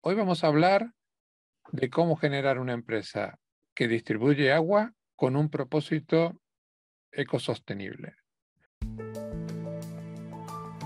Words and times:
Hoy 0.00 0.14
vamos 0.14 0.44
a 0.44 0.46
hablar 0.46 0.92
de 1.72 1.90
cómo 1.90 2.14
generar 2.14 2.60
una 2.60 2.72
empresa 2.72 3.40
que 3.74 3.88
distribuye 3.88 4.52
agua 4.52 4.94
con 5.16 5.34
un 5.34 5.50
propósito 5.50 6.40
ecosostenible. 7.10 8.14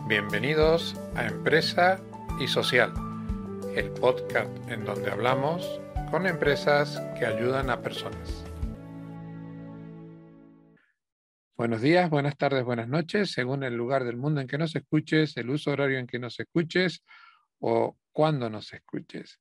Bienvenidos 0.09 0.97
a 1.15 1.27
Empresa 1.27 2.03
y 2.41 2.49
Social, 2.49 2.95
el 3.77 3.91
podcast 3.91 4.51
en 4.71 4.87
donde 4.87 5.11
hablamos 5.11 5.79
con 6.11 6.27
empresas 6.27 6.99
que 7.19 7.27
ayudan 7.27 7.69
a 7.69 7.83
personas. 7.83 8.47
Buenos 11.55 11.83
días, 11.83 12.09
buenas 12.09 12.39
tardes, 12.39 12.65
buenas 12.65 12.89
noches, 12.89 13.31
según 13.31 13.63
el 13.63 13.77
lugar 13.77 14.05
del 14.05 14.17
mundo 14.17 14.41
en 14.41 14.47
que 14.47 14.57
nos 14.57 14.75
escuches, 14.75 15.37
el 15.37 15.51
uso 15.51 15.71
horario 15.71 15.99
en 15.99 16.07
que 16.07 16.19
nos 16.19 16.41
escuches 16.41 17.05
o 17.61 17.99
cuando 18.13 18.51
nos 18.51 18.73
escuches. 18.73 19.41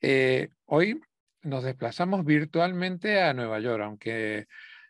Eh, 0.00 0.50
hoy 0.66 1.00
nos 1.42 1.64
desplazamos 1.64 2.24
virtualmente 2.24 3.20
a 3.22 3.34
Nueva 3.34 3.60
York, 3.60 3.82
aunque 3.82 4.46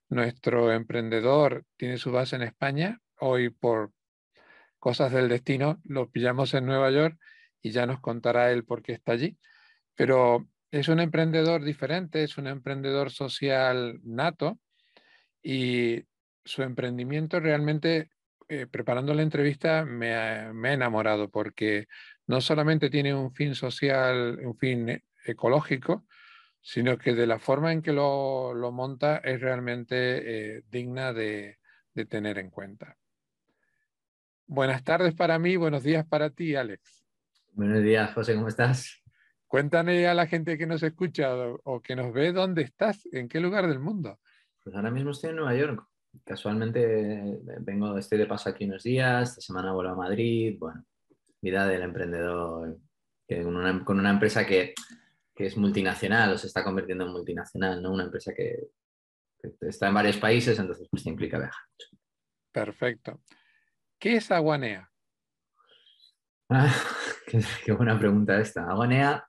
nuestro 0.09 0.73
emprendedor 0.73 1.65
tiene 1.77 1.97
su 1.99 2.13
base 2.13 2.37
en 2.37 2.43
España. 2.43 3.01
Hoy 3.19 3.51
por 3.51 3.93
cosas 4.79 5.13
del 5.13 5.29
destino 5.29 5.80
lo 5.85 6.11
pillamos 6.11 6.53
en 6.55 6.66
Nueva 6.66 6.91
York 6.91 7.19
y 7.63 7.71
ya 7.71 7.87
nos 7.87 8.01
contará 8.01 8.51
él 8.51 8.65
por 8.65 8.83
qué 8.83 8.93
está 8.93 9.13
allí. 9.13 9.39
Pero 9.95 10.49
es 10.71 10.89
un 10.89 11.01
emprendedor 11.01 11.63
diferente, 11.63 12.25
es 12.25 12.37
un 12.37 12.47
emprendedor 12.47 13.11
social 13.11 14.01
nato 14.02 14.59
y 15.43 16.05
su 16.45 16.63
emprendimiento 16.63 17.41
realmente, 17.41 18.11
eh, 18.52 18.66
preparando 18.66 19.15
la 19.15 19.23
entrevista, 19.23 19.87
me 19.87 20.15
ha, 20.15 20.52
me 20.52 20.69
ha 20.69 20.73
enamorado 20.74 21.30
porque 21.30 21.88
no 22.27 22.43
solamente 22.43 22.91
tiene 22.91 23.15
un 23.15 23.33
fin 23.33 23.55
social, 23.55 24.41
un 24.45 24.59
fin 24.59 24.91
e, 24.91 25.05
ecológico, 25.24 26.05
sino 26.60 26.98
que 26.98 27.15
de 27.15 27.27
la 27.27 27.38
forma 27.38 27.73
en 27.73 27.80
que 27.80 27.95
lo, 27.95 28.52
monta 28.71 29.16
es 29.24 29.40
realmente 29.40 30.57
eh, 30.57 30.62
digna 30.71 31.15
de, 31.15 31.60
tener 32.10 32.37
en 32.37 32.51
cuenta. 32.51 32.99
Buenas 34.46 34.84
tardes 34.84 35.15
para 35.15 35.38
mí, 35.38 35.57
buenos 35.57 35.82
días 35.82 36.05
para 36.07 36.29
ti, 36.29 36.55
Alex. 36.55 37.07
Buenos 37.52 37.82
días, 37.82 38.12
José, 38.12 38.34
¿cómo 38.34 38.49
estás? 38.49 39.02
Cuéntame 39.46 40.07
a 40.07 40.12
la 40.12 40.27
gente 40.27 40.59
que 40.59 40.66
nos 40.66 40.82
escucha 40.82 41.34
o, 41.65 41.80
que 41.80 41.96
nos 41.96 42.12
ve 42.12 42.32
dónde 42.32 42.60
estás, 42.60 43.09
en 43.12 43.30
qué 43.30 43.40
lugar 43.40 43.66
del 43.66 43.79
mundo. 43.79 44.21
Pues 44.62 44.77
ahora 44.77 44.90
mismo 44.90 45.12
estoy 45.12 45.30
en 45.30 45.37
Nueva 45.37 45.55
York. 45.55 45.91
Casualmente 46.24 46.80
eh, 46.82 47.41
vengo, 47.60 47.96
estoy 47.96 48.18
de 48.18 48.27
paso 48.27 48.51
aquí 48.51 48.65
unos 48.65 48.82
días, 48.82 49.30
esta 49.30 49.41
semana 49.41 49.73
vuelvo 49.73 49.93
a 49.93 49.96
Madrid, 49.96 50.57
bueno, 50.59 50.85
vida 51.41 51.66
del 51.66 51.82
emprendedor 51.82 52.79
con, 53.85 53.99
una, 53.99 54.10
empresa 54.10 54.46
que, 54.46 54.74
es 55.35 55.57
multinacional 55.57 56.33
o 56.33 56.38
se 56.38 56.46
está 56.46 56.63
convirtiendo 56.63 57.05
en 57.05 57.13
multinacional, 57.13 57.83
¿no? 57.83 57.93
Una 57.93 58.05
empresa 58.05 58.33
que, 58.33 58.68
está 59.63 59.88
en 59.88 59.95
varios 59.95 60.18
países, 60.18 60.57
entonces 60.59 60.87
pues 60.88 61.02
te 61.02 61.10
implica 61.10 61.37
viajar 61.37 61.65
Perfecto. 62.52 63.21
¿Qué 63.99 64.16
es 64.16 64.31
Aguanea? 64.31 64.88
Ah, 66.49 66.72
qué, 67.65 67.72
buena 67.72 67.99
pregunta 67.99 68.38
esta. 68.38 68.71
Aguanea, 68.71 69.27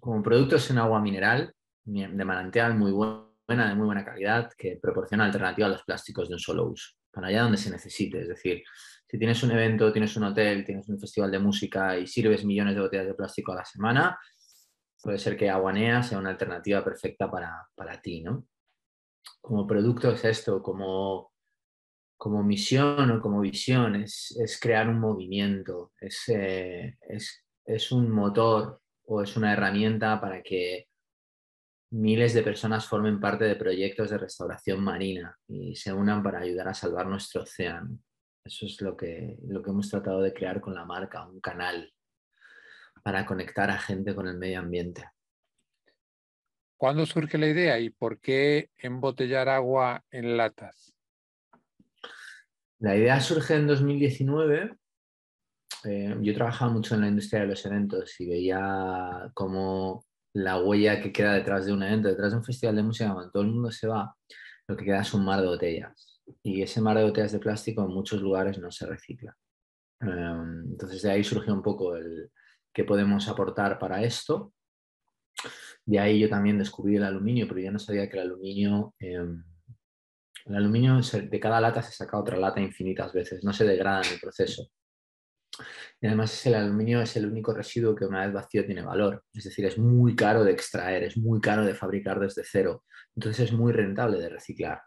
como 0.00 0.22
producto, 0.22 0.56
es 0.56 0.68
un 0.70 0.78
agua 0.78 1.00
mineral 1.00 1.54
de 1.84 2.24
manantial 2.24 2.74
muy 2.76 2.90
buena, 3.48 3.68
de 3.68 3.74
muy 3.74 3.86
buena 3.86 4.04
calidad, 4.04 4.50
que 4.56 4.78
proporciona 4.80 5.24
alternativa 5.24 5.66
a 5.66 5.70
los 5.70 5.82
plásticos 5.82 6.28
de 6.28 6.34
un 6.34 6.38
solo 6.38 6.68
uso, 6.68 6.90
para 7.10 7.28
allá 7.28 7.42
donde 7.42 7.56
se 7.56 7.70
necesite. 7.70 8.20
Es 8.20 8.28
decir, 8.28 8.62
si 9.08 9.18
tienes 9.18 9.42
un 9.42 9.50
evento, 9.52 9.90
tienes 9.90 10.14
un 10.16 10.24
hotel, 10.24 10.64
tienes 10.64 10.88
un 10.88 11.00
festival 11.00 11.30
de 11.30 11.38
música 11.38 11.98
y 11.98 12.06
sirves 12.06 12.44
millones 12.44 12.74
de 12.74 12.82
botellas 12.82 13.06
de 13.06 13.14
plástico 13.14 13.52
a 13.52 13.56
la 13.56 13.64
semana, 13.64 14.18
puede 15.02 15.18
ser 15.18 15.36
que 15.36 15.48
Aguanea 15.48 16.02
sea 16.02 16.18
una 16.18 16.30
alternativa 16.30 16.84
perfecta 16.84 17.30
para, 17.30 18.00
ti, 18.02 18.22
¿no? 18.22 18.46
Como 19.40 19.66
producto 19.66 20.10
es 20.10 20.24
esto, 20.24 20.62
como, 20.62 21.32
como 22.18 22.42
misión 22.42 23.10
o 23.10 23.20
como 23.20 23.40
visión, 23.40 23.96
es, 23.96 24.58
crear 24.60 24.88
un 24.88 25.00
movimiento, 25.00 25.92
eh, 26.00 26.96
es, 27.08 27.44
es 27.64 27.92
un 27.92 28.10
motor 28.10 28.82
o 29.06 29.22
es 29.22 29.36
una 29.38 29.54
herramienta 29.54 30.20
para 30.20 30.42
que 30.42 30.87
miles 31.90 32.34
de 32.34 32.42
personas 32.42 32.86
formen 32.86 33.20
parte 33.20 33.44
de 33.44 33.56
proyectos 33.56 34.10
de 34.10 34.18
restauración 34.18 34.82
marina 34.82 35.36
y 35.46 35.74
se 35.74 35.92
unan 35.92 36.22
para 36.22 36.40
ayudar 36.40 36.68
a 36.68 36.74
salvar 36.74 37.06
nuestro 37.06 37.42
océano. 37.42 37.98
Eso 38.44 38.66
es 38.66 38.80
lo 38.80 38.96
que, 38.96 39.38
lo 39.46 39.62
que 39.62 39.70
hemos 39.70 39.88
tratado 39.88 40.20
de 40.20 40.32
crear 40.32 40.60
con 40.60 40.74
la 40.74 40.84
marca, 40.84 41.26
un 41.26 41.40
canal 41.40 41.92
para 43.02 43.24
conectar 43.24 43.70
a 43.70 43.78
gente 43.78 44.14
con 44.14 44.26
el 44.26 44.38
medio 44.38 44.58
ambiente. 44.58 45.04
¿Cuándo 46.76 47.06
surge 47.06 47.38
la 47.38 47.48
idea 47.48 47.78
y 47.80 47.90
por 47.90 48.20
qué 48.20 48.70
embotellar 48.76 49.48
agua 49.48 50.04
en 50.10 50.36
latas? 50.36 50.94
La 52.78 52.96
idea 52.96 53.20
surge 53.20 53.56
en 53.56 53.66
2019. 53.66 54.76
Eh, 55.84 56.16
yo 56.20 56.34
trabajaba 56.34 56.72
mucho 56.72 56.94
en 56.94 57.00
la 57.00 57.08
industria 57.08 57.40
de 57.40 57.48
los 57.48 57.66
eventos 57.66 58.20
y 58.20 58.28
veía 58.28 59.30
cómo 59.34 60.04
la 60.34 60.60
huella 60.60 61.00
que 61.00 61.12
queda 61.12 61.34
detrás 61.34 61.66
de 61.66 61.72
un 61.72 61.82
evento, 61.82 62.08
detrás 62.08 62.32
de 62.32 62.38
un 62.38 62.44
festival 62.44 62.76
de 62.76 62.82
música, 62.82 63.12
cuando 63.12 63.30
todo 63.30 63.42
el 63.42 63.50
mundo 63.50 63.70
se 63.70 63.86
va, 63.86 64.14
lo 64.66 64.76
que 64.76 64.84
queda 64.84 65.00
es 65.00 65.14
un 65.14 65.24
mar 65.24 65.40
de 65.40 65.46
botellas 65.46 66.08
y 66.42 66.62
ese 66.62 66.80
mar 66.80 66.96
de 66.96 67.04
botellas 67.04 67.32
de 67.32 67.38
plástico 67.38 67.82
en 67.82 67.88
muchos 67.88 68.20
lugares 68.20 68.58
no 68.58 68.70
se 68.70 68.86
recicla. 68.86 69.36
Em, 70.00 70.72
entonces 70.72 71.02
de 71.02 71.10
ahí 71.10 71.24
surgió 71.24 71.52
un 71.52 71.62
poco 71.62 71.96
el 71.96 72.30
qué 72.72 72.84
podemos 72.84 73.28
aportar 73.28 73.78
para 73.78 74.02
esto. 74.02 74.52
De 75.84 75.98
ahí 75.98 76.20
yo 76.20 76.28
también 76.28 76.58
descubrí 76.58 76.96
el 76.96 77.04
aluminio, 77.04 77.46
pero 77.48 77.60
ya 77.60 77.70
no 77.70 77.78
sabía 77.78 78.08
que 78.08 78.18
el 78.18 78.24
aluminio, 78.24 78.94
em, 78.98 79.42
el 80.46 80.54
aluminio 80.54 81.00
de 81.00 81.40
cada 81.40 81.60
lata 81.60 81.82
se 81.82 81.92
saca 81.92 82.18
otra 82.18 82.36
lata 82.36 82.60
infinitas 82.60 83.12
veces, 83.12 83.44
no 83.44 83.52
se 83.52 83.64
degrada 83.64 84.02
en 84.02 84.14
el 84.14 84.20
proceso. 84.20 84.70
Y 86.00 86.06
además 86.06 86.46
el 86.46 86.54
aluminio 86.54 87.00
es 87.00 87.16
el 87.16 87.26
único 87.26 87.52
residuo 87.52 87.94
que 87.94 88.04
una 88.04 88.24
vez 88.24 88.32
vacío 88.32 88.64
tiene 88.64 88.82
valor, 88.82 89.24
es 89.32 89.44
decir, 89.44 89.64
es 89.66 89.78
muy 89.78 90.14
caro 90.14 90.44
de 90.44 90.52
extraer, 90.52 91.04
es 91.04 91.16
muy 91.16 91.40
caro 91.40 91.64
de 91.64 91.74
fabricar 91.74 92.20
desde 92.20 92.42
cero, 92.44 92.84
entonces 93.14 93.50
es 93.50 93.52
muy 93.52 93.72
rentable 93.72 94.18
de 94.18 94.28
reciclar. 94.28 94.82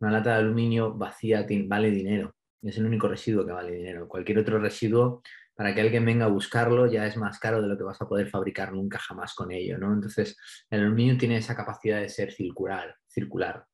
Una 0.00 0.12
lata 0.12 0.30
de 0.30 0.36
aluminio 0.36 0.94
vacía 0.94 1.46
vale 1.66 1.90
dinero. 1.90 2.34
Es 2.62 2.78
el 2.78 2.86
único 2.86 3.08
residuo 3.08 3.44
que 3.44 3.52
vale 3.52 3.72
dinero. 3.72 4.08
Cualquier 4.08 4.38
otro 4.38 4.58
residuo, 4.58 5.22
para 5.54 5.74
que 5.74 5.80
alguien 5.80 6.04
venga 6.04 6.26
a 6.26 6.28
buscarlo, 6.28 6.86
ya 6.86 7.06
es 7.06 7.16
más 7.16 7.38
caro 7.40 7.60
de 7.60 7.66
lo 7.68 7.76
que 7.76 7.82
vas 7.82 8.00
a 8.00 8.06
poder 8.06 8.28
fabricar 8.28 8.72
nunca 8.72 8.98
jamás 8.98 9.34
con 9.34 9.50
ello. 9.50 9.76
¿no? 9.76 9.92
Entonces, 9.92 10.36
el 10.70 10.80
aluminio 10.80 11.18
tiene 11.18 11.36
esa 11.36 11.56
capacidad 11.56 12.00
de 12.00 12.08
ser 12.08 12.32
circular. 12.32 12.96
circular. 13.08 13.64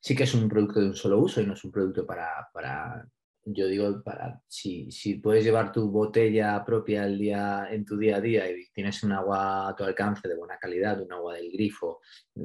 Sí 0.00 0.16
que 0.16 0.24
es 0.24 0.34
un 0.34 0.48
producto 0.48 0.80
de 0.80 0.86
un 0.86 0.96
solo 0.96 1.18
uso 1.20 1.40
y 1.40 1.46
no 1.46 1.54
es 1.54 1.64
un 1.64 1.70
producto 1.70 2.04
para, 2.04 2.48
para 2.52 3.06
yo 3.46 3.66
digo, 3.66 4.02
si, 4.48 4.90
si, 4.90 5.16
puedes 5.16 5.44
llevar 5.44 5.70
tu 5.70 5.90
botella 5.90 6.64
propia 6.64 7.04
al 7.04 7.18
día, 7.18 7.68
en 7.70 7.84
tu 7.84 7.98
día 7.98 8.16
a 8.16 8.20
día 8.20 8.50
y 8.50 8.70
tienes 8.72 9.02
un 9.02 9.12
agua 9.12 9.68
a 9.68 9.76
tu 9.76 9.84
alcance 9.84 10.26
de 10.28 10.36
buena 10.36 10.58
calidad, 10.58 11.00
un 11.00 11.12
agua 11.12 11.34
del 11.34 11.50
grifo, 11.52 12.00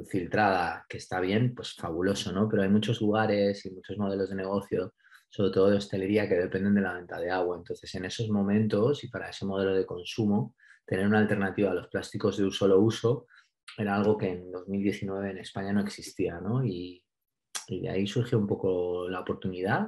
filtrada, 0.08 0.86
que 0.90 0.98
está 0.98 1.20
bien, 1.22 1.56
pues 1.56 1.74
fabuloso, 1.74 2.32
¿no? 2.32 2.50
Pero 2.50 2.64
hay 2.64 2.70
muchos 2.70 3.00
lugares 3.02 3.66
y 3.66 3.72
muchos 3.72 3.98
modelos 3.98 4.30
de 4.30 4.36
negocio, 4.36 4.94
sobre 5.30 5.52
todo 5.52 5.70
de 5.70 5.78
hostelería, 5.78 6.28
que 6.28 6.36
dependen 6.36 6.76
de 6.76 6.82
la 6.82 6.94
venta 6.94 7.20
de 7.20 7.32
agua. 7.32 7.58
Entonces, 7.58 7.94
en 7.96 8.06
esos 8.06 8.30
momentos 8.30 9.04
y 9.04 9.08
para 9.08 9.30
ese 9.30 9.46
modelo 9.46 9.74
de 9.74 9.86
consumo, 9.86 10.56
tener 10.86 11.08
una 11.08 11.20
alternativa 11.20 11.72
a 11.72 11.76
los 11.76 11.88
plásticos 11.88 12.38
de 12.38 12.44
un 12.44 12.52
solo 12.52 12.80
uso 12.80 13.28
era 13.78 13.96
algo 13.96 14.18
que 14.18 14.30
en 14.30 14.52
2019 14.52 15.32
en 15.32 15.38
España 15.38 15.72
no 15.72 15.82
existía, 15.82 16.42
¿no? 16.42 16.66
Y, 16.66 17.06
y 17.68 17.82
de 17.82 17.90
ahí 17.90 18.08
surgió 18.08 18.38
un 18.38 18.48
poco 18.48 19.08
la 19.08 19.22
oportunidad 19.22 19.88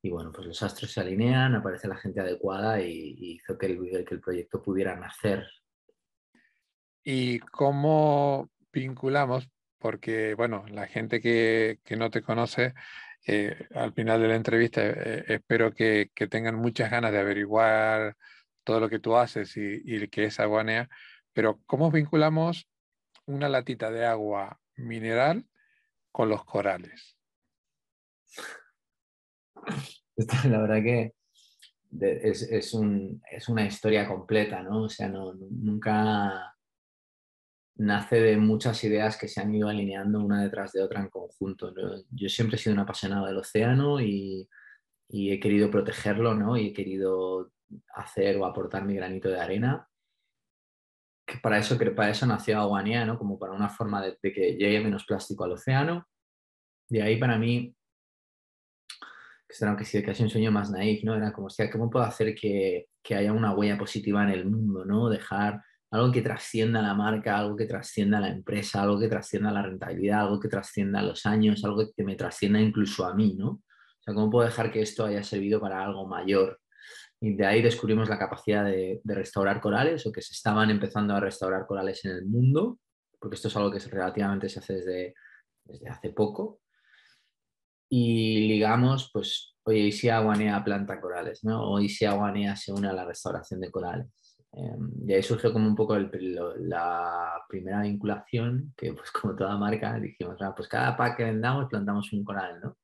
y 0.00 0.10
bueno, 0.10 0.30
pues 0.32 0.46
los 0.46 0.62
astros 0.62 0.92
se 0.92 1.00
alinean, 1.00 1.56
aparece 1.56 1.88
la 1.88 1.96
gente 1.96 2.20
adecuada 2.20 2.80
y, 2.80 3.34
hizo 3.34 3.58
que 3.58 3.66
el, 3.66 4.04
que 4.06 4.14
el 4.14 4.20
proyecto 4.20 4.62
pudiera 4.62 4.94
nacer. 4.96 5.46
¿Y 7.02 7.40
cómo 7.40 8.50
vinculamos? 8.72 9.48
Porque, 9.78 10.34
bueno, 10.34 10.64
la 10.68 10.86
gente 10.86 11.20
que, 11.20 11.80
no 11.96 12.10
te 12.10 12.22
conoce, 12.22 12.74
eh, 13.26 13.66
al 13.74 13.92
final 13.92 14.20
de 14.20 14.28
la 14.28 14.36
entrevista 14.36 14.82
eh, 14.84 15.24
espero 15.28 15.72
que, 15.72 16.10
tengan 16.30 16.56
muchas 16.56 16.90
ganas 16.90 17.12
de 17.12 17.18
averiguar 17.18 18.16
todo 18.64 18.80
lo 18.80 18.88
que 18.88 18.98
tú 19.00 19.16
haces 19.16 19.56
y, 19.56 19.82
y 19.84 20.08
que 20.08 20.24
es 20.24 20.38
aguanea, 20.38 20.88
pero 21.32 21.60
¿cómo 21.66 21.90
vinculamos 21.90 22.68
una 23.26 23.48
latita 23.48 23.90
de 23.90 24.06
agua 24.06 24.60
mineral 24.76 25.46
con 26.12 26.28
los 26.28 26.44
corales? 26.44 27.16
la 30.44 30.60
verdad 30.60 30.82
que 30.82 31.14
es, 32.00 32.74
una 32.74 33.66
historia 33.66 34.06
completa, 34.06 34.62
¿no? 34.62 34.84
O 34.84 34.88
sea, 34.88 35.08
nunca 35.08 36.54
nace 37.76 38.20
de 38.20 38.36
muchas 38.36 38.82
ideas 38.84 39.16
que 39.16 39.28
se 39.28 39.40
han 39.40 39.54
ido 39.54 39.68
alineando 39.68 40.20
una 40.20 40.42
detrás 40.42 40.72
de 40.72 40.82
otra 40.82 41.00
en 41.00 41.08
conjunto. 41.08 41.72
Yo 42.10 42.28
siempre 42.28 42.56
he 42.56 42.58
sido 42.58 42.74
un 42.74 42.80
apasionado 42.80 43.26
del 43.26 43.38
océano 43.38 44.00
y, 44.00 44.48
he 45.10 45.40
querido 45.40 45.70
protegerlo, 45.70 46.34
¿no? 46.34 46.56
Y 46.56 46.68
he 46.68 46.72
querido 46.72 47.50
hacer 47.94 48.36
o 48.36 48.44
aportar 48.44 48.84
mi 48.84 48.94
granito 48.94 49.28
de 49.30 49.40
arena. 49.40 49.88
para 51.42 51.58
eso, 51.58 51.78
para 51.94 52.10
eso 52.10 52.26
nació 52.26 52.58
Aguanea, 52.60 53.06
¿no? 53.06 53.18
Como 53.18 53.38
para 53.38 53.52
una 53.52 53.70
forma 53.70 54.02
de, 54.02 54.18
que 54.20 54.56
llegue 54.56 54.80
menos 54.80 55.04
plástico 55.06 55.44
al 55.44 55.52
océano. 55.52 56.06
De 56.88 57.02
ahí 57.02 57.16
para 57.18 57.38
mí, 57.38 57.74
que 57.76 57.77
será 59.48 59.76
que 59.76 59.84
sí, 59.84 60.02
casi 60.02 60.22
un 60.22 60.30
sueño 60.30 60.52
más 60.52 60.70
naif, 60.70 61.04
¿no? 61.04 61.14
Era 61.14 61.32
como, 61.32 61.50
sea, 61.50 61.70
¿cómo 61.70 61.90
puedo 61.90 62.04
hacer 62.04 62.34
que, 62.34 62.86
que, 63.02 63.14
haya 63.14 63.32
una 63.32 63.54
huella 63.54 63.78
positiva 63.78 64.22
en 64.22 64.30
el 64.30 64.44
mundo, 64.46 64.84
¿no? 64.84 65.08
Dejar 65.08 65.62
algo 65.90 66.12
que 66.12 66.22
trascienda 66.22 66.82
la 66.82 66.94
marca, 66.94 67.38
algo 67.38 67.56
que 67.56 67.66
trascienda 67.66 68.20
la 68.20 68.28
empresa, 68.28 68.82
algo 68.82 68.98
que 69.00 69.08
trascienda 69.08 69.50
la 69.50 69.62
rentabilidad, 69.62 70.20
algo 70.20 70.38
que 70.40 70.48
trascienda 70.48 71.02
los 71.02 71.24
años, 71.24 71.64
algo 71.64 71.84
que 71.96 72.04
me 72.04 72.14
trascienda 72.14 72.60
incluso 72.60 73.06
a 73.06 73.14
mí, 73.14 73.34
¿no? 73.36 73.48
O 73.50 74.02
sea, 74.02 74.14
¿cómo 74.14 74.30
puedo 74.30 74.46
dejar 74.46 74.70
que 74.70 74.82
esto 74.82 75.06
haya 75.06 75.22
servido 75.22 75.60
para 75.60 75.82
algo 75.82 76.06
mayor? 76.06 76.60
Y 77.20 77.34
de 77.34 77.46
ahí 77.46 77.62
descubrimos 77.62 78.08
la 78.08 78.18
capacidad 78.18 78.64
de, 78.64 79.00
restaurar 79.04 79.60
corales 79.60 80.06
o 80.06 80.12
que 80.12 80.22
se 80.22 80.34
estaban 80.34 80.70
empezando 80.70 81.14
a 81.14 81.20
restaurar 81.20 81.66
corales 81.66 82.04
en 82.04 82.12
el 82.12 82.26
mundo, 82.26 82.78
porque 83.18 83.36
esto 83.36 83.48
es 83.48 83.56
algo 83.56 83.70
que 83.70 83.80
relativamente 83.80 84.48
se 84.48 84.60
hace 84.60 84.74
desde, 84.74 85.14
desde 85.64 85.88
hace 85.88 86.10
poco. 86.10 86.60
Y 87.88 88.48
ligamos, 88.48 89.10
pues, 89.12 89.56
oye, 89.64 89.80
¿y 89.80 89.92
si 89.92 90.08
Aguanea 90.08 90.62
planta 90.64 91.00
corales? 91.00 91.44
¿no? 91.44 91.70
O 91.70 91.80
¿y 91.80 91.88
si 91.88 92.04
Aguanea 92.04 92.56
se 92.56 92.72
une 92.72 92.88
a 92.88 92.92
la 92.92 93.04
restauración 93.04 93.60
de 93.60 93.70
corales? 93.70 94.06
Eh, 94.52 94.76
y 95.06 95.12
ahí 95.12 95.22
surgió 95.22 95.52
como 95.52 95.66
un 95.68 95.76
poco 95.76 95.96
la 95.98 97.44
primera 97.48 97.82
vinculación, 97.82 98.72
que 98.76 98.92
pues 98.92 99.10
como 99.12 99.36
toda 99.36 99.56
marca 99.56 99.98
dijimos, 99.98 100.36
ah, 100.40 100.54
pues 100.54 100.68
cada 100.68 100.96
pack 100.96 101.18
que 101.18 101.24
vendamos 101.24 101.68
plantamos 101.68 102.12
un 102.12 102.24
coral, 102.24 102.60
¿no? 102.62 102.76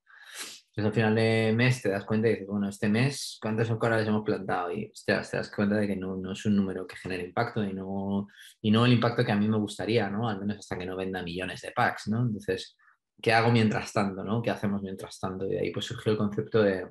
Entonces 0.77 0.89
al 0.89 0.95
final 0.95 1.15
de 1.15 1.53
mes 1.55 1.83
te 1.83 1.89
das 1.89 2.05
cuenta 2.05 2.27
y 2.27 2.33
dices, 2.33 2.49
bueno, 2.49 2.69
este 2.69 2.89
mes, 2.89 3.39
¿cuántos 3.41 3.69
corales 3.79 4.09
hemos 4.09 4.25
plantado? 4.25 4.73
Y 4.73 4.93
te 5.07 5.13
das 5.13 5.53
cuenta 5.55 5.77
de 5.77 5.87
que 5.87 5.95
no, 5.95 6.17
no, 6.17 6.33
es 6.33 6.45
un 6.47 6.57
número 6.57 6.85
que 6.85 6.97
genere 6.97 7.25
impacto 7.25 7.63
y 7.63 7.73
no, 7.73 8.27
y 8.61 8.73
no 8.73 8.85
el 8.85 8.93
impacto 8.93 9.25
que 9.25 9.31
a 9.31 9.37
mí 9.37 9.47
me 9.47 9.57
gustaría, 9.57 10.11
¿no? 10.11 10.29
Al 10.29 10.41
menos 10.41 10.59
hasta 10.59 10.77
que 10.77 10.85
no 10.85 10.97
venda 10.97 11.23
millones 11.23 11.61
de 11.61 11.71
packs, 11.71 12.09
¿no? 12.09 12.23
Entonces, 12.23 12.77
¿qué 13.23 13.33
hago 13.33 13.51
mientras 13.51 13.93
tanto, 13.93 14.25
¿no? 14.25 14.43
¿Qué 14.43 14.51
hacemos 14.51 14.83
mientras 14.83 15.19
tanto? 15.19 15.47
Y 15.47 15.51
de 15.51 15.61
ahí 15.61 15.71
pues 15.71 15.87
surgió 15.87 16.13
el 16.13 16.19
concepto 16.19 16.63
de, 16.63 16.89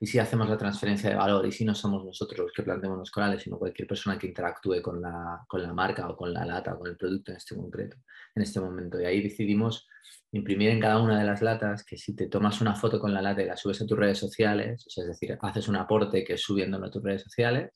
¿y 0.00 0.06
si 0.06 0.18
hacemos 0.18 0.48
la 0.48 0.58
transferencia 0.58 1.10
de 1.10 1.16
valor? 1.16 1.46
¿Y 1.46 1.52
si 1.52 1.64
no 1.64 1.74
somos 1.74 2.04
nosotros 2.04 2.38
los 2.40 2.52
que 2.52 2.62
plantemos 2.62 2.98
los 2.98 3.10
corales, 3.10 3.42
sino 3.42 3.58
cualquier 3.58 3.88
persona 3.88 4.18
que 4.18 4.26
interactúe 4.26 4.82
con 4.82 5.00
la, 5.00 5.44
con 5.48 5.62
la 5.62 5.72
marca 5.72 6.08
o 6.08 6.16
con 6.16 6.32
la 6.32 6.44
lata 6.44 6.74
o 6.74 6.78
con 6.78 6.88
el 6.88 6.96
producto 6.96 7.30
en 7.30 7.36
este 7.36 7.56
concreto, 7.56 7.96
en 8.34 8.42
este 8.42 8.60
momento? 8.60 9.00
Y 9.00 9.04
ahí 9.04 9.22
decidimos 9.22 9.88
imprimir 10.32 10.70
en 10.70 10.80
cada 10.80 11.00
una 11.00 11.18
de 11.18 11.24
las 11.24 11.42
latas 11.42 11.84
que 11.84 11.96
si 11.96 12.14
te 12.16 12.28
tomas 12.28 12.60
una 12.60 12.74
foto 12.74 12.98
con 12.98 13.14
la 13.14 13.22
lata 13.22 13.42
y 13.42 13.46
la 13.46 13.56
subes 13.56 13.80
a 13.82 13.86
tus 13.86 13.98
redes 13.98 14.18
sociales, 14.18 14.84
es 14.96 15.06
decir, 15.06 15.38
haces 15.40 15.68
un 15.68 15.76
aporte 15.76 16.24
que 16.24 16.34
es 16.34 16.42
subiéndolo 16.42 16.86
a 16.86 16.90
tus 16.90 17.02
redes 17.02 17.22
sociales, 17.22 17.70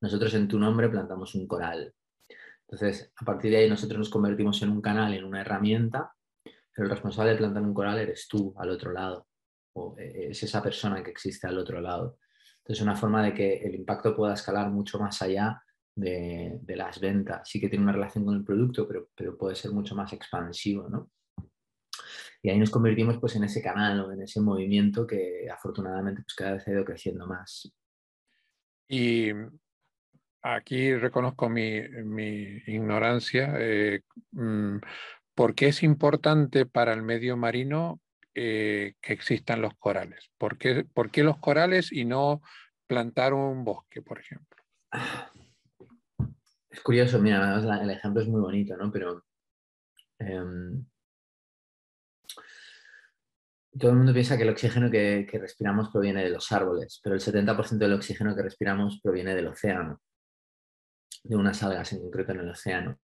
nosotros 0.00 0.32
en 0.34 0.48
tu 0.48 0.58
nombre 0.58 0.88
plantamos 0.88 1.34
un 1.34 1.46
coral. 1.46 1.92
Entonces, 2.62 3.12
a 3.16 3.24
partir 3.24 3.50
de 3.50 3.58
ahí 3.58 3.68
nosotros 3.68 3.98
nos 3.98 4.10
convertimos 4.10 4.62
en 4.62 4.70
un 4.70 4.80
canal, 4.80 5.14
en 5.14 5.24
una 5.24 5.40
herramienta, 5.40 6.12
pero 6.78 6.86
el 6.86 6.92
responsable 6.92 7.32
de 7.32 7.38
plantar 7.38 7.64
un 7.64 7.74
coral 7.74 7.98
eres 7.98 8.28
tú 8.28 8.54
al 8.56 8.70
otro 8.70 8.92
lado, 8.92 9.26
o 9.72 9.96
eh, 9.98 10.28
es 10.30 10.40
esa 10.44 10.62
persona 10.62 11.02
que 11.02 11.10
existe 11.10 11.48
al 11.48 11.58
otro 11.58 11.80
lado. 11.80 12.20
Entonces, 12.58 12.84
una 12.84 12.94
forma 12.94 13.20
de 13.20 13.34
que 13.34 13.56
el 13.56 13.74
impacto 13.74 14.14
pueda 14.14 14.34
escalar 14.34 14.70
mucho 14.70 14.96
más 15.00 15.20
allá 15.20 15.60
de, 15.96 16.60
las 16.68 17.00
ventas. 17.00 17.48
Sí 17.48 17.60
que 17.60 17.68
tiene 17.68 17.82
una 17.82 17.94
relación 17.94 18.24
con 18.24 18.36
el 18.36 18.44
producto, 18.44 18.86
pero, 18.86 19.08
pero 19.16 19.36
puede 19.36 19.56
ser 19.56 19.72
mucho 19.72 19.96
más 19.96 20.12
expansivo, 20.12 20.88
¿no? 20.88 21.10
Y 22.44 22.50
ahí 22.50 22.58
nos 22.60 22.70
convertimos 22.70 23.18
pues, 23.18 23.34
en 23.34 23.42
ese 23.42 23.60
canal 23.60 23.98
o 23.98 24.12
en 24.12 24.22
ese 24.22 24.40
movimiento 24.40 25.04
que 25.04 25.50
afortunadamente 25.50 26.22
pues, 26.22 26.36
cada 26.36 26.52
vez 26.52 26.68
ha 26.68 26.70
ido 26.70 26.84
creciendo 26.84 27.26
más. 27.26 27.74
Y 28.86 29.32
aquí 30.42 30.94
reconozco 30.94 31.48
mi, 31.48 31.74
ignorancia. 32.68 33.56
Eh, 33.58 34.02
mm, 34.30 34.76
¿Por 35.38 35.54
qué 35.54 35.68
es 35.68 35.84
importante 35.84 36.66
para 36.66 36.92
el 36.92 37.04
medio 37.04 37.36
marino 37.36 38.00
eh, 38.34 38.94
que 39.00 39.12
existan 39.12 39.62
los 39.62 39.72
corales? 39.78 40.32
¿Por 40.36 40.58
qué, 40.58 40.84
¿Por 40.84 41.12
qué, 41.12 41.22
los 41.22 41.38
corales 41.38 41.92
y 41.92 42.04
no 42.04 42.42
plantar 42.88 43.34
un 43.34 43.62
bosque, 43.62 44.02
por 44.02 44.18
ejemplo? 44.18 44.64
Es 46.68 46.80
curioso, 46.80 47.20
mira, 47.20 47.54
el 47.80 47.88
ejemplo 47.88 48.20
es 48.20 48.26
muy 48.26 48.40
bonito, 48.40 48.76
¿no? 48.76 48.90
Pero 48.90 49.26
em, 50.18 50.84
todo 53.78 53.92
el 53.92 53.96
mundo 53.96 54.12
piensa 54.12 54.36
que 54.36 54.42
el 54.42 54.50
oxígeno 54.50 54.90
que, 54.90 55.24
respiramos 55.34 55.90
proviene 55.90 56.24
de 56.24 56.30
los 56.30 56.50
árboles, 56.50 57.00
pero 57.00 57.14
el 57.14 57.20
70% 57.20 57.78
del 57.78 57.92
oxígeno 57.92 58.34
que 58.34 58.42
respiramos 58.42 58.98
proviene 59.00 59.36
del 59.36 59.46
océano, 59.46 60.02
de 61.22 61.36
unas 61.36 61.62
algas 61.62 61.92
en 61.92 62.00
concreto 62.00 62.32
en 62.32 62.40
el 62.40 62.50
océano. 62.50 62.98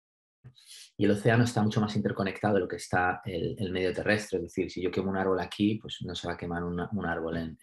Y 0.97 1.05
el 1.05 1.11
océano 1.11 1.43
está 1.43 1.61
mucho 1.61 1.81
más 1.81 1.95
interconectado 1.95 2.55
de 2.55 2.59
lo 2.61 2.67
que 2.67 2.75
está 2.75 3.21
el, 3.25 3.71
medio 3.71 3.93
terrestre. 3.93 4.37
Es 4.37 4.43
decir, 4.43 4.69
si 4.69 4.81
yo 4.81 4.91
quemo 4.91 5.09
un 5.09 5.17
árbol 5.17 5.39
aquí, 5.39 5.79
pues 5.81 5.99
no 6.01 6.13
se 6.15 6.27
va 6.27 6.33
a 6.33 6.37
quemar 6.37 6.63
un 6.63 7.05
árbol 7.05 7.37
en, 7.37 7.57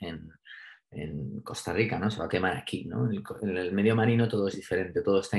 Costa 1.45 1.73
Rica, 1.73 2.01
¿no? 2.01 2.11
Se 2.11 2.19
va 2.19 2.25
a 2.25 2.29
quemar 2.29 2.57
aquí, 2.57 2.85
¿no? 2.85 3.09
En 3.09 3.57
el, 3.57 3.73
medio 3.73 3.95
marino 3.95 4.27
todo 4.27 4.49
es 4.49 4.57
diferente, 4.57 5.03
todo 5.03 5.21
está, 5.21 5.39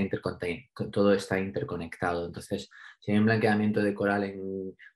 todo 0.90 1.14
está 1.14 1.40
interconectado. 1.40 2.26
Entonces, 2.26 2.70
si 3.02 3.12
hay 3.12 3.18
un 3.18 3.26
blanqueamiento 3.26 3.82
de 3.82 3.94
coral 3.94 4.34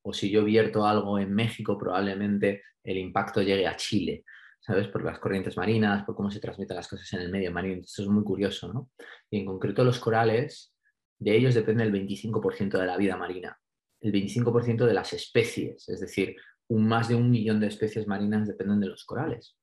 o 0.01 0.13
si 0.13 0.29
yo 0.29 0.45
vierto 0.45 0.85
algo 0.85 1.19
en 1.19 1.33
México, 1.33 1.77
probablemente 1.77 2.63
el 2.85 2.97
impacto 2.97 3.41
llegue 3.41 3.67
a 3.67 3.75
Chile, 3.75 4.23
¿sabes? 4.61 4.87
Por 4.87 5.03
las 5.03 5.19
corrientes 5.19 5.57
marinas, 5.57 6.05
por 6.05 6.15
cómo 6.15 6.31
se 6.31 6.39
transmiten 6.39 6.77
las 6.77 6.87
cosas 6.87 7.11
en 7.13 7.21
el 7.21 7.31
medio 7.31 7.51
marino. 7.51 7.81
Esto 7.81 8.03
es 8.03 8.07
muy 8.07 8.23
curioso, 8.23 8.71
¿no? 8.71 8.91
Y 9.29 9.39
en 9.39 9.45
concreto 9.45 9.83
los 9.83 9.99
corales, 9.99 10.74
de 11.19 11.35
ellos 11.35 11.55
depende 11.55 11.83
el 11.83 11.93
25% 11.93 12.77
de 12.77 12.85
la 12.85 12.97
vida 12.97 13.17
marina, 13.17 13.57
el 14.01 14.11
25% 14.11 14.85
de 14.85 14.93
las 14.93 15.13
especies, 15.13 15.87
es 15.89 15.99
decir, 15.99 16.35
un, 16.67 16.87
más 16.87 17.07
de 17.07 17.15
un 17.15 17.29
millón 17.29 17.59
de 17.59 17.67
especies 17.67 18.07
marinas 18.07 18.47
dependen 18.47 18.79
de 18.79 18.87
los 18.87 19.05
corales 19.05 19.55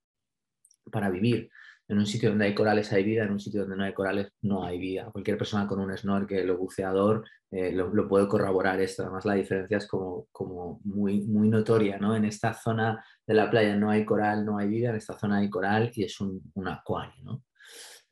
para 0.91 1.11
vivir. 1.11 1.51
En 1.89 1.99
un 1.99 2.07
sitio 2.07 2.31
donde 2.31 2.47
hay 2.47 2.55
corales 2.55 2.93
hay 2.93 3.05
vida, 3.05 3.25
en 3.25 3.33
un 3.33 3.41
sitio 3.41 3.63
donde 3.63 3.77
no 3.77 3.85
hay 3.85 3.93
corales 3.93 4.29
no 4.43 4.65
hay 4.65 4.79
vida. 4.79 5.11
Cualquier 5.13 5.37
persona 5.37 5.67
con 5.67 5.81
un 5.81 5.97
snorkel 5.97 6.49
o 6.51 6.57
buceador 6.57 7.25
eh, 7.51 7.73
lo, 7.73 8.09
puede 8.09 8.29
corroborar 8.29 8.81
esto. 8.81 9.03
Además, 9.03 9.27
la 9.27 9.35
diferencia 9.35 9.77
es 9.77 9.87
como, 9.87 10.81
muy, 10.85 11.23
muy 11.27 11.49
notoria. 11.49 11.99
¿no? 11.99 12.17
En 12.17 12.25
esta 12.25 12.55
zona 12.55 13.05
de 13.27 13.35
la 13.35 13.51
playa 13.51 13.77
no 13.77 13.91
hay 13.91 14.05
coral, 14.07 14.45
no 14.47 14.59
hay 14.59 14.69
vida, 14.69 14.91
en 14.91 14.97
esta 14.97 15.19
zona 15.19 15.39
hay 15.39 15.51
coral 15.51 15.91
y 15.95 16.05
es 16.05 16.19
un, 16.21 16.41
acuario. 16.67 17.23
¿no? 17.25 17.43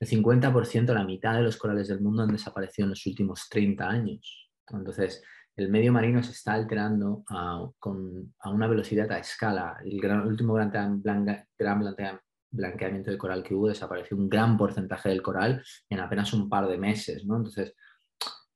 El 0.01 0.09
50%, 0.09 0.95
la 0.95 1.05
mitad 1.05 1.35
de 1.35 1.43
los 1.43 1.59
corales 1.59 1.89
del 1.89 2.01
mundo 2.01 2.23
han 2.23 2.33
desaparecido 2.33 2.87
en 2.87 2.91
los 2.91 3.07
últimos 3.07 3.49
30 3.51 3.87
años. 3.87 4.51
Entonces, 4.69 5.23
el 5.57 5.69
medio 5.69 5.93
marino 5.93 6.23
se 6.23 6.33
está 6.33 6.55
alterando 6.55 7.23
a, 7.29 7.69
con, 7.79 8.35
a 8.41 8.51
una 8.51 8.67
velocidad 8.67 9.13
a 9.13 9.19
escala. 9.19 9.77
El, 9.85 10.01
gran, 10.01 10.27
último 10.27 10.55
gran, 10.55 11.03
gran, 11.03 11.47
gran 11.59 12.21
blanqueamiento 12.51 13.11
de 13.11 13.19
coral 13.19 13.43
que 13.43 13.55
hubo, 13.55 13.69
desapareció 13.69 14.17
un 14.17 14.31
gran 14.31 14.57
porcentaje 14.57 15.11
del 15.11 15.21
coral 15.21 15.63
en 15.91 16.01
apenas 16.01 16.33
un 16.33 16.49
par 16.49 16.67
de 16.67 16.79
meses, 16.79 17.27
¿no? 17.27 17.37
Entonces, 17.37 17.75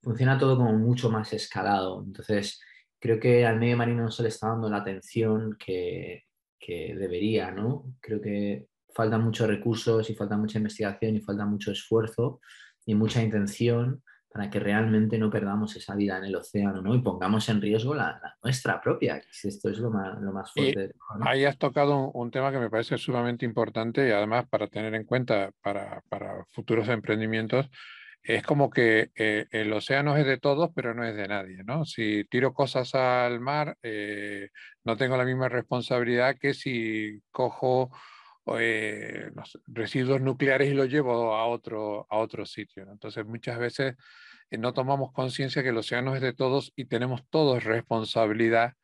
funciona 0.02 0.38
todo 0.38 0.56
como 0.56 0.72
mucho 0.72 1.10
más 1.10 1.30
escalado. 1.34 2.02
Entonces, 2.02 2.58
creo 2.98 3.20
que 3.20 3.44
al 3.44 3.58
medio 3.58 3.76
marino 3.76 4.04
no 4.04 4.10
se 4.10 4.22
le 4.22 4.30
está 4.30 4.48
dando 4.48 4.70
la 4.70 4.78
atención 4.78 5.56
que, 5.58 6.24
que 6.58 6.94
debería, 6.96 7.50
¿no? 7.50 7.94
Creo 8.00 8.20
que 8.22 8.68
faltan 8.94 9.22
muchos 9.22 9.48
recursos 9.48 10.08
y 10.08 10.14
falta 10.14 10.36
mucha 10.36 10.58
investigación 10.58 11.16
y 11.16 11.20
falta 11.20 11.44
mucho 11.44 11.72
esfuerzo 11.72 12.40
y 12.86 12.94
mucha 12.94 13.22
intención 13.22 14.02
para 14.34 14.50
que 14.50 14.58
realmente 14.58 15.16
no 15.16 15.30
perdamos 15.30 15.76
esa 15.76 15.94
vida 15.94 16.18
en 16.18 16.24
el 16.24 16.34
océano 16.34 16.82
¿no? 16.82 16.92
y 16.92 17.00
pongamos 17.00 17.48
en 17.48 17.60
riesgo 17.60 17.94
la, 17.94 18.20
nuestra 18.42 18.80
propia, 18.80 19.22
esto 19.30 19.68
es 19.68 19.78
lo 19.78 19.90
más, 19.90 20.52
fuerte. 20.52 20.92
Ahí 21.20 21.44
has 21.44 21.56
tocado 21.56 22.10
un, 22.10 22.32
tema 22.32 22.50
que 22.50 22.58
me 22.58 22.68
parece 22.68 22.98
sumamente 22.98 23.44
importante 23.44 24.08
y 24.08 24.10
además 24.10 24.46
para 24.48 24.66
tener 24.66 24.92
en 24.96 25.04
cuenta 25.04 25.52
para, 25.62 26.02
futuros 26.50 26.88
emprendimientos, 26.88 27.70
es 28.24 28.42
como 28.42 28.70
que 28.70 29.12
eh, 29.14 29.46
el 29.52 29.72
océano 29.72 30.16
es 30.16 30.26
de 30.26 30.38
todos, 30.38 30.70
pero 30.74 30.94
no 30.94 31.04
es 31.04 31.14
de 31.14 31.28
nadie. 31.28 31.62
¿no? 31.62 31.84
Si 31.84 32.24
tiro 32.24 32.52
cosas 32.54 32.92
al 32.96 33.38
mar, 33.38 33.76
eh, 33.84 34.48
no 34.82 34.96
tengo 34.96 35.16
la 35.16 35.24
misma 35.24 35.48
responsabilidad 35.48 36.36
que 36.40 36.54
si 36.54 37.20
cojo 37.30 37.92
eh, 38.58 39.30
residuos 39.66 40.20
nucleares 40.20 40.70
y 40.70 40.74
los 40.74 40.88
llevo 40.88 41.34
a 41.34 41.46
otro, 41.46 42.06
a 42.10 42.18
otro 42.18 42.44
sitio. 42.44 42.86
Entonces, 42.90 43.24
muchas 43.24 43.58
veces 43.58 43.94
eh, 44.50 44.58
no 44.58 44.74
tomamos 44.74 45.12
conciencia 45.12 45.62
que 45.62 45.70
el 45.70 45.78
océano 45.78 46.14
es 46.14 46.20
de 46.20 46.34
todos 46.34 46.72
y 46.76 46.84
tenemos 46.84 47.22
todos 47.30 47.64
responsabilidad 47.64 48.74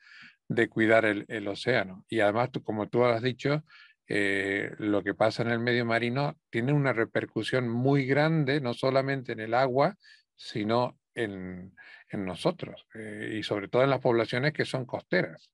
de 0.49 0.69
cuidar 0.69 1.05
el, 1.05 1.49
océano. 1.49 2.05
Y 2.09 2.21
además, 2.21 2.51
como 2.65 2.89
tú 2.89 3.05
has 3.05 3.23
dicho, 3.23 3.63
eh, 4.09 4.73
lo 4.79 5.05
que 5.05 5.15
pasa 5.15 5.43
en 5.43 5.51
el 5.51 5.61
medio 5.61 5.85
marino 5.85 6.37
tiene 6.51 6.73
una 6.73 6.93
repercusión 6.93 7.69
muy 7.69 8.07
grande, 8.07 8.61
no 8.61 8.75
solamente 8.75 9.33
en 9.33 9.41
el 9.41 9.55
agua, 9.55 9.97
sino 10.35 10.99
en, 11.15 11.75
nosotros 12.13 12.87
y 13.33 13.45
sobre 13.45 13.69
todo 13.69 13.85
en 13.85 13.91
las 13.91 14.01
poblaciones 14.01 14.53
que 14.53 14.65
son 14.65 14.85
costeras. 14.85 15.53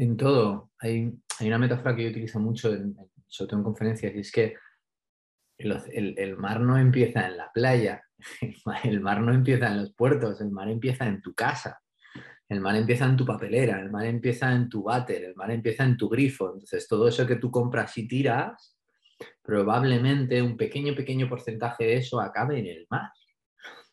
En 0.00 0.16
todo. 0.16 0.70
Hay, 0.78 1.12
una 1.40 1.58
metáfora 1.58 1.94
que 1.94 2.04
yo 2.04 2.08
utilizo 2.08 2.40
mucho, 2.40 2.72
en, 2.72 2.96
sobre 3.28 3.50
todo 3.50 3.60
en 3.60 3.64
conferencias, 3.64 4.14
y 4.14 4.20
es 4.20 4.32
que 4.32 4.54
el, 5.58 6.38
mar 6.38 6.58
no 6.62 6.78
empieza 6.78 7.26
en 7.26 7.36
la 7.36 7.52
playa, 7.52 8.02
el 8.84 9.00
mar 9.02 9.20
no 9.20 9.34
empieza 9.34 9.66
en 9.66 9.76
los 9.76 9.92
puertos, 9.92 10.40
el 10.40 10.52
mar 10.52 10.70
empieza 10.70 11.06
en 11.06 11.20
tu 11.20 11.34
casa, 11.34 11.82
el 12.48 12.62
mar 12.62 12.76
empieza 12.76 13.04
en 13.04 13.18
tu 13.18 13.26
papelera, 13.26 13.78
el 13.78 13.90
mar 13.90 14.06
empieza 14.06 14.50
en 14.54 14.70
tu 14.70 14.84
váter, 14.84 15.22
el 15.22 15.34
mar 15.36 15.50
empieza 15.50 15.84
en 15.84 15.98
tu 15.98 16.08
grifo. 16.08 16.46
Entonces, 16.46 16.88
todo 16.88 17.06
eso 17.06 17.26
que 17.26 17.36
tú 17.36 17.50
compras 17.50 17.98
y 17.98 18.08
tiras, 18.08 18.78
probablemente 19.42 20.40
un 20.40 20.56
pequeño, 20.56 20.94
pequeño 20.94 21.28
porcentaje 21.28 21.84
de 21.84 21.96
eso 21.98 22.22
acabe 22.22 22.58
en 22.58 22.68
el 22.68 22.86
mar. 22.88 23.10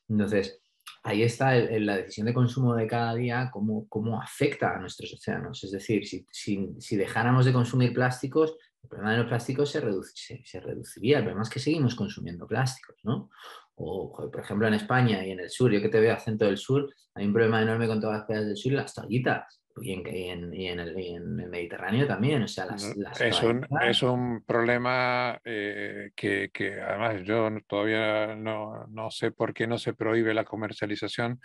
Entonces, 0.07 0.61
ahí 1.07 1.23
está 1.23 1.55
la 1.55 1.97
decisión 1.97 2.27
de 2.27 2.33
consumo 2.33 2.75
de 2.75 2.85
cada 2.85 3.15
día, 3.15 3.49
cómo, 3.51 3.87
cómo 3.87 4.21
afecta 4.21 4.75
a 4.75 4.79
nuestros 4.79 5.13
océanos. 5.13 5.63
Es 5.63 5.71
decir, 5.71 6.03
si, 6.05 6.97
dejáramos 6.97 7.45
de 7.45 7.53
consumir 7.53 7.93
plásticos, 7.93 8.57
el 8.83 8.89
problema 8.89 9.13
de 9.13 9.19
los 9.19 9.27
plásticos 9.27 9.71
se, 9.71 9.79
reduciría. 9.79 11.19
El 11.19 11.23
problema 11.23 11.43
es 11.43 11.49
que 11.49 11.59
seguimos 11.59 11.95
consumiendo 11.95 12.45
plásticos, 12.45 12.97
¿no? 13.03 13.29
O, 13.75 14.11
por 14.11 14.41
ejemplo, 14.41 14.67
en 14.67 14.73
España 14.73 15.25
y 15.25 15.31
en 15.31 15.39
el 15.39 15.49
sur, 15.49 15.71
yo 15.71 15.81
que 15.81 15.87
te 15.87 16.01
veo 16.01 16.13
acento 16.13 16.43
del 16.43 16.57
sur, 16.57 16.93
hay 17.13 17.25
un 17.25 17.33
problema 17.33 17.61
enorme 17.61 17.87
con 17.87 18.01
todas 18.01 18.17
las 18.17 18.25
playas 18.25 18.47
del 18.47 18.57
sur 18.57 18.73
las 18.73 18.93
toallitas. 18.93 19.61
Y 19.81 19.93
en, 19.93 20.53
el, 20.79 21.21
Mediterráneo 21.49 22.07
también, 22.07 22.43
o 22.43 22.47
sea, 22.47 22.65
las, 22.65 22.83
es, 23.19 23.43
un, 23.43 23.67
es, 23.81 24.03
un, 24.03 24.43
problema 24.43 25.39
eh, 25.43 26.11
que, 26.15 26.49
además 26.81 27.23
yo 27.23 27.49
todavía 27.67 28.35
no, 28.35 28.87
no 28.87 29.11
sé 29.11 29.31
por 29.31 29.53
qué 29.53 29.67
no 29.67 29.77
se 29.77 29.93
prohíbe 29.93 30.33
la 30.33 30.45
comercialización 30.45 31.39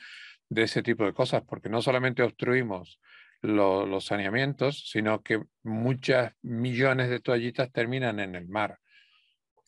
de 0.48 0.62
ese 0.62 0.82
tipo 0.82 1.04
de 1.04 1.12
cosas, 1.12 1.42
porque 1.46 1.68
no 1.68 1.82
solamente 1.82 2.22
obstruimos 2.22 3.00
los 3.42 4.04
saneamientos, 4.04 4.88
sino 4.88 5.22
que 5.22 5.42
muchas 5.64 6.32
millones 6.42 7.10
de 7.10 7.20
toallitas 7.20 7.72
terminan 7.72 8.20
en 8.20 8.36
el 8.36 8.48
mar. 8.48 8.78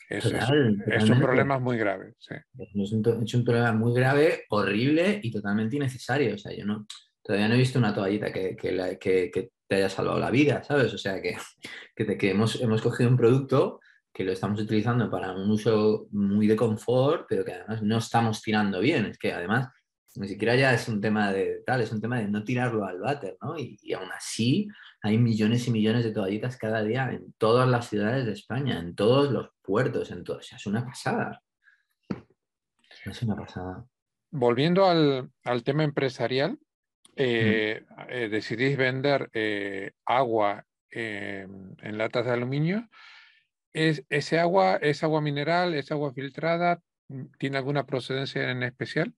Es, 0.08 0.26
es, 0.26 1.10
un 1.10 1.18
problema 1.18 1.58
muy 1.58 1.78
grave. 1.78 2.14
Es, 2.20 3.34
un, 3.34 3.44
problema 3.44 3.72
muy 3.72 3.94
grave, 3.94 4.44
horrible 4.50 5.18
y 5.22 5.30
totalmente 5.30 5.76
innecesario. 5.76 6.34
O 6.34 6.38
sea, 6.38 6.54
yo 6.54 6.64
no, 6.66 6.86
todavía 7.24 7.48
no 7.48 7.54
he 7.54 7.58
visto 7.58 7.78
una 7.78 7.94
toallita 7.94 8.32
que, 8.32 8.54
que, 8.56 9.50
te 9.66 9.76
haya 9.76 9.88
salvado 9.88 10.18
la 10.18 10.30
vida, 10.30 10.62
¿sabes? 10.62 10.92
O 10.92 10.98
sea, 10.98 11.22
que, 11.22 11.36
que, 11.96 12.30
hemos, 12.30 12.60
hemos 12.60 12.82
cogido 12.82 13.08
un 13.08 13.16
producto 13.16 13.80
que 14.12 14.22
lo 14.22 14.32
estamos 14.32 14.60
utilizando 14.60 15.10
para 15.10 15.32
un 15.32 15.50
uso 15.50 16.06
muy 16.12 16.46
de 16.46 16.54
confort, 16.54 17.24
pero 17.28 17.44
que 17.44 17.54
además 17.54 17.82
no 17.82 17.96
estamos 17.96 18.42
tirando 18.42 18.78
bien. 18.78 19.06
Es 19.06 19.18
que 19.18 19.32
además 19.32 19.68
ni 20.16 20.28
siquiera 20.28 20.54
ya 20.54 20.72
es 20.72 20.88
un 20.88 21.00
tema 21.00 21.32
de 21.32 21.62
tal, 21.66 21.80
es 21.80 21.90
un 21.90 22.00
tema 22.00 22.18
de 22.18 22.28
no 22.28 22.44
tirarlo 22.44 22.84
al 22.84 23.00
váter, 23.00 23.36
¿no? 23.42 23.58
Y, 23.58 23.92
aún 23.94 24.10
así 24.12 24.68
hay 25.02 25.18
millones 25.18 25.66
y 25.66 25.70
millones 25.70 26.04
de 26.04 26.12
toallitas 26.12 26.56
cada 26.56 26.82
día 26.82 27.10
en 27.10 27.32
todas 27.36 27.68
las 27.68 27.88
ciudades 27.88 28.24
de 28.26 28.32
España, 28.32 28.78
en 28.78 28.94
todos 28.94 29.32
los 29.32 29.50
puertos, 29.62 30.10
en 30.10 30.22
todo. 30.22 30.38
O 30.38 30.42
sea, 30.42 30.58
es 30.58 30.66
una 30.66 30.84
pasada. 30.84 31.42
Es 33.04 33.22
una 33.22 33.36
pasada. 33.36 33.84
Volviendo 34.30 34.86
al, 34.86 35.30
tema 35.64 35.84
empresarial, 35.84 36.58
eh, 37.16 37.84
eh, 38.08 38.28
decidís 38.28 38.76
vender 38.76 39.30
eh, 39.32 39.92
agua 40.04 40.64
en 40.90 41.98
latas 41.98 42.24
de 42.24 42.30
aluminio. 42.30 42.88
¿Es, 43.72 44.04
¿Ese 44.08 44.38
agua 44.38 44.76
es 44.76 45.02
agua 45.02 45.20
mineral, 45.20 45.74
es 45.74 45.90
agua 45.90 46.12
filtrada? 46.12 46.80
¿Tiene 47.38 47.58
alguna 47.58 47.84
procedencia 47.84 48.48
en 48.48 48.62
especial? 48.62 49.12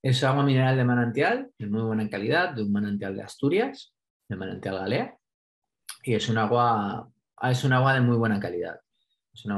Es 0.00 0.22
agua 0.22 0.44
mineral 0.44 0.76
de 0.76 0.84
manantial, 0.84 1.50
de 1.58 1.66
muy 1.66 1.82
buena 1.82 2.08
calidad, 2.08 2.50
de 2.50 2.62
un 2.62 2.70
manantial 2.70 3.16
de 3.16 3.22
Asturias, 3.22 3.92
de 4.28 4.36
manantial 4.36 4.76
Galea. 4.76 5.16
Y 6.04 6.14
es 6.14 6.28
un 6.28 6.38
agua, 6.38 7.10
es 7.42 7.64
un 7.64 7.72
agua 7.72 7.94
de 7.94 8.00
muy 8.00 8.16
buena 8.16 8.38
calidad. 8.38 8.78
Es 9.32 9.44
un 9.44 9.52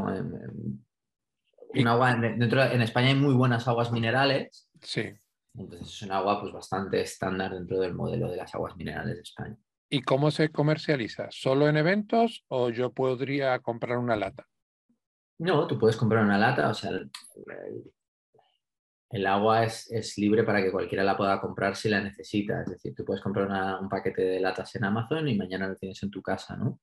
agua, 1.86 2.14
dentro, 2.14 2.62
en 2.62 2.80
España 2.80 3.08
hay 3.08 3.14
muy 3.14 3.34
buenas 3.34 3.68
aguas 3.68 3.92
minerales. 3.92 4.70
Sí. 4.80 5.12
Entonces 5.60 5.88
es 5.88 6.02
un 6.02 6.12
agua 6.12 6.40
pues, 6.40 6.52
bastante 6.52 7.00
estándar 7.00 7.52
dentro 7.52 7.78
del 7.80 7.94
modelo 7.94 8.30
de 8.30 8.36
las 8.36 8.54
aguas 8.54 8.76
minerales 8.76 9.16
de 9.16 9.22
España. 9.22 9.56
¿Y 9.90 10.02
cómo 10.02 10.30
se 10.30 10.50
comercializa? 10.50 11.26
¿Solo 11.30 11.68
en 11.68 11.76
eventos 11.76 12.44
o 12.48 12.70
yo 12.70 12.92
podría 12.92 13.58
comprar 13.58 13.98
una 13.98 14.16
lata? 14.16 14.46
No, 15.38 15.66
tú 15.66 15.78
puedes 15.78 15.96
comprar 15.96 16.24
una 16.24 16.38
lata, 16.38 16.68
o 16.68 16.74
sea, 16.74 16.90
el 19.10 19.26
agua 19.26 19.64
es, 19.64 20.16
libre 20.18 20.44
para 20.44 20.62
que 20.62 20.70
cualquiera 20.70 21.02
la 21.02 21.16
pueda 21.16 21.40
comprar 21.40 21.74
si 21.74 21.88
la 21.88 22.00
necesita. 22.00 22.62
Es 22.62 22.70
decir, 22.70 22.94
tú 22.94 23.04
puedes 23.04 23.22
comprar 23.22 23.48
un 23.80 23.88
paquete 23.88 24.22
de 24.22 24.40
latas 24.40 24.74
en 24.76 24.84
Amazon 24.84 25.26
y 25.26 25.36
mañana 25.36 25.66
lo 25.66 25.76
tienes 25.76 26.00
en 26.04 26.10
tu 26.10 26.22
casa, 26.22 26.56
¿no? 26.56 26.80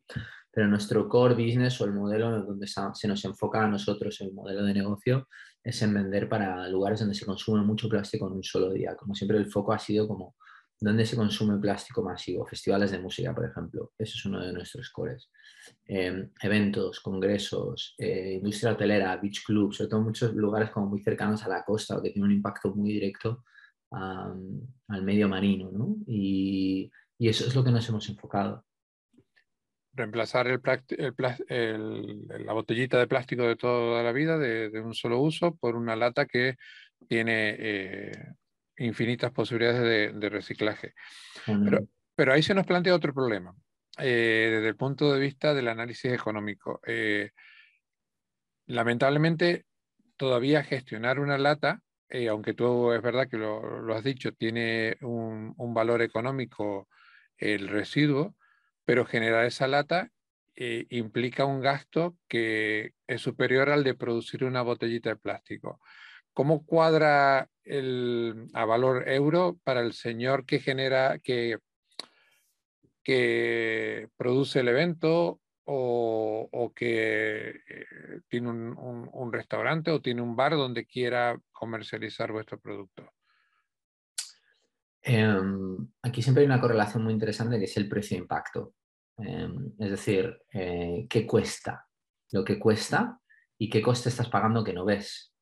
Pero 0.51 0.67
nuestro 0.67 1.07
core 1.07 1.36
business 1.36 1.79
o 1.79 1.86
el 1.86 1.93
modelo 1.93 2.43
donde 2.43 2.67
se 2.67 3.07
nos 3.07 3.24
enfoca 3.24 3.63
a 3.63 3.67
nosotros, 3.67 4.19
el 4.19 4.34
modelo 4.34 4.63
de 4.63 4.74
negocio, 4.74 5.27
es 5.67 5.81
en 5.81 5.93
vender 5.93 6.29
para 6.29 6.67
lugares 6.69 7.00
donde 7.00 7.15
se 7.15 7.25
consume 7.25 7.62
mucho 7.63 7.89
plástico 7.89 8.27
en 8.27 8.33
un 8.33 8.43
solo 8.43 8.71
día. 8.71 8.95
Como 8.95 9.13
siempre, 9.15 9.38
el 9.38 9.51
foco 9.51 9.74
ha 9.74 9.79
sido 9.79 10.07
como 10.07 10.36
¿Dónde 10.79 11.05
se 11.07 11.15
consume 11.15 11.57
plástico 11.57 12.03
masivo? 12.03 12.45
Festivales 12.45 12.91
de 12.91 13.00
música, 13.00 13.33
por 13.33 13.45
ejemplo. 13.45 13.93
Eso 13.97 14.13
es 14.15 14.25
uno 14.25 14.45
de 14.45 14.53
nuestros 14.53 14.91
cores. 14.91 15.31
Em, 15.86 16.29
eventos, 16.41 17.00
congresos, 17.00 17.95
eh, 17.97 18.33
industria 18.36 18.74
hotelera, 18.74 19.17
beach 19.17 19.43
clubs, 19.43 19.77
sobre 19.77 19.89
todo 19.89 20.01
muchos 20.01 20.33
lugares 20.36 20.69
como 20.69 20.88
muy 20.88 21.01
cercanos 21.01 21.43
a 21.43 21.50
la 21.50 21.63
costa 21.63 21.97
o 21.97 22.01
que 22.01 22.12
tienen 22.12 22.29
un 22.29 22.38
impacto 22.38 22.75
muy 22.75 22.91
directo 22.93 23.43
al 23.89 25.03
medio 25.03 25.27
marino. 25.27 25.71
¿no? 25.71 25.95
Y, 26.05 26.91
eso 27.19 27.47
es 27.47 27.55
lo 27.55 27.63
que 27.63 27.71
nos 27.71 27.89
hemos 27.89 28.07
enfocado. 28.09 28.63
Reemplazar 29.98 30.48
el, 30.48 32.27
la 32.27 32.54
botellita 32.54 33.00
de 33.00 33.08
plástico 33.08 33.48
de 33.48 33.56
toda 33.56 34.04
la 34.04 34.12
vida, 34.12 34.38
de, 34.38 34.80
un 34.80 34.94
solo 34.94 35.20
uso, 35.20 35.56
por 35.56 35.75
una 35.75 35.96
lata 35.96 36.27
que 36.27 36.56
tiene 37.10 37.56
eh, 37.58 38.12
infinitas 38.77 39.32
posibilidades 39.32 40.13
de, 40.13 40.30
reciclaje. 40.30 40.94
Pero, 42.16 42.32
ahí 42.32 42.44
se 42.44 42.54
nos 42.54 42.68
plantea 42.68 42.94
otro 42.94 43.12
problema, 43.12 43.56
eh, 43.98 44.50
desde 44.54 44.68
el 44.68 44.75
punto 44.75 45.12
de 45.12 45.20
vista 45.20 45.56
del 45.56 45.68
análisis 45.68 46.12
económico. 46.12 46.80
Eh, 46.86 47.32
lamentablemente, 48.68 49.66
todavía 50.16 50.63
gestionar 50.63 51.20
una 51.20 51.39
lata, 51.39 51.82
aunque 52.30 52.54
tú 52.54 52.94
es 52.94 53.01
verdad 53.01 53.27
que 53.27 53.38
lo, 53.38 53.96
has 53.96 54.04
dicho, 54.04 54.32
tiene 54.32 54.96
un, 55.01 55.56
valor 55.74 56.04
económico 56.04 56.88
el 57.36 57.68
residuo, 57.68 58.36
pero 58.88 59.06
generar 59.06 59.44
esa 59.44 59.67
lata 59.67 60.10
implica 60.56 61.44
un 61.44 61.60
gasto 61.60 62.15
que 62.29 62.94
es 63.06 63.22
superior 63.22 63.70
al 63.70 63.84
de 63.84 63.96
producir 63.96 64.46
una 64.46 64.62
botellita 64.62 65.10
de 65.10 65.17
plástico. 65.17 65.82
¿Cómo 66.32 66.65
cuadra 66.65 67.50
el, 67.65 68.48
a 68.53 68.63
valor 68.63 69.10
euro 69.10 69.60
para 69.65 69.82
el 69.82 69.91
señor 69.91 70.46
que 70.46 70.60
genera, 70.62 71.20
que, 71.20 71.58
produce 74.15 74.62
el 74.62 74.70
evento 74.70 75.41
o, 75.65 76.72
que 76.74 77.50
eh, 77.67 77.86
tiene 78.29 78.50
un, 78.50 79.34
restaurante 79.34 79.91
o 79.91 80.01
tiene 80.01 80.22
un 80.22 80.38
bar 80.38 80.53
donde 80.53 80.86
quiera 80.86 81.38
comercializar 81.51 82.32
vuestro 82.32 82.58
producto? 82.58 83.16
Em, 85.10 85.88
aquí 86.02 86.22
siempre 86.22 86.42
hay 86.42 86.48
una 86.48 86.60
correlación 86.60 87.02
muy 87.02 87.14
interesante 87.14 87.58
que 87.58 87.64
es 87.64 87.78
el 87.78 87.88
precio-impacto. 87.88 88.74
Em, 89.18 89.72
es 89.80 89.92
decir, 89.92 90.38
eh, 90.52 91.08
¿qué 91.10 91.26
cuesta? 91.26 91.88
Lo 92.32 92.44
que 92.44 92.60
cuesta 92.60 93.18
y 93.58 93.70
qué 93.70 93.82
coste 93.82 94.10
estás 94.10 94.28
pagando 94.28 94.66
que 94.66 94.74
no 94.74 94.84
ves. 94.84 95.34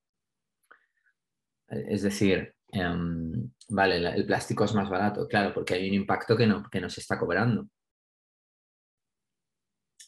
Es 1.68 2.04
decir, 2.04 2.56
em, 2.68 3.52
vale, 3.70 3.98
el 3.98 4.26
plástico 4.28 4.66
es 4.66 4.76
más 4.76 4.88
barato, 4.88 5.28
claro, 5.28 5.52
porque 5.52 5.74
hay 5.74 5.90
un 5.90 5.96
impacto 5.96 6.38
que 6.38 6.46
no, 6.46 6.62
que 6.70 6.88
se 6.88 7.02
está 7.02 7.18
cobrando. 7.18 7.68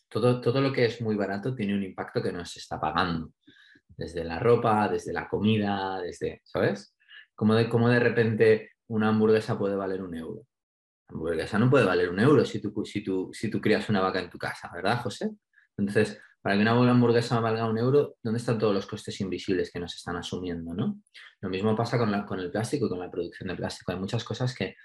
Todo, 0.08 0.40
todo 0.40 0.62
lo 0.62 0.72
que 0.72 0.86
es 0.86 1.02
muy 1.02 1.16
barato 1.16 1.56
tiene 1.56 1.74
un 1.74 1.84
impacto 1.84 2.22
que 2.22 2.32
no 2.32 2.46
se 2.46 2.60
está 2.60 2.80
pagando. 2.80 3.32
Desde 3.88 4.24
la 4.24 4.38
ropa, 4.38 4.88
desde 4.88 5.14
la 5.14 5.28
comida, 5.28 6.00
desde, 6.00 6.42
¿sabes? 6.44 6.96
Como 7.34 7.56
de, 7.56 7.68
como 7.68 7.90
de 7.90 8.00
repente 8.00 8.76
una 8.88 9.10
hamburguesa 9.10 9.58
puede 9.58 9.75
valer 9.75 10.01
un 10.01 10.15
euro. 10.15 10.46
La 11.10 11.15
hamburguesa 11.15 11.60
no 11.60 11.70
puede 11.70 11.86
valer 11.86 12.10
un 12.10 12.20
euro 12.20 12.46
si 12.46 12.62
tú, 12.62 12.84
si, 12.86 13.03
tú, 13.03 13.29
si 13.34 13.50
tú 13.50 13.62
crías 13.62 13.89
una 13.89 14.01
vaca 14.01 14.20
en 14.20 14.29
tu 14.29 14.38
casa, 14.38 14.70
¿verdad, 14.74 15.01
José? 15.01 15.32
Entonces, 15.77 16.20
para 16.41 16.56
que 16.56 16.62
una 16.62 16.72
hamburguesa 16.72 17.39
valga 17.41 17.70
un 17.70 17.77
euro, 17.77 18.15
¿dónde 18.24 18.38
están 18.38 18.58
todos 18.58 18.74
los 18.74 18.86
costes 18.86 19.20
invisibles 19.20 19.70
que 19.72 19.79
nos 19.79 19.96
están 19.96 20.15
asumiendo? 20.15 20.74
¿no? 20.74 21.01
Lo 21.41 21.50
mismo 21.50 21.75
pasa 21.75 21.98
con, 21.98 22.39
el 22.39 22.51
plástico 22.51 22.86
y 22.86 22.89
con 22.89 23.00
la 23.00 23.12
producción 23.12 23.50
de 23.50 23.56
plástico. 23.56 23.91
Hay 23.91 24.00
muchas 24.00 24.24
cosas 24.24 24.56
que, 24.56 24.75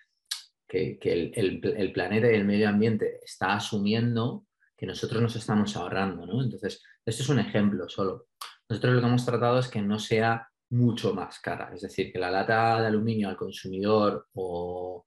el, 0.68 1.92
planeta 1.94 2.32
y 2.32 2.34
el 2.34 2.44
medio 2.44 2.68
ambiente 2.68 3.20
está 3.22 3.54
asumiendo 3.54 4.46
que 4.76 4.86
nosotros 4.86 5.22
nos 5.22 5.36
estamos 5.36 5.76
ahorrando. 5.76 6.26
¿no? 6.26 6.42
Entonces, 6.42 6.82
esto 7.06 7.22
es 7.22 7.28
un 7.28 7.38
ejemplo 7.38 7.88
solo. 7.88 8.26
Nosotros 8.68 8.94
lo 8.94 9.00
que 9.00 9.06
hemos 9.06 9.24
tratado 9.24 9.60
es 9.60 9.68
que 9.68 9.82
no 9.82 9.98
sea 9.98 10.48
mucho 10.72 11.14
más 11.14 11.38
cara. 11.38 11.70
Es 11.74 11.82
decir, 11.82 12.10
que 12.12 12.18
la 12.18 12.30
lata 12.30 12.80
de 12.80 12.86
aluminio 12.86 13.28
al 13.28 13.36
consumidor 13.36 14.28
o, 14.34 15.06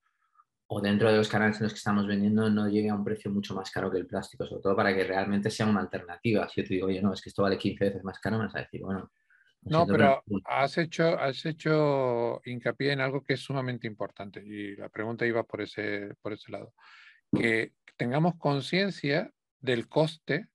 o 0.67 0.81
dentro 0.81 1.11
de 1.11 1.17
los 1.17 1.27
canales 1.27 1.57
en 1.57 1.63
los 1.63 1.73
que 1.73 1.79
estamos 1.79 2.05
vendiendo 2.05 2.49
no 2.49 2.69
llegue 2.69 2.89
a 2.89 2.95
un 2.95 3.03
precio 3.03 3.31
mucho 3.31 3.55
más 3.55 3.71
caro 3.71 3.91
que 3.91 3.97
el 3.97 4.05
plástico, 4.05 4.45
sobre 4.45 4.61
todo 4.61 4.75
para 4.75 4.95
que 4.95 5.03
realmente 5.03 5.49
sea 5.49 5.65
una 5.65 5.81
alternativa. 5.81 6.47
Si 6.47 6.61
yo 6.61 6.67
te 6.67 6.73
digo, 6.75 6.87
oye, 6.87 7.01
no, 7.01 7.13
es 7.13 7.21
que 7.21 7.29
esto 7.29 7.41
vale 7.41 7.57
15 7.57 7.83
veces 7.83 8.03
más 8.03 8.19
caro, 8.19 8.37
me 8.37 8.45
vas 8.45 8.55
a 8.55 8.59
decir, 8.59 8.81
bueno. 8.81 9.11
No, 9.61 9.87
pero 9.87 10.21
has 10.45 10.77
hecho, 10.77 11.17
has 11.19 11.43
hecho 11.43 12.39
hincapié 12.45 12.91
en 12.91 13.01
algo 13.01 13.23
que 13.23 13.33
es 13.33 13.39
sumamente 13.39 13.87
importante 13.87 14.43
y 14.45 14.75
la 14.75 14.89
pregunta 14.89 15.25
iba 15.25 15.41
por 15.43 15.61
ese, 15.61 16.13
por 16.21 16.33
ese 16.33 16.51
lado. 16.51 16.75
Que 17.35 17.73
tengamos 17.97 18.35
conciencia 18.37 19.31
del 19.59 19.87
coste 19.87 20.49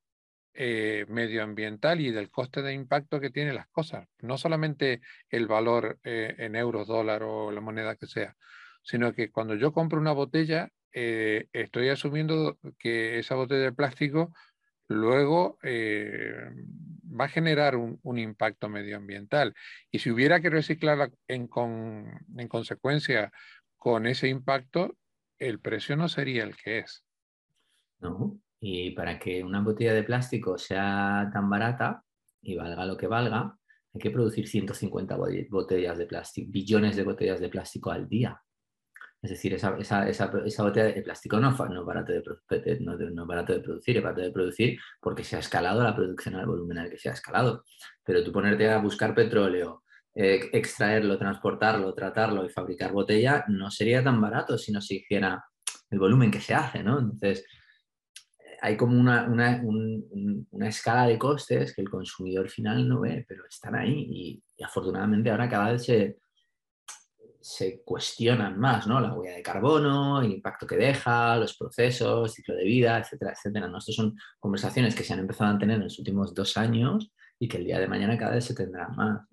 eh, 0.63 1.07
medioambiental 1.09 2.03
y 2.03 2.11
del 2.11 2.31
coste 2.31 2.61
de 2.61 2.75
impacto 2.75 3.19
que 3.19 3.31
tienen 3.31 3.55
las 3.55 3.67
cosas. 3.69 4.07
No 4.21 4.37
solamente 4.37 5.01
el 5.31 5.47
valor 5.47 5.99
eh, 6.05 6.35
en 6.37 6.55
euros, 6.55 6.87
dólar 6.87 7.23
o 7.23 7.51
la 7.51 7.63
moneda 7.63 7.97
que 7.97 8.07
sea, 8.07 8.37
sino 8.83 9.15
que 9.15 9.31
cuando 9.31 9.55
yo 9.55 9.73
compro 9.73 9.99
una 9.99 10.13
botella, 10.13 10.69
eh, 10.93 11.47
estoy 11.55 11.89
asumiendo 11.89 12.59
que 12.79 13.19
esa 13.19 13.37
botella 13.37 13.63
de 13.63 13.73
plástico 13.73 14.35
luego 14.87 15.57
va 15.65 17.25
a 17.25 17.29
generar 17.29 17.77
un, 17.77 18.19
impacto 18.19 18.69
medioambiental. 18.69 19.55
Y 19.91 20.01
si 20.01 20.11
hubiera 20.11 20.43
que 20.43 20.51
reciclarla 20.51 21.11
en, 21.27 21.49
en 22.37 22.49
consecuencia 22.49 23.33
con 23.79 24.07
ese 24.07 24.29
impacto, 24.29 24.95
el 25.39 25.59
precio 25.59 25.97
no 25.97 26.11
sería 26.11 26.43
el 26.43 26.55
que 26.55 26.81
es. 26.81 27.03
No, 28.01 28.39
y 28.61 28.91
para 28.91 29.19
que 29.19 29.43
una 29.43 29.63
botella 29.63 29.95
de 29.95 30.03
plástico 30.03 30.59
sea 30.59 31.31
tan 31.33 31.49
barata 31.49 32.05
y 32.43 32.57
valga 32.57 32.85
lo 32.85 32.97
que 32.97 33.07
valga, 33.07 33.57
hay 33.93 34.01
que 34.01 34.11
producir 34.11 34.47
150 34.47 35.17
botellas 35.49 35.99
de 35.99 36.07
plástico, 36.07 36.51
billones 36.53 36.95
de 36.95 37.03
botellas 37.03 37.41
de 37.41 37.49
plástico 37.49 37.91
al 37.91 38.09
día. 38.09 38.41
Es 39.23 39.31
decir, 39.31 39.53
esa, 39.53 39.71
botella 40.63 40.85
de 40.87 41.03
plástico 41.03 41.39
no, 41.39 41.51
no, 41.51 41.85
barato 41.85 42.13
de, 42.13 42.81
no, 42.81 43.27
barato 43.27 43.53
de 43.53 43.61
producir, 43.61 43.99
es 43.99 44.03
barato 44.03 44.23
de 44.23 44.31
producir 44.31 44.79
porque 45.01 45.25
se 45.25 45.37
ha 45.37 45.41
escalado 45.41 45.83
la 45.83 45.95
producción 45.95 46.37
al 46.37 46.47
volumen 46.47 46.79
al 46.79 46.91
que 46.91 46.99
se 46.99 47.11
ha 47.11 47.13
escalado. 47.13 47.65
Pero 48.05 48.25
tú 48.25 48.33
ponerte 48.33 48.71
a 48.71 48.79
buscar 48.79 49.15
petróleo, 49.15 49.83
eh, 50.15 50.49
extraerlo, 50.53 51.19
transportarlo, 51.19 51.93
tratarlo 51.95 52.47
y 52.47 52.51
fabricar 52.51 52.93
botella 52.93 53.45
no 53.49 53.71
sería 53.71 54.03
tan 54.03 54.21
barato 54.21 54.57
si 54.57 54.73
no 54.73 54.81
se 54.81 54.97
hiciera 54.97 55.45
el 55.91 55.99
volumen 55.99 56.31
que 56.31 56.41
se 56.41 56.55
hace, 56.55 56.83
¿no? 56.83 56.99
Entonces, 56.99 57.45
hay 58.61 58.77
como 58.77 58.99
una, 58.99 59.29
escala 60.69 61.07
de 61.07 61.19
costes 61.19 61.75
que 61.75 61.81
el 61.81 61.91
consumidor 61.91 62.49
final 62.49 62.89
no 62.89 63.01
ve, 63.01 63.25
pero 63.27 63.47
están 63.47 63.75
ahí 63.75 64.43
y, 64.59 64.65
afortunadamente 64.65 65.31
ahora 65.31 65.49
cada 65.49 65.73
vez 65.73 65.85
se, 65.85 66.19
se, 67.41 67.83
cuestionan 67.83 68.59
más, 68.59 68.87
¿no? 68.87 69.01
La 69.01 69.15
huella 69.15 69.37
de 69.37 69.43
carbono, 69.43 70.21
el 70.21 70.33
impacto 70.33 70.67
que 70.67 70.77
deja, 70.77 71.37
los 71.37 71.57
procesos, 71.57 72.35
ciclo 72.35 72.55
de 72.55 72.65
vida, 72.65 72.99
etcétera, 72.99 73.33
etcétera. 73.33 73.69
¿no? 73.69 73.79
Estas 73.79 73.95
son 73.95 74.15
conversaciones 74.39 74.95
que 74.95 75.03
se 75.03 75.15
han 75.15 75.21
empezado 75.21 75.55
a 75.55 75.59
tener 75.59 75.77
en 75.77 75.85
los 75.85 75.99
últimos 75.99 76.35
dos 76.35 76.57
años 76.59 77.11
y 77.39 77.49
que 77.49 77.57
el 77.57 77.65
día 77.65 77.81
de 77.81 77.89
mañana 77.89 78.19
cada 78.19 78.35
vez 78.35 78.45
se 78.45 78.55
tendrán 78.55 78.95
más. 78.95 79.27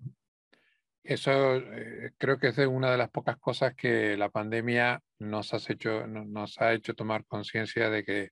Eso 1.04 1.56
eh, 1.56 2.12
creo 2.18 2.38
que 2.38 2.48
es 2.48 2.58
una 2.58 2.90
de 2.90 2.98
las 2.98 3.10
pocas 3.10 3.38
cosas 3.38 3.74
que 3.74 4.16
la 4.16 4.28
pandemia 4.30 5.00
nos, 5.18 5.52
hecho, 5.70 6.06
nos 6.06 6.60
ha 6.60 6.72
hecho 6.72 6.94
tomar 6.94 7.24
conciencia 7.26 7.88
de 7.90 8.04
que 8.04 8.30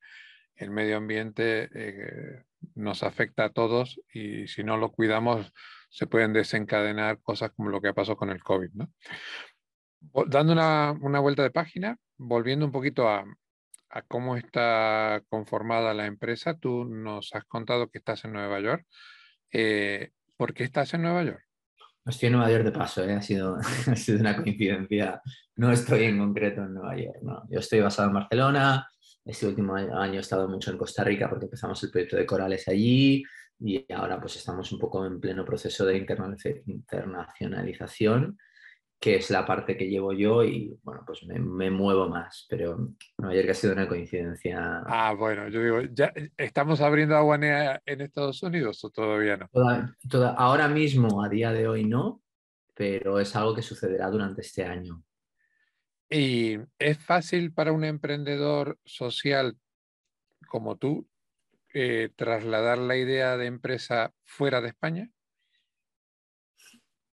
el 0.56 0.70
medio 0.70 0.96
ambiente 0.96 1.68
eh, 1.74 2.44
nos 2.74 3.02
afecta 3.02 3.44
a 3.44 3.50
todos 3.50 4.00
y 4.12 4.48
si 4.48 4.64
no 4.64 4.76
lo 4.76 4.90
cuidamos 4.90 5.52
se 5.90 6.06
pueden 6.06 6.32
desencadenar 6.32 7.20
cosas 7.20 7.52
como 7.56 7.70
lo 7.70 7.80
que 7.80 7.94
pasado 7.94 8.16
con 8.16 8.30
el 8.30 8.42
COVID. 8.42 8.70
Dando 10.26 10.52
una, 10.52 11.20
vuelta 11.20 11.42
de 11.42 11.50
página, 11.50 11.96
volviendo 12.18 12.66
un 12.66 12.72
poquito 12.72 13.08
a, 13.08 13.24
cómo 14.08 14.36
está 14.36 15.22
conformada 15.30 15.94
la 15.94 16.04
empresa, 16.04 16.58
tú 16.58 16.84
nos 16.84 17.34
has 17.34 17.44
contado 17.44 17.88
que 17.88 17.98
estás 17.98 18.24
en 18.24 18.34
Nueva 18.34 18.60
York. 18.60 18.86
Eh, 19.50 20.10
¿Por 20.36 20.52
qué 20.52 20.64
estás 20.64 20.92
en 20.92 21.02
Nueva 21.02 21.22
York? 21.22 21.42
Estoy 22.04 22.26
en 22.26 22.34
Nueva 22.34 22.50
York 22.50 22.64
de 22.64 22.72
paso, 22.72 23.02
¿eh? 23.02 23.14
ha, 23.14 23.22
sido, 23.22 23.56
ha 23.86 23.96
sido 23.96 24.20
una 24.20 24.36
coincidencia. 24.36 25.22
No 25.56 25.72
estoy 25.72 26.04
en 26.04 26.18
concreto 26.18 26.62
en 26.62 26.74
Nueva 26.74 26.96
York. 26.96 27.18
No. 27.22 27.42
Yo 27.48 27.60
estoy 27.60 27.80
basado 27.80 28.08
en 28.08 28.14
Barcelona, 28.14 28.86
este 29.26 29.46
último 29.46 29.74
año 29.74 30.14
he 30.14 30.20
estado 30.20 30.48
mucho 30.48 30.70
en 30.70 30.78
Costa 30.78 31.02
Rica 31.02 31.28
porque 31.28 31.46
empezamos 31.46 31.82
el 31.82 31.90
proyecto 31.90 32.16
de 32.16 32.24
corales 32.24 32.68
allí 32.68 33.24
y 33.58 33.84
ahora 33.92 34.20
pues 34.20 34.36
estamos 34.36 34.70
un 34.72 34.78
poco 34.78 35.04
en 35.04 35.20
pleno 35.20 35.44
proceso 35.44 35.84
de 35.84 35.98
internacionalización, 35.98 38.38
que 39.00 39.16
es 39.16 39.28
la 39.30 39.44
parte 39.44 39.76
que 39.76 39.88
llevo 39.88 40.12
yo 40.12 40.44
y 40.44 40.78
bueno, 40.82 41.02
pues 41.04 41.26
me, 41.26 41.70
muevo 41.70 42.08
más, 42.08 42.46
pero 42.48 42.92
ayer 43.24 43.44
que 43.44 43.50
ha 43.50 43.54
sido 43.54 43.72
una 43.72 43.88
coincidencia. 43.88 44.84
Ah, 44.86 45.12
bueno, 45.18 45.48
yo 45.48 45.60
digo, 45.60 45.80
¿ya 45.92 46.12
estamos 46.36 46.80
abriendo 46.80 47.16
aguanea 47.16 47.82
en 47.84 48.02
Estados 48.02 48.40
Unidos 48.42 48.84
o 48.84 48.90
todavía 48.90 49.36
no? 49.36 49.50
ahora 50.36 50.68
mismo, 50.68 51.24
a 51.24 51.28
día 51.28 51.50
de 51.52 51.66
hoy 51.66 51.84
no, 51.84 52.22
pero 52.74 53.18
es 53.18 53.34
algo 53.34 53.52
que 53.54 53.62
sucederá 53.62 54.08
durante 54.10 54.42
este 54.42 54.64
año. 54.64 55.02
¿Y 56.08 56.58
es 56.78 56.98
fácil 56.98 57.52
para 57.52 57.72
un 57.72 57.84
emprendedor 57.84 58.78
social 58.84 59.56
como 60.48 60.76
tú 60.76 61.08
eh, 61.74 62.10
trasladar 62.14 62.78
la 62.78 62.96
idea 62.96 63.36
de 63.36 63.46
empresa 63.46 64.12
fuera 64.24 64.60
de 64.60 64.68
España? 64.68 65.10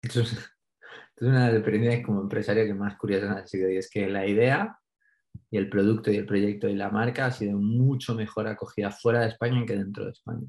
Es, 0.03 0.17
una 1.21 1.47
de 1.47 1.53
las 1.53 1.55
experiencias 1.55 2.05
como 2.05 2.23
empresario 2.23 2.65
que 2.65 2.75
más 2.75 2.97
curiosa 2.97 3.33
ha 3.33 3.47
sido 3.47 3.71
y 3.71 3.77
es 3.77 3.91
que 3.91 4.09
la 4.09 4.27
idea 4.27 4.79
y 5.51 5.59
el 5.59 5.69
producto 5.69 6.11
y 6.11 6.17
el 6.17 6.27
proyecto 6.27 6.69
y 6.69 6.75
la 6.75 6.91
marca 6.91 7.27
ha 7.27 7.31
sido 7.31 7.59
mucho 7.59 8.15
mejor 8.15 8.49
acogida 8.49 8.91
fuera 8.91 9.21
de 9.21 9.29
España 9.29 9.65
que 9.67 9.77
dentro 9.77 10.05
de 10.05 10.13
España. 10.13 10.47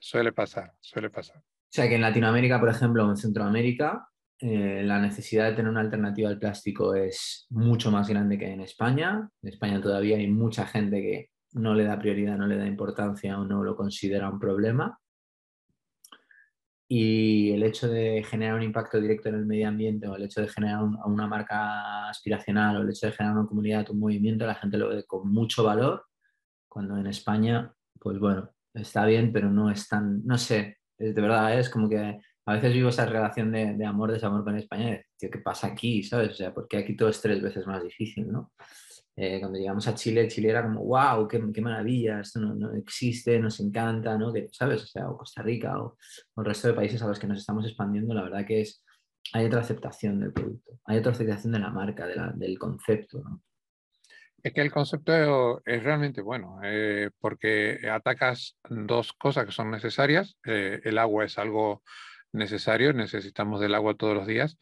Suele 0.00 0.32
pasar, 0.32 0.74
suele 0.80 1.10
pasar. 1.10 1.38
O 1.38 1.74
sea 1.74 1.88
que 1.88 1.94
en 1.94 2.02
Latinoamérica, 2.02 2.58
por 2.58 2.70
ejemplo, 2.70 3.06
o 3.06 3.10
en 3.10 3.16
Centroamérica, 3.16 4.08
eh, 4.44 4.82
la 4.82 4.98
necesidad 4.98 5.48
de 5.48 5.54
tener 5.54 5.70
una 5.70 5.82
alternativa 5.82 6.28
al 6.28 6.38
plástico 6.40 6.96
es 6.96 7.46
mucho 7.50 7.92
más 7.92 8.08
grande 8.08 8.36
que 8.36 8.50
en 8.50 8.60
España. 8.60 9.30
En 9.40 9.48
España 9.48 9.80
todavía 9.80 10.16
hay 10.16 10.26
mucha 10.26 10.66
gente 10.66 11.00
que 11.00 11.30
no 11.52 11.74
le 11.74 11.84
da 11.84 11.96
prioridad, 11.96 12.36
no 12.36 12.48
le 12.48 12.56
da 12.56 12.66
importancia 12.66 13.38
o 13.38 13.44
no 13.44 13.62
lo 13.62 13.76
considera 13.76 14.28
un 14.28 14.40
problema. 14.40 14.98
Y 16.88 17.52
el 17.52 17.62
hecho 17.62 17.88
de 17.88 18.24
generar 18.24 18.56
un 18.56 18.64
impacto 18.64 19.00
directo 19.00 19.28
en 19.28 19.36
el 19.36 19.46
medio 19.46 19.68
ambiente 19.68 20.08
o 20.08 20.16
el 20.16 20.24
hecho 20.24 20.40
de 20.40 20.48
generar 20.48 20.82
una 20.82 21.28
marca 21.28 22.08
aspiracional 22.08 22.78
o 22.78 22.82
el 22.82 22.90
hecho 22.90 23.06
de 23.06 23.12
generar 23.12 23.38
una 23.38 23.48
comunidad, 23.48 23.90
un 23.90 24.00
movimiento, 24.00 24.44
la 24.44 24.56
gente 24.56 24.76
lo 24.76 24.88
ve 24.88 25.04
con 25.04 25.32
mucho 25.32 25.62
valor, 25.62 26.04
cuando 26.68 26.96
en 26.96 27.06
España, 27.06 27.72
pues 28.00 28.18
bueno, 28.18 28.50
está 28.74 29.06
bien, 29.06 29.32
pero 29.32 29.50
no 29.50 29.70
es 29.70 29.86
tan, 29.86 30.26
no 30.26 30.36
sé, 30.36 30.78
de 30.98 31.12
verdad, 31.12 31.56
es 31.58 31.70
como 31.70 31.88
que 31.88 32.18
a 32.44 32.54
veces 32.54 32.72
vivo 32.72 32.88
esa 32.88 33.06
relación 33.06 33.52
de, 33.52 33.84
amor, 33.84 34.12
desamor 34.12 34.42
con 34.44 34.56
España, 34.56 35.00
tío, 35.16 35.30
¿qué 35.30 35.38
pasa 35.38 35.68
aquí? 35.68 36.02
¿Sabes? 36.02 36.30
O 36.30 36.34
sea, 36.34 36.52
porque 36.52 36.76
aquí 36.76 36.96
todo 36.96 37.08
es 37.08 37.20
tres 37.20 37.40
veces 37.40 37.66
más 37.66 37.82
difícil, 37.82 38.30
¿no? 38.30 38.52
Eh, 39.14 39.38
cuando 39.40 39.58
llegamos 39.58 39.86
a 39.86 39.94
Chile, 39.94 40.26
Chile 40.26 40.48
era 40.48 40.62
como, 40.62 40.84
wow, 40.84 41.28
qué, 41.28 41.40
qué 41.52 41.60
maravilla, 41.60 42.20
esto 42.20 42.40
no, 42.40 42.74
existe, 42.74 43.38
nos 43.38 43.60
encanta, 43.60 44.16
¿no? 44.16 44.32
¿Sabes? 44.50 44.82
O 44.84 44.86
sea, 44.86 45.08
o 45.08 45.18
Costa 45.18 45.42
Rica 45.42 45.78
o, 45.78 45.96
el 46.36 46.44
resto 46.44 46.68
de 46.68 46.74
países 46.74 47.02
a 47.02 47.06
los 47.06 47.18
que 47.18 47.26
nos 47.26 47.38
estamos 47.38 47.64
expandiendo, 47.66 48.14
la 48.14 48.22
verdad 48.22 48.46
que 48.46 48.62
es, 48.62 48.82
hay 49.34 49.46
otra 49.46 49.60
aceptación 49.60 50.18
del 50.18 50.32
producto, 50.32 50.80
hay 50.86 50.98
otra 50.98 51.12
aceptación 51.12 51.52
de 51.52 51.58
la 51.58 51.70
marca, 51.70 52.06
del 52.06 52.58
concepto, 52.58 53.22
¿no? 53.22 53.42
Es 54.42 54.52
que 54.52 54.60
el 54.60 54.72
concepto 54.72 55.62
es 55.64 55.82
realmente 55.84 56.20
bueno, 56.20 56.58
eh, 56.64 57.10
porque 57.20 57.88
atacas 57.88 58.56
dos 58.68 59.12
cosas 59.12 59.46
que 59.46 59.52
son 59.52 59.70
necesarias. 59.70 60.36
Eh, 60.44 60.80
el 60.82 60.98
agua 60.98 61.24
es 61.24 61.38
algo 61.38 61.84
necesario, 62.32 62.92
necesitamos 62.92 63.60
del 63.60 63.74
agua 63.74 63.94
todos 63.94 64.14
los 64.14 64.26
días 64.26 64.58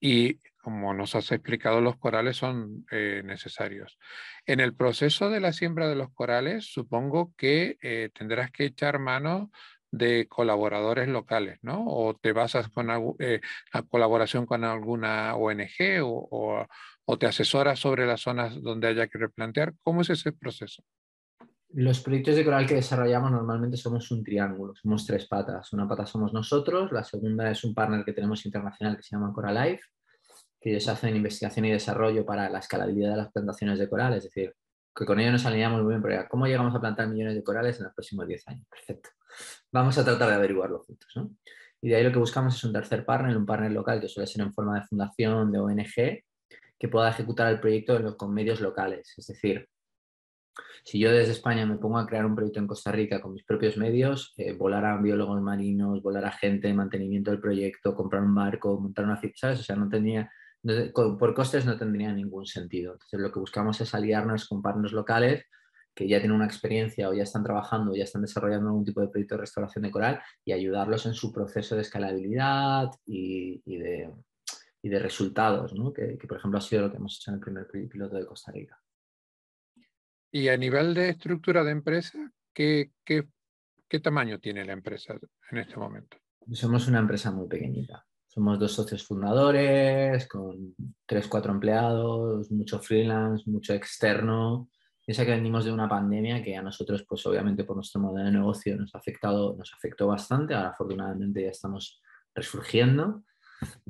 y 0.00 0.40
como 0.64 0.94
nos 0.94 1.14
has 1.14 1.30
explicado, 1.30 1.82
los 1.82 1.98
corales 1.98 2.38
son 2.38 2.86
eh, 2.90 3.22
necesarios. 3.24 3.98
En 4.46 4.60
el 4.60 4.74
proceso 4.74 5.28
de 5.28 5.40
la 5.40 5.52
siembra 5.52 5.88
de 5.88 5.94
los 5.94 6.10
corales, 6.12 6.72
supongo 6.72 7.34
que 7.36 7.76
eh, 7.82 8.10
tendrás 8.14 8.50
que 8.50 8.64
echar 8.64 8.98
mano 8.98 9.50
de 9.90 10.26
colaboradores 10.26 11.06
locales, 11.08 11.58
¿no? 11.62 11.84
O 11.86 12.14
te 12.16 12.32
basas 12.32 12.68
con 12.68 12.88
eh, 13.18 13.40
a 13.72 13.82
colaboración 13.82 14.46
con 14.46 14.64
alguna 14.64 15.36
ONG 15.36 16.02
o, 16.02 16.66
o 17.04 17.18
te 17.18 17.26
asesoras 17.26 17.78
sobre 17.78 18.06
las 18.06 18.22
zonas 18.22 18.60
donde 18.62 18.88
haya 18.88 19.06
que 19.06 19.18
replantear. 19.18 19.74
¿Cómo 19.82 20.00
es 20.00 20.10
ese 20.10 20.32
proceso? 20.32 20.82
Los 21.76 21.98
proyectos 22.00 22.36
de 22.36 22.44
coral 22.44 22.66
que 22.66 22.76
desarrollamos 22.76 23.32
normalmente 23.32 23.76
somos 23.76 24.08
un 24.12 24.22
triángulo, 24.22 24.76
somos 24.76 25.04
tres 25.04 25.26
patas. 25.26 25.72
Una 25.72 25.88
pata 25.88 26.06
somos 26.06 26.32
nosotros, 26.32 26.92
la 26.92 27.02
segunda 27.02 27.50
es 27.50 27.64
un 27.64 27.74
partner 27.74 28.04
que 28.04 28.12
tenemos 28.12 28.46
internacional 28.46 28.96
que 28.96 29.02
se 29.02 29.16
llama 29.16 29.32
Coralife, 29.32 29.82
que 30.60 30.70
ellos 30.70 30.86
hacen 30.86 31.16
investigación 31.16 31.64
y 31.64 31.72
desarrollo 31.72 32.24
para 32.24 32.48
la 32.48 32.60
escalabilidad 32.60 33.10
de 33.10 33.16
las 33.16 33.32
plantaciones 33.32 33.80
de 33.80 33.88
coral, 33.88 34.14
es 34.14 34.22
decir, 34.22 34.54
que 34.94 35.04
con 35.04 35.18
ellos 35.18 35.32
nos 35.32 35.46
alineamos 35.46 35.82
muy 35.82 35.90
bien, 35.94 36.02
pero 36.02 36.24
¿cómo 36.28 36.46
llegamos 36.46 36.72
a 36.76 36.80
plantar 36.80 37.08
millones 37.08 37.34
de 37.34 37.42
corales 37.42 37.76
en 37.78 37.86
los 37.86 37.94
próximos 37.94 38.28
10 38.28 38.48
años? 38.48 38.66
Perfecto. 38.70 39.10
Vamos 39.72 39.98
a 39.98 40.04
tratar 40.04 40.28
de 40.28 40.34
averiguarlo 40.34 40.78
juntos. 40.78 41.10
¿no? 41.16 41.30
Y 41.82 41.88
de 41.88 41.96
ahí 41.96 42.04
lo 42.04 42.12
que 42.12 42.20
buscamos 42.20 42.54
es 42.54 42.62
un 42.62 42.72
tercer 42.72 43.04
partner, 43.04 43.36
un 43.36 43.46
partner 43.46 43.72
local 43.72 44.00
que 44.00 44.08
suele 44.08 44.28
ser 44.28 44.42
en 44.42 44.52
forma 44.52 44.78
de 44.78 44.86
fundación, 44.86 45.50
de 45.50 45.58
ONG, 45.58 46.22
que 46.78 46.88
pueda 46.88 47.10
ejecutar 47.10 47.50
el 47.50 47.58
proyecto 47.58 48.16
con 48.16 48.32
medios 48.32 48.60
locales. 48.60 49.12
Es 49.16 49.26
decir, 49.26 49.68
si 50.84 50.98
yo 50.98 51.10
desde 51.10 51.32
España 51.32 51.66
me 51.66 51.78
pongo 51.78 51.98
a 51.98 52.06
crear 52.06 52.26
un 52.26 52.34
proyecto 52.34 52.60
en 52.60 52.66
Costa 52.66 52.92
Rica 52.92 53.20
con 53.20 53.32
mis 53.32 53.44
propios 53.44 53.76
medios, 53.76 54.34
eh, 54.36 54.52
volar 54.52 54.84
a 54.84 54.98
biólogos 54.98 55.40
marinos, 55.40 56.02
volar 56.02 56.26
a 56.26 56.32
gente, 56.32 56.72
mantenimiento 56.74 57.30
del 57.30 57.40
proyecto, 57.40 57.94
comprar 57.94 58.22
un 58.22 58.34
barco, 58.34 58.78
montar 58.78 59.04
una 59.04 59.20
¿sabes? 59.34 59.60
O 59.60 59.62
sea, 59.62 59.76
no 59.76 59.88
tenía, 59.88 60.30
por 60.92 61.34
costes 61.34 61.64
no 61.64 61.76
tendría 61.78 62.12
ningún 62.12 62.46
sentido. 62.46 62.92
Entonces, 62.92 63.20
lo 63.20 63.32
que 63.32 63.40
buscamos 63.40 63.80
es 63.80 63.94
aliarnos 63.94 64.46
con 64.46 64.62
partners 64.62 64.92
locales 64.92 65.44
que 65.94 66.08
ya 66.08 66.18
tienen 66.18 66.36
una 66.36 66.46
experiencia 66.46 67.08
o 67.08 67.14
ya 67.14 67.22
están 67.22 67.44
trabajando 67.44 67.92
o 67.92 67.94
ya 67.94 68.04
están 68.04 68.22
desarrollando 68.22 68.68
algún 68.68 68.84
tipo 68.84 69.00
de 69.00 69.08
proyecto 69.08 69.36
de 69.36 69.42
restauración 69.42 69.84
de 69.84 69.90
coral 69.90 70.20
y 70.44 70.52
ayudarlos 70.52 71.06
en 71.06 71.14
su 71.14 71.32
proceso 71.32 71.76
de 71.76 71.82
escalabilidad 71.82 72.90
y, 73.06 73.62
de, 73.78 74.12
resultados, 74.98 75.72
¿no? 75.72 75.92
que, 75.92 76.18
por 76.28 76.38
ejemplo 76.38 76.58
ha 76.58 76.60
sido 76.60 76.82
lo 76.82 76.90
que 76.90 76.98
hemos 76.98 77.16
hecho 77.16 77.30
en 77.30 77.36
el 77.36 77.66
primer 77.66 77.88
piloto 77.88 78.16
de 78.16 78.26
Costa 78.26 78.52
Rica. 78.52 78.78
Y 80.34 80.48
a 80.48 80.56
nivel 80.56 80.94
de 80.94 81.10
estructura 81.10 81.62
de 81.62 81.70
empresa, 81.70 82.18
¿qué, 82.52 82.90
qué, 83.04 83.28
qué 83.88 84.00
tamaño 84.00 84.40
tiene 84.40 84.64
la 84.64 84.72
empresa 84.72 85.16
en 85.52 85.58
este 85.58 85.76
momento? 85.76 86.16
Somos 86.50 86.88
una 86.88 86.98
empresa 86.98 87.30
muy 87.30 87.46
pequeñita. 87.46 88.04
Somos 88.26 88.58
dos 88.58 88.72
socios 88.72 89.06
fundadores, 89.06 90.26
con 90.26 90.74
tres, 91.06 91.28
cuatro 91.28 91.52
empleados, 91.52 92.50
mucho 92.50 92.80
freelance, 92.80 93.48
mucho 93.48 93.74
externo. 93.74 94.68
Piensa 95.06 95.24
que 95.24 95.30
venimos 95.30 95.66
de 95.66 95.72
una 95.72 95.88
pandemia 95.88 96.42
que 96.42 96.56
a 96.56 96.62
nosotros, 96.62 97.06
pues 97.08 97.24
obviamente 97.26 97.62
por 97.62 97.76
nuestro 97.76 98.00
modelo 98.00 98.26
de 98.26 98.32
negocio 98.32 98.76
nos 98.76 98.92
ha 98.96 98.98
afectado, 98.98 99.54
nos 99.56 99.72
afectó 99.72 100.08
bastante. 100.08 100.52
Ahora 100.52 100.70
afortunadamente 100.70 101.44
ya 101.44 101.50
estamos 101.50 102.02
resurgiendo 102.34 103.22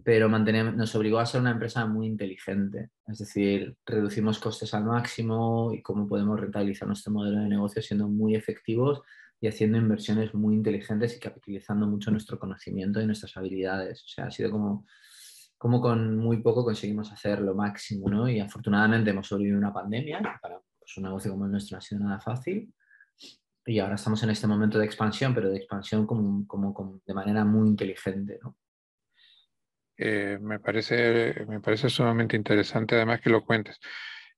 pero 0.03 0.29
nos 0.29 0.95
obligó 0.95 1.19
a 1.19 1.27
ser 1.27 1.41
una 1.41 1.51
empresa 1.53 1.87
muy 1.87 2.07
inteligente. 2.07 2.91
Es 3.07 3.19
decir, 3.19 3.77
reducimos 3.87 4.39
costes 4.39 4.75
al 4.75 4.85
máximo 4.85 5.73
y 5.73 5.83
cómo 5.83 6.07
podemos 6.07 6.39
rentabilizar 6.39 6.89
nuestro 6.89 7.13
modelo 7.13 7.41
de 7.41 7.49
negocio 7.49 7.81
siendo 7.83 8.09
muy 8.09 8.35
efectivos 8.35 9.03
y 9.41 9.49
haciendo 9.49 9.79
inversiones 9.79 10.35
muy 10.35 10.55
inteligentes 10.55 11.17
y 11.17 11.21
capitalizando 11.21 11.87
mucho 11.87 12.11
nuestro 12.11 12.39
conocimiento 12.39 13.01
y 13.01 13.07
nuestras 13.07 13.37
habilidades. 13.37 14.03
O 14.05 14.09
sea, 14.09 14.27
ha 14.27 14.31
sido 14.31 14.51
como, 14.51 14.87
como 15.59 15.81
con 15.81 16.17
muy 16.19 16.43
poco 16.43 16.65
conseguimos 16.65 17.13
hacer 17.13 17.41
lo 17.41 17.55
máximo, 17.55 18.09
¿no? 18.09 18.29
Y 18.29 18.41
afortunadamente 18.41 19.11
hemos 19.11 19.27
sobrevivido 19.27 19.59
una 19.59 19.73
pandemia, 19.73 20.19
que 20.19 20.39
para 20.41 20.61
pues, 20.79 20.97
un 20.97 21.05
negocio 21.05 21.31
como 21.31 21.47
el 21.47 21.53
nuestro 21.53 21.77
no 21.77 21.79
ha 21.79 21.83
sido 21.83 22.01
nada 22.03 22.21
fácil. 22.21 22.73
Y 23.67 23.79
ahora 23.79 23.95
estamos 23.95 24.23
en 24.23 24.31
este 24.31 24.47
momento 24.47 24.79
de 24.79 24.85
expansión, 24.85 25.35
pero 25.35 25.51
de 25.51 25.57
expansión 25.57 26.07
como, 26.07 26.47
como, 26.47 26.75
como 26.75 27.01
de 27.07 27.15
manera 27.15 27.45
muy 27.45 27.69
inteligente, 27.69 28.39
¿no? 28.43 28.57
Eh, 29.97 30.39
me, 30.41 30.59
parece, 30.59 31.47
me 31.47 31.61
parece 31.61 31.89
sumamente 31.89 32.37
interesante 32.37 32.97
además 32.97 33.21
que 33.21 33.31
lo 33.31 33.45
cuentes. 33.45 33.79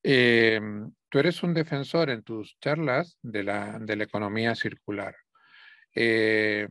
Eh, 0.03 0.61
tú 1.09 1.19
eres 1.19 1.43
un 1.43 1.55
defensor 1.55 2.11
en 2.11 2.23
tus 2.23 2.59
charlas 2.61 3.19
de 3.23 3.43
la, 3.43 3.79
de 3.81 3.97
la 3.97 4.05
economía 4.05 4.55
circular. 4.55 5.17
Eh, 5.95 6.69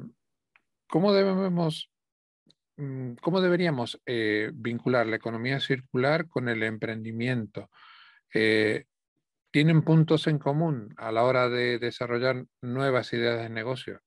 ¿Cómo 0.87 1.13
debemos, 1.13 1.91
mm, 2.77 3.13
cómo 3.21 3.41
deberíamos 3.41 3.99
vincular 4.53 5.07
la 5.07 5.15
economía 5.15 5.59
circular 5.59 6.27
con 6.27 6.47
el 6.47 6.63
emprendimiento? 6.63 7.69
¿Tienen 9.51 9.83
puntos 9.83 10.27
en 10.27 10.37
común 10.37 10.93
a 10.97 11.11
la 11.11 11.23
hora 11.23 11.49
de 11.49 11.79
desarrollar 11.79 12.45
nuevas 12.61 13.13
ideas 13.13 13.41
de 13.41 13.49
negocio? 13.49 14.01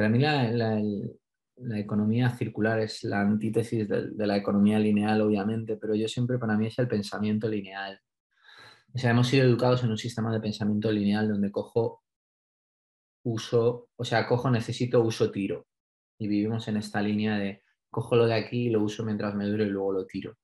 Para 0.00 0.08
mí 0.08 0.18
la, 0.18 1.78
economía 1.78 2.30
circular 2.30 2.80
es 2.80 3.04
la 3.04 3.20
antítesis 3.20 3.86
de, 3.86 4.26
la 4.26 4.38
economía 4.38 4.78
lineal, 4.78 5.20
obviamente, 5.20 5.76
pero 5.76 5.94
yo 5.94 6.08
siempre 6.08 6.38
para 6.38 6.56
mí 6.56 6.68
es 6.68 6.78
el 6.78 6.88
pensamiento 6.88 7.46
lineal. 7.50 8.00
O 8.94 8.98
sea, 8.98 9.10
hemos 9.10 9.28
sido 9.28 9.44
educados 9.44 9.84
en 9.84 9.90
un 9.90 9.98
sistema 9.98 10.32
de 10.32 10.40
pensamiento 10.40 10.90
lineal 10.90 11.28
donde 11.28 11.52
cojo, 11.52 12.02
uso, 13.24 13.90
o 13.94 14.04
sea, 14.06 14.26
cojo, 14.26 14.50
necesito, 14.50 15.02
uso, 15.02 15.30
tiro. 15.30 15.66
Y 16.18 16.28
vivimos 16.28 16.66
en 16.68 16.78
esta 16.78 17.02
línea 17.02 17.36
de 17.36 17.62
cojo 17.90 18.16
lo 18.16 18.24
de 18.24 18.36
aquí, 18.36 18.70
lo 18.70 18.82
uso 18.82 19.04
mientras 19.04 19.34
me 19.34 19.44
dure 19.44 19.64
y 19.64 19.68
luego 19.68 19.92
lo 19.92 20.06
tiro. 20.06 20.38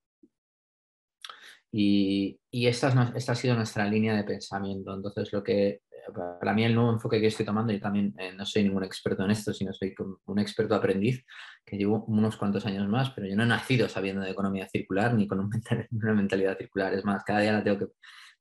Y, 1.72 2.38
esta, 2.52 3.12
esta, 3.16 3.32
ha 3.32 3.34
sido 3.34 3.54
nuestra 3.54 3.86
línea 3.86 4.14
de 4.14 4.24
pensamiento. 4.24 4.94
Entonces, 4.94 5.32
lo 5.32 5.42
que 5.42 5.80
para 6.12 6.52
mí 6.52 6.64
el 6.64 6.74
nuevo 6.74 6.92
enfoque 6.92 7.20
que 7.20 7.26
estoy 7.26 7.44
tomando, 7.46 7.72
yo 7.72 7.80
también 7.80 8.14
eh, 8.18 8.32
no 8.32 8.44
soy 8.46 8.64
ningún 8.64 8.84
experto 8.84 9.24
en 9.24 9.30
esto, 9.30 9.52
sino 9.52 9.72
soy 9.72 9.94
un 10.26 10.38
experto 10.38 10.74
aprendiz 10.74 11.24
que 11.64 11.76
llevo 11.76 12.04
unos 12.06 12.36
cuantos 12.36 12.64
años 12.66 12.88
más, 12.88 13.10
pero 13.10 13.26
yo 13.26 13.36
no 13.36 13.42
he 13.42 13.46
nacido 13.46 13.88
sabiendo 13.88 14.22
de 14.22 14.30
economía 14.30 14.68
circular 14.68 15.14
ni 15.14 15.26
con 15.26 15.40
una 15.90 16.14
mentalidad 16.14 16.56
circular. 16.56 16.94
Es 16.94 17.04
más, 17.04 17.24
cada 17.24 17.40
día 17.40 17.52
la 17.52 17.64
tengo 17.64 17.78
que, 17.78 17.86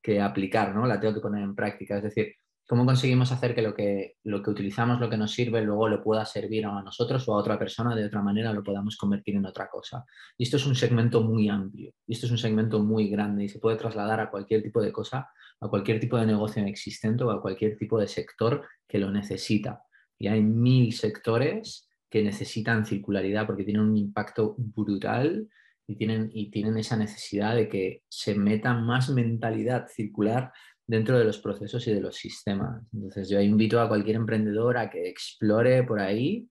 que 0.01 0.21
aplicar, 0.21 0.75
¿no? 0.75 0.85
la 0.85 0.99
tengo 0.99 1.13
que 1.13 1.21
poner 1.21 1.43
en 1.43 1.55
práctica. 1.55 1.97
Es 1.97 2.03
decir, 2.03 2.35
¿Cómo 2.67 2.83
conseguimos 2.83 3.31
hacer 3.31 3.53
que 3.53 3.61
lo, 3.61 3.75
que 3.75 4.15
lo 4.23 4.41
que 4.41 4.49
utilizamos, 4.49 4.99
lo 4.99 5.07
que 5.07 5.17
nos 5.17 5.31
sirve, 5.31 5.61
luego 5.61 5.87
le 5.87 5.99
pueda 5.99 6.25
servir 6.25 6.65
a 6.65 6.81
nosotros 6.81 7.27
o 7.27 7.33
a 7.33 7.37
otra 7.37 7.59
persona 7.59 7.95
de 7.95 8.05
otra 8.05 8.23
manera, 8.23 8.51
lo 8.53 8.63
podamos 8.63 8.97
convertir 8.97 9.35
en 9.35 9.45
otra 9.45 9.69
cosa? 9.69 10.03
Y 10.35 10.43
esto 10.43 10.57
es 10.57 10.65
un 10.65 10.73
segmento 10.73 11.21
muy 11.21 11.47
amplio, 11.47 11.93
y 12.07 12.13
esto 12.13 12.25
es 12.25 12.31
un 12.31 12.39
segmento 12.39 12.79
muy 12.79 13.07
grande 13.07 13.43
y 13.43 13.49
se 13.49 13.59
puede 13.59 13.77
trasladar 13.77 14.19
a 14.19 14.31
cualquier 14.31 14.63
tipo 14.63 14.81
de 14.81 14.91
cosa, 14.91 15.29
a 15.61 15.67
cualquier 15.67 15.99
tipo 15.99 16.17
de 16.17 16.25
negocio 16.25 16.65
existente 16.65 17.23
o 17.23 17.29
a 17.29 17.39
cualquier 17.39 17.77
tipo 17.77 17.99
de 17.99 18.07
sector 18.07 18.65
que 18.87 18.97
lo 18.97 19.11
necesita. 19.11 19.83
Y 20.17 20.27
hay 20.27 20.41
mil 20.41 20.91
sectores 20.93 21.87
que 22.09 22.23
necesitan 22.23 22.85
circularidad 22.85 23.45
porque 23.45 23.63
tienen 23.63 23.83
un 23.83 23.97
impacto 23.97 24.55
brutal 24.57 25.47
y 25.85 25.97
tienen, 25.97 26.31
y 26.33 26.49
tienen 26.49 26.77
esa 26.77 26.97
necesidad 26.97 27.55
de 27.55 27.69
que 27.69 28.01
se 28.09 28.33
meta 28.33 28.73
más 28.73 29.11
mentalidad 29.11 29.87
circular 29.87 30.51
dentro 30.87 31.17
de 31.17 31.25
los 31.25 31.39
procesos 31.39 31.87
y 31.87 31.93
de 31.93 32.01
los 32.01 32.15
sistemas. 32.15 32.83
Entonces 32.93 33.29
yo 33.29 33.39
invito 33.41 33.79
a 33.79 33.87
cualquier 33.87 34.17
emprendedor 34.17 34.77
a 34.77 34.89
que 34.89 35.09
explore 35.09 35.83
por 35.83 35.99
ahí. 35.99 36.47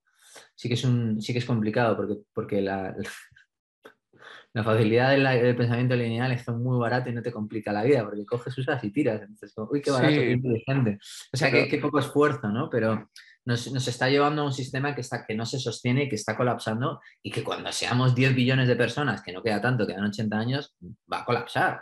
Sí 0.54 0.68
que 0.68 0.74
es, 0.74 0.84
un, 0.84 1.20
sí 1.22 1.32
que 1.32 1.38
es 1.38 1.44
complicado 1.44 1.96
porque, 1.96 2.16
porque 2.32 2.60
la, 2.60 2.94
la 4.52 4.64
facilidad 4.64 5.10
del, 5.10 5.56
pensamiento 5.56 5.94
lineal 5.94 6.32
es 6.32 6.48
muy 6.48 6.78
barato 6.78 7.10
y 7.10 7.12
no 7.12 7.22
te 7.22 7.32
complica 7.32 7.72
la 7.72 7.84
vida 7.84 8.04
porque 8.04 8.26
coges, 8.26 8.56
usas 8.58 8.82
y 8.82 8.90
tiras. 8.90 9.20
Entonces, 9.22 9.52
uy, 9.56 9.80
qué 9.80 9.90
barato, 9.90 10.14
qué 10.14 10.32
inteligente. 10.32 10.98
O 11.32 11.36
sea, 11.36 11.50
qué, 11.50 11.78
poco 11.78 12.00
esfuerzo, 12.00 12.48
¿no? 12.48 12.68
Pero 12.68 13.10
nos, 13.44 13.70
nos, 13.72 13.86
está 13.86 14.08
llevando 14.08 14.42
a 14.42 14.46
un 14.46 14.52
sistema 14.52 14.94
que, 14.94 15.02
está, 15.02 15.24
que 15.24 15.34
no 15.34 15.46
se 15.46 15.60
sostiene 15.60 16.04
y 16.04 16.08
que 16.08 16.16
está 16.16 16.36
colapsando 16.36 17.00
y 17.22 17.30
que 17.30 17.44
cuando 17.44 17.70
seamos 17.70 18.14
10 18.14 18.34
billones 18.34 18.66
de 18.66 18.76
personas, 18.76 19.22
que 19.22 19.32
no 19.32 19.42
queda 19.42 19.60
tanto, 19.60 19.86
quedan 19.86 20.04
80 20.04 20.36
años, 20.36 20.76
va 21.12 21.20
a 21.20 21.24
colapsar. 21.24 21.80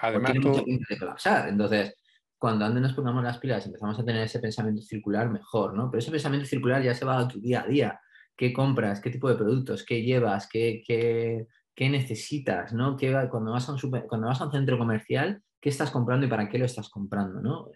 Además, 0.00 0.32
de 0.34 0.98
colapsar. 0.98 1.48
Entonces, 1.48 1.94
cuando 2.38 2.64
antes 2.64 2.80
nos 2.80 2.94
pongamos 2.94 3.22
las 3.22 3.38
pilas 3.38 3.64
y 3.64 3.68
empezamos 3.68 3.98
a 3.98 4.04
tener 4.04 4.24
ese 4.24 4.40
pensamiento 4.40 4.80
circular, 4.80 5.28
mejor, 5.30 5.74
¿no? 5.74 5.90
Pero 5.90 5.98
ese 5.98 6.10
pensamiento 6.10 6.46
circular 6.46 6.82
ya 6.82 6.94
se 6.94 7.04
va 7.04 7.18
a 7.18 7.28
tu 7.28 7.38
día 7.38 7.62
a 7.62 7.66
día. 7.66 8.00
¿Qué 8.34 8.54
compras? 8.54 9.00
¿Qué 9.00 9.10
tipo 9.10 9.28
de 9.28 9.34
productos? 9.34 9.84
¿Qué 9.84 10.02
llevas? 10.02 10.48
¿Qué, 10.48 10.82
qué, 10.86 11.46
qué 11.74 11.90
necesitas? 11.90 12.72
¿no? 12.72 12.96
¿Qué, 12.96 13.12
cuando, 13.30 13.52
vas 13.52 13.68
a 13.68 13.72
un 13.72 13.78
cuando 14.08 14.28
vas 14.28 14.40
a 14.40 14.46
un 14.46 14.52
centro 14.52 14.78
comercial, 14.78 15.42
¿qué 15.60 15.68
estás 15.68 15.90
comprando 15.90 16.24
y 16.24 16.30
para 16.30 16.48
qué 16.48 16.58
lo 16.58 16.64
estás 16.64 16.88
comprando? 16.88 17.42
¿no? 17.42 17.68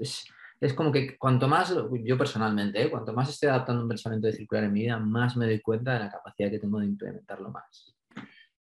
Es, 0.00 0.24
es, 0.60 0.74
como 0.74 0.92
que 0.92 1.18
cuanto 1.18 1.48
más, 1.48 1.74
yo 2.04 2.16
personalmente, 2.16 2.80
¿eh? 2.80 2.90
cuanto 2.90 3.12
más 3.12 3.28
estoy 3.28 3.48
adaptando 3.48 3.82
un 3.82 3.88
pensamiento 3.88 4.28
de 4.28 4.34
circular 4.34 4.62
en 4.62 4.72
mi 4.72 4.82
vida, 4.82 5.00
más 5.00 5.36
me 5.36 5.46
doy 5.46 5.60
cuenta 5.60 5.94
de 5.94 5.98
la 5.98 6.10
capacidad 6.10 6.50
que 6.50 6.60
tengo 6.60 6.78
de 6.78 6.86
implementarlo 6.86 7.50
más. 7.50 7.93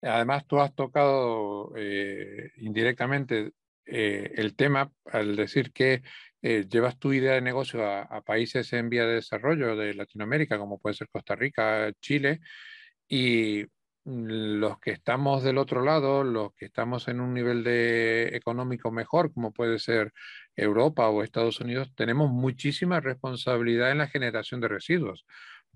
Además, 0.03 0.47
tú 0.47 0.61
has 0.61 0.75
tocado 0.75 1.73
eh, 1.77 2.53
indirectamente 2.57 3.53
eh, 3.85 4.33
el 4.37 4.57
tema 4.57 4.93
al 5.05 5.37
decir 5.37 5.73
que 5.73 6.03
eh, 6.43 6.67
llevas 6.71 6.99
tu 6.99 7.13
idea 7.13 7.35
de 7.35 7.43
negocio 7.43 7.85
a, 7.85 8.23
países 8.23 8.73
en 8.73 8.89
vía 8.89 9.05
de 9.05 9.17
desarrollo 9.17 9.77
de 9.77 9.95
Latinoamérica, 9.95 10.59
como 10.59 10.79
puede 10.81 10.95
ser 10.95 11.09
Costa 11.11 11.35
Rica, 11.37 11.93
Chile, 12.01 12.41
y 13.09 13.67
los 14.05 14.79
que 14.81 14.93
estamos 14.93 15.43
del 15.43 15.59
otro 15.59 15.85
lado, 15.85 16.25
los 16.25 16.55
que 16.55 16.67
estamos 16.67 17.09
en 17.09 17.21
un 17.21 17.35
nivel 17.35 17.63
de 17.63 18.29
económico 18.35 18.91
mejor, 18.91 19.33
como 19.35 19.53
puede 19.53 19.79
ser 19.79 20.13
Europa 20.57 21.09
o 21.11 21.23
Estados 21.23 21.61
Unidos, 21.61 21.93
tenemos 21.95 22.31
muchísima 22.31 23.01
responsabilidad 23.01 23.91
en 23.91 23.99
la 23.99 24.09
generación 24.09 24.61
de 24.63 24.69
residuos, 24.69 25.27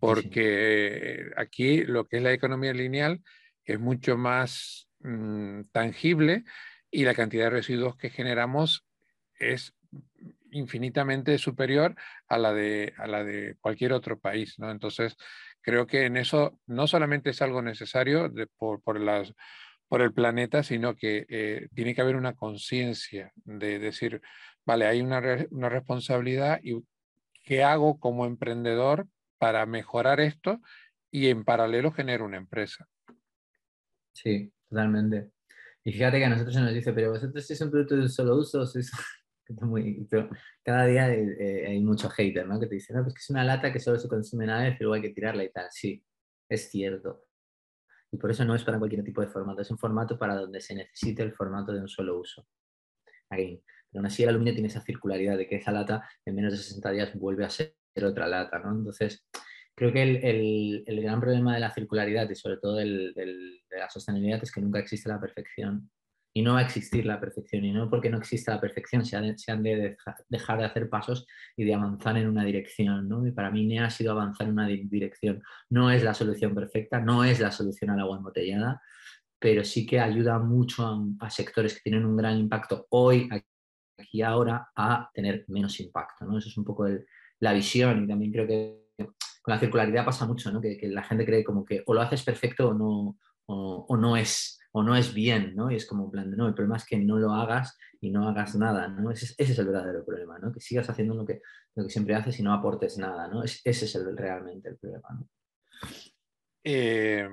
porque 0.01 1.31
aquí 1.37 1.85
lo 1.85 2.07
que 2.07 2.17
es 2.19 2.23
la 2.23 2.33
economía 2.33 2.73
lineal 2.73 3.21
es 3.64 3.81
mucho 3.81 4.16
más 4.16 4.88
mm, 5.00 5.62
tangible 5.72 6.44
y 6.90 7.05
la 7.05 7.14
cantidad 7.14 7.44
de 7.44 7.50
residuos 7.50 7.96
que 7.96 8.11
generamos 8.11 8.87
es 9.38 9.74
infinitamente 10.50 11.37
superior 11.38 11.96
a 12.29 12.38
la 12.38 12.53
de, 12.53 12.94
a 12.96 13.07
la 13.07 13.24
de 13.24 13.57
cualquier 13.61 13.92
otro 13.92 14.18
país. 14.18 14.59
¿no? 14.59 14.70
Entonces, 14.70 15.16
creo 15.61 15.87
que 15.87 16.05
en 16.05 16.16
eso 16.16 16.61
no 16.66 16.87
solamente 16.87 17.31
es 17.31 17.42
algo 17.42 17.62
necesario 17.62 18.33
por, 18.57 18.81
por, 18.83 19.00
por 19.88 20.03
el 20.03 20.12
planeta, 20.12 20.62
sino 20.62 20.94
que 20.94 21.27
eh, 21.29 21.68
tiene 21.74 21.94
que 21.94 22.03
haber 22.03 22.16
una 22.16 22.35
conciencia 22.35 23.33
de 23.44 23.79
decir, 23.79 24.20
vale, 24.64 24.87
hay 24.87 25.00
una, 25.00 25.20
una 25.50 25.68
responsabilidad 25.68 26.61
y 26.62 26.83
qué 27.42 27.64
hago 27.64 27.98
como 27.98 28.27
emprendedor 28.27 29.09
para 29.38 29.66
mejorar 29.66 30.20
esto 30.20 30.61
y 31.11 31.29
en 31.29 31.44
paralelo 31.44 31.92
genero 31.92 32.24
una 32.24 32.38
empresa. 32.38 32.87
Sí, 34.14 34.53
totalmente. 34.68 35.31
Y 35.85 35.92
fíjate 35.92 36.18
que 36.18 36.24
a 36.24 36.31
nosotros 36.31 36.55
se 36.55 36.61
nos 36.61 36.72
dice, 36.72 36.92
pero 36.92 37.11
vosotros 37.11 37.46
sois 37.46 37.61
un 37.61 37.70
producto 37.70 37.96
de 37.96 38.03
un 38.03 38.09
solo 38.09 38.37
uso, 38.37 38.64
cada 40.64 40.87
día 40.87 41.12
eh, 41.12 41.66
hay 41.68 41.81
mucho 41.81 42.09
hater, 42.09 42.46
¿no? 42.46 42.59
Que 42.59 42.66
te 42.66 42.77
dicen, 42.77 42.96
no, 42.96 43.03
pues 43.03 43.14
que 43.14 43.20
es 43.20 43.31
una 43.31 43.44
lata 43.44 43.72
que 43.72 43.81
solo 43.81 43.98
se 43.98 44.09
consume 44.09 44.44
una 44.44 44.62
vez, 44.62 44.77
pero 44.79 44.92
hay 44.94 45.03
que 45.03 45.11
tirarla 45.11 45.44
y 45.44 45.53
tal. 45.53 45.66
Sí, 45.70 46.03
es 46.48 46.70
cierto. 46.70 47.27
Y 48.11 48.16
por 48.16 48.31
eso 48.31 48.44
no 48.44 48.55
es 48.55 48.64
para 48.64 48.79
cualquier 48.79 49.05
tipo 49.05 49.20
de 49.20 49.27
formato, 49.27 49.61
es 49.61 49.70
un 49.70 49.79
formato 49.79 50.18
para 50.18 50.37
donde 50.37 50.61
se 50.61 50.74
necesite 50.74 51.22
el 51.22 51.35
formato 51.35 51.72
de 51.72 51.81
un 51.81 51.88
solo 51.88 52.18
uso. 52.18 52.46
Pero 53.29 53.61
aún 53.94 54.07
así 54.07 54.22
el 54.22 54.31
aluminio 54.31 54.55
tiene 54.55 54.68
esa 54.68 54.81
circularidad 54.81 55.37
de 55.37 55.48
que 55.48 55.57
esa 55.57 55.72
lata 55.72 56.09
en 56.24 56.35
menos 56.35 56.53
de 56.53 56.59
60 56.59 56.90
días 56.92 57.14
vuelve 57.14 57.44
a 57.44 57.50
ser 57.50 57.74
otra 58.03 58.27
lata, 58.27 58.59
¿no? 58.61 58.72
Entonces, 58.72 59.27
creo 59.75 59.93
que 59.93 60.03
el, 60.03 61.03
gran 61.03 61.21
problema 61.21 61.55
de 61.55 61.61
la 61.61 61.73
circularidad 61.73 62.29
y 62.31 62.35
sobre 62.35 62.59
todo 62.59 62.77
de 62.77 63.59
la 63.71 63.91
sostenibilidad 63.91 64.43
es 64.43 64.53
que 64.53 64.61
nunca 64.61 64.79
existe 64.79 65.09
la 65.09 65.21
perfección 65.21 65.91
y 66.37 66.43
no 66.43 66.55
va 66.55 66.59
a 66.59 66.63
existir 66.63 67.07
la 67.07 67.21
perfección 67.21 67.65
y 67.65 67.73
no 67.73 67.89
porque 67.89 68.11
no 68.11 68.19
exista 68.19 68.55
la 68.55 68.61
perfección 68.61 69.05
se 69.05 69.17
han, 69.17 69.63
de, 69.63 69.97
dejar 70.29 70.59
de 70.59 70.65
hacer 70.65 70.91
pasos 70.91 71.27
y 71.57 71.65
de 71.65 71.75
avanzar 71.75 72.17
en 72.19 72.29
una 72.29 72.45
dirección 72.45 73.09
¿no? 73.09 73.25
y 73.25 73.31
para 73.31 73.53
mí 73.53 73.65
NEA 73.65 73.87
ha 73.87 73.91
sido 73.91 74.13
avanzar 74.13 74.49
en 74.49 74.55
una 74.55 74.67
dirección 74.67 75.43
no 75.71 75.93
es 75.93 76.03
la 76.03 76.13
solución 76.13 76.53
perfecta 76.55 76.99
no 76.99 77.25
es 77.25 77.39
la 77.39 77.53
solución 77.53 77.91
al 77.91 78.01
agua 78.01 78.17
embotellada 78.17 78.83
pero 79.39 79.63
sí 79.63 79.87
que 79.87 80.01
ayuda 80.01 80.41
mucho 80.41 81.07
a, 81.21 81.31
sectores 81.31 81.75
que 81.75 81.83
tienen 81.83 82.05
un 82.05 82.17
gran 82.17 82.37
impacto 82.37 82.89
hoy 82.91 83.29
aquí 83.97 84.23
ahora 84.23 84.71
a 84.75 85.09
tener 85.15 85.45
menos 85.47 85.79
impacto 85.79 86.25
¿no? 86.25 86.39
eso 86.39 86.49
es 86.49 86.59
un 86.59 86.65
poco 86.65 86.89
la 87.39 87.53
visión 87.53 88.05
y 88.05 88.09
también 88.09 88.33
creo 88.33 88.47
que 88.49 88.85
con 89.44 89.52
la 89.52 89.61
circularidad 89.61 90.07
pasa 90.07 90.24
mucho, 90.24 90.50
¿no? 90.50 90.59
Que, 90.59 90.78
la 90.85 91.02
gente 91.02 91.26
cree 91.26 91.44
como 91.44 91.66
que 91.66 91.83
o 91.85 91.92
lo 91.92 92.00
haces 92.00 92.22
perfecto 92.22 92.70
o 92.70 92.72
no, 92.72 93.18
o, 93.44 93.94
no 93.94 94.16
es 94.16 94.59
o 94.72 94.83
no 94.83 94.96
es 94.96 95.12
bien, 95.12 95.54
¿no? 95.54 95.70
Y 95.70 95.74
es 95.76 95.85
como 95.87 96.04
un 96.04 96.11
plan 96.11 96.30
de, 96.30 96.37
no, 96.38 96.48
el 96.48 96.54
problema 96.54 96.78
es 96.78 96.87
que 96.87 96.96
no 96.96 97.18
lo 97.18 97.30
hagas 97.30 97.76
y 98.00 98.11
no 98.11 98.26
hagas 98.26 98.54
nada, 98.54 98.88
¿no? 98.88 99.11
Ese, 99.11 99.35
es 99.37 99.59
el 99.59 99.66
verdadero 99.66 100.02
problema, 100.02 100.38
¿no? 100.38 100.50
Que 100.50 100.61
sigas 100.61 100.88
haciendo 100.88 101.14
lo 101.14 101.26
que, 101.26 101.42
siempre 101.88 102.14
haces 102.14 102.40
y 102.40 102.42
no 102.42 102.54
aportes 102.54 102.96
nada, 102.96 103.28
¿no? 103.28 103.44
ese 103.44 103.61
es 103.70 103.94
el, 103.94 104.16
realmente 104.16 104.70
el 104.70 104.78
problema. 104.78 105.22
Eh, 106.64 107.28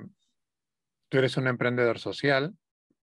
tú 1.07 1.17
eres 1.17 1.37
un 1.37 1.47
emprendedor 1.47 1.97
social, 1.97 2.53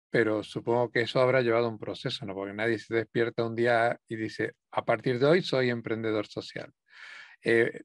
pero 0.10 0.42
supongo 0.42 0.90
que 0.90 1.02
eso 1.02 1.20
habrá 1.20 1.42
llevado 1.42 1.70
un 1.70 1.78
proceso, 1.78 2.26
¿no? 2.26 2.34
Porque 2.34 2.56
nadie 2.56 2.80
se 2.80 2.96
despierta 2.96 3.46
un 3.46 3.56
día 3.56 4.00
y 4.08 4.16
dice, 4.16 4.54
a 4.72 4.84
partir 4.84 5.20
de 5.20 5.28
hoy 5.28 5.44
soy 5.44 5.70
emprendedor 5.70 6.26
social. 6.26 6.74
Eh, 7.44 7.82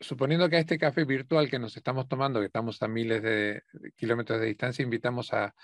suponiendo 0.00 0.48
que 0.48 0.56
a 0.56 0.60
este 0.60 0.78
café 0.78 1.04
virtual 1.04 1.50
que 1.50 1.58
nos 1.58 1.76
estamos 1.76 2.08
tomando, 2.08 2.40
que 2.40 2.46
estamos 2.46 2.82
a 2.82 2.88
miles 2.88 3.22
de, 3.22 3.62
kilómetros 3.96 4.40
de 4.40 4.46
distancia, 4.46 4.82
invitamos 4.82 5.32
a, 5.32 5.54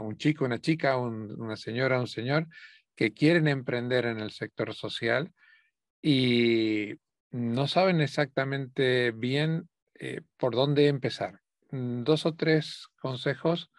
un 0.00 0.16
chico, 0.16 0.44
una 0.44 0.60
chica, 0.60 0.96
una 0.96 1.56
señora, 1.56 2.00
un 2.00 2.08
señor 2.08 2.48
que 2.96 3.14
quieren 3.14 3.46
emprender 3.46 4.06
en 4.06 4.18
el 4.18 4.32
sector 4.32 4.74
social 4.74 5.32
y 6.00 6.94
no 7.30 7.68
saben 7.68 8.00
exactamente 8.00 9.12
bien 9.12 9.68
eh, 9.94 10.22
por 10.36 10.56
dónde 10.56 10.88
empezar. 10.88 11.40
Mm, 11.70 12.02
dos 12.02 12.26
o 12.26 12.34
tres 12.34 12.88
consejos 13.00 13.70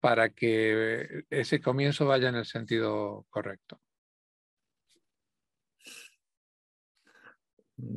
para 0.00 0.30
que 0.30 1.24
ese 1.28 1.60
comienzo 1.60 2.06
vaya 2.06 2.30
en 2.30 2.36
el 2.36 2.46
sentido 2.46 3.26
correcto. 3.28 3.78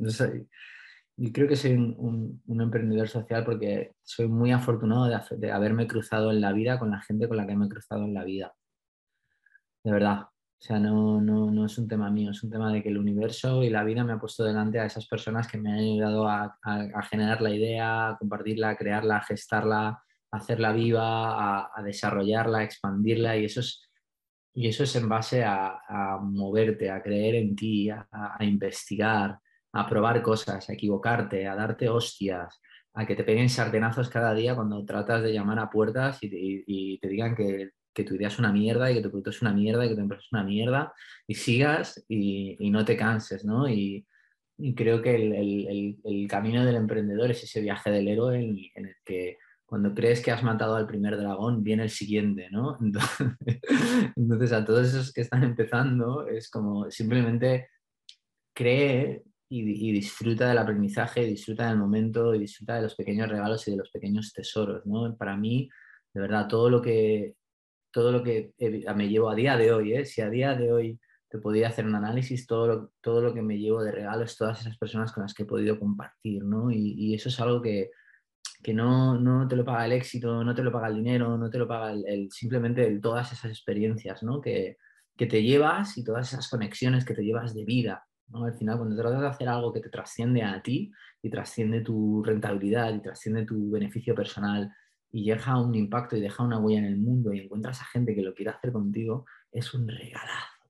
Sé. 0.08 0.46
Yo 1.16 1.32
creo 1.32 1.46
que 1.46 1.56
soy 1.56 1.72
un, 1.74 2.42
emprendedor 2.48 3.08
social 3.08 3.44
porque 3.44 3.94
soy 4.02 4.26
muy 4.26 4.50
afortunado 4.50 5.06
de, 5.36 5.52
haberme 5.52 5.86
cruzado 5.86 6.32
en 6.32 6.40
la 6.40 6.52
vida 6.52 6.78
con 6.78 6.90
la 6.90 7.00
gente 7.02 7.28
con 7.28 7.36
la 7.36 7.46
que 7.46 7.54
me 7.56 7.66
he 7.66 7.68
cruzado 7.68 8.04
en 8.04 8.14
la 8.14 8.24
vida. 8.24 8.54
De 9.84 9.92
verdad. 9.92 10.22
O 10.22 10.66
sea, 10.66 10.78
no, 10.78 11.20
no, 11.20 11.66
es 11.66 11.76
un 11.78 11.86
tema 11.86 12.10
mío, 12.10 12.30
es 12.30 12.42
un 12.42 12.50
tema 12.50 12.72
de 12.72 12.82
que 12.82 12.88
el 12.88 12.96
universo 12.96 13.62
y 13.62 13.68
la 13.68 13.84
vida 13.84 14.02
me 14.02 14.14
ha 14.14 14.18
puesto 14.18 14.44
delante 14.44 14.80
a 14.80 14.86
esas 14.86 15.06
personas 15.06 15.46
que 15.46 15.58
me 15.58 15.70
han 15.70 15.78
ayudado 15.78 16.26
a, 16.26 16.58
generar 17.10 17.42
la 17.42 17.50
idea, 17.50 18.08
a 18.08 18.16
compartirla, 18.16 18.70
a 18.70 18.76
crearla, 18.76 19.18
a 19.18 19.22
gestarla, 19.22 19.88
a 19.88 20.36
hacerla 20.36 20.72
viva, 20.72 21.66
a, 21.66 21.82
desarrollarla, 21.82 22.58
a 22.60 22.64
expandirla 22.64 23.36
y 23.36 23.44
eso 23.44 23.60
es, 23.60 23.82
y 24.54 24.68
eso 24.68 24.84
es 24.84 24.96
en 24.96 25.08
base 25.08 25.44
a, 25.44 25.78
moverte, 26.22 26.90
a 26.90 27.02
creer 27.02 27.34
en 27.34 27.54
ti, 27.54 27.90
a 27.90 28.38
investigar, 28.40 29.38
a 29.74 29.88
probar 29.88 30.22
cosas, 30.22 30.70
a 30.70 30.72
equivocarte, 30.72 31.46
a 31.48 31.56
darte 31.56 31.88
hostias, 31.88 32.60
a 32.94 33.06
que 33.06 33.16
te 33.16 33.24
peguen 33.24 33.48
sartenazos 33.48 34.08
cada 34.08 34.32
día 34.32 34.54
cuando 34.54 34.84
tratas 34.84 35.22
de 35.22 35.32
llamar 35.32 35.58
a 35.58 35.68
puertas 35.68 36.18
y 36.22 36.98
te, 36.98 37.08
digan 37.08 37.34
que, 37.34 37.72
tu 38.04 38.14
idea 38.14 38.28
es 38.28 38.38
una 38.38 38.52
mierda 38.52 38.90
y 38.90 38.94
que 38.94 39.02
tu 39.02 39.10
producto 39.10 39.30
es 39.30 39.42
una 39.42 39.52
mierda 39.52 39.84
y 39.84 39.88
que 39.88 39.94
tu 39.96 40.00
empresa 40.00 40.22
es 40.24 40.32
una 40.32 40.44
mierda 40.44 40.92
y 41.26 41.34
sigas 41.34 42.04
y, 42.08 42.70
no 42.70 42.84
te 42.84 42.96
canses, 42.96 43.44
¿no? 43.44 43.68
Y, 43.68 44.06
creo 44.76 45.02
que 45.02 45.16
el, 45.16 46.26
camino 46.28 46.64
del 46.64 46.76
emprendedor 46.76 47.32
es 47.32 47.42
ese 47.42 47.60
viaje 47.60 47.90
del 47.90 48.06
héroe 48.06 48.38
en, 48.38 48.58
el 48.76 48.94
que 49.04 49.38
cuando 49.66 49.92
crees 49.92 50.20
que 50.22 50.30
has 50.30 50.44
matado 50.44 50.76
al 50.76 50.86
primer 50.86 51.16
dragón, 51.16 51.64
viene 51.64 51.82
el 51.82 51.90
siguiente, 51.90 52.48
¿no? 52.52 52.78
Entonces, 52.80 53.26
entonces, 54.16 54.52
a 54.52 54.64
todos 54.64 54.86
esos 54.86 55.12
que 55.12 55.22
están 55.22 55.42
empezando, 55.42 56.28
es 56.28 56.48
como 56.48 56.88
simplemente 56.92 57.70
cree 58.54 59.24
y, 59.48 59.92
disfruta 59.92 60.48
del 60.48 60.58
aprendizaje, 60.58 61.24
disfruta 61.24 61.68
del 61.68 61.78
momento 61.78 62.34
y 62.34 62.40
disfruta 62.40 62.76
de 62.76 62.82
los 62.82 62.94
pequeños 62.94 63.28
regalos 63.28 63.66
y 63.68 63.72
de 63.72 63.76
los 63.76 63.90
pequeños 63.90 64.32
tesoros. 64.32 64.84
¿no? 64.86 65.16
Para 65.16 65.36
mí, 65.36 65.68
de 66.12 66.20
verdad, 66.20 66.48
todo 66.48 66.70
lo 66.70 66.80
que, 66.80 67.34
todo 67.92 68.10
lo 68.12 68.22
que 68.22 68.52
me 68.94 69.08
llevo 69.08 69.30
a 69.30 69.34
día 69.34 69.56
de 69.56 69.72
hoy, 69.72 69.94
¿eh? 69.94 70.04
si 70.04 70.20
a 70.20 70.30
día 70.30 70.54
de 70.54 70.72
hoy 70.72 71.00
te 71.28 71.38
podía 71.38 71.68
hacer 71.68 71.86
un 71.86 71.94
análisis, 71.94 72.46
todo 72.46 72.66
lo, 72.66 72.92
todo 73.00 73.20
lo 73.20 73.34
que 73.34 73.42
me 73.42 73.58
llevo 73.58 73.82
de 73.82 73.92
regalos, 73.92 74.36
todas 74.36 74.60
esas 74.60 74.78
personas 74.78 75.12
con 75.12 75.22
las 75.22 75.34
que 75.34 75.42
he 75.42 75.46
podido 75.46 75.78
compartir. 75.78 76.44
¿no? 76.44 76.70
Y, 76.70 77.14
eso 77.14 77.28
es 77.28 77.38
algo 77.40 77.60
que, 77.60 77.90
que 78.62 78.72
no, 78.72 79.18
no, 79.18 79.46
te 79.46 79.56
lo 79.56 79.64
paga 79.64 79.86
el 79.86 79.92
éxito, 79.92 80.42
no 80.42 80.54
te 80.54 80.62
lo 80.62 80.72
paga 80.72 80.88
el 80.88 80.96
dinero, 80.96 81.36
no 81.36 81.50
te 81.50 81.58
lo 81.58 81.68
paga 81.68 81.92
el, 81.92 82.30
simplemente 82.30 82.98
todas 83.00 83.32
esas 83.32 83.50
experiencias 83.50 84.22
¿no? 84.22 84.40
que, 84.40 84.78
que 85.16 85.26
te 85.26 85.42
llevas 85.42 85.98
y 85.98 86.04
todas 86.04 86.32
esas 86.32 86.48
conexiones 86.48 87.04
que 87.04 87.14
te 87.14 87.22
llevas 87.22 87.54
de 87.54 87.64
vida. 87.64 88.04
Al 88.32 88.54
final, 88.54 88.78
cuando 88.78 88.96
tratas 88.96 89.20
de 89.20 89.26
hacer 89.28 89.48
algo 89.48 89.72
que 89.72 89.80
te 89.80 89.90
trasciende 89.90 90.42
a 90.42 90.62
ti 90.62 90.90
y 91.22 91.30
trasciende 91.30 91.82
tu 91.82 92.22
rentabilidad 92.24 92.92
y 92.94 93.00
trasciende 93.00 93.44
tu 93.44 93.70
beneficio 93.70 94.14
personal 94.14 94.72
y 95.12 95.28
deja 95.28 95.60
un 95.60 95.74
impacto 95.74 96.16
y 96.16 96.20
deja 96.20 96.42
una 96.42 96.58
huella 96.58 96.80
en 96.80 96.86
el 96.86 96.96
mundo 96.96 97.32
y 97.32 97.40
encuentras 97.40 97.80
a 97.80 97.84
gente 97.84 98.14
que 98.14 98.22
lo 98.22 98.34
quiere 98.34 98.50
hacer 98.50 98.72
contigo, 98.72 99.26
es 99.52 99.72
un 99.74 99.86
regalazo. 99.86 100.64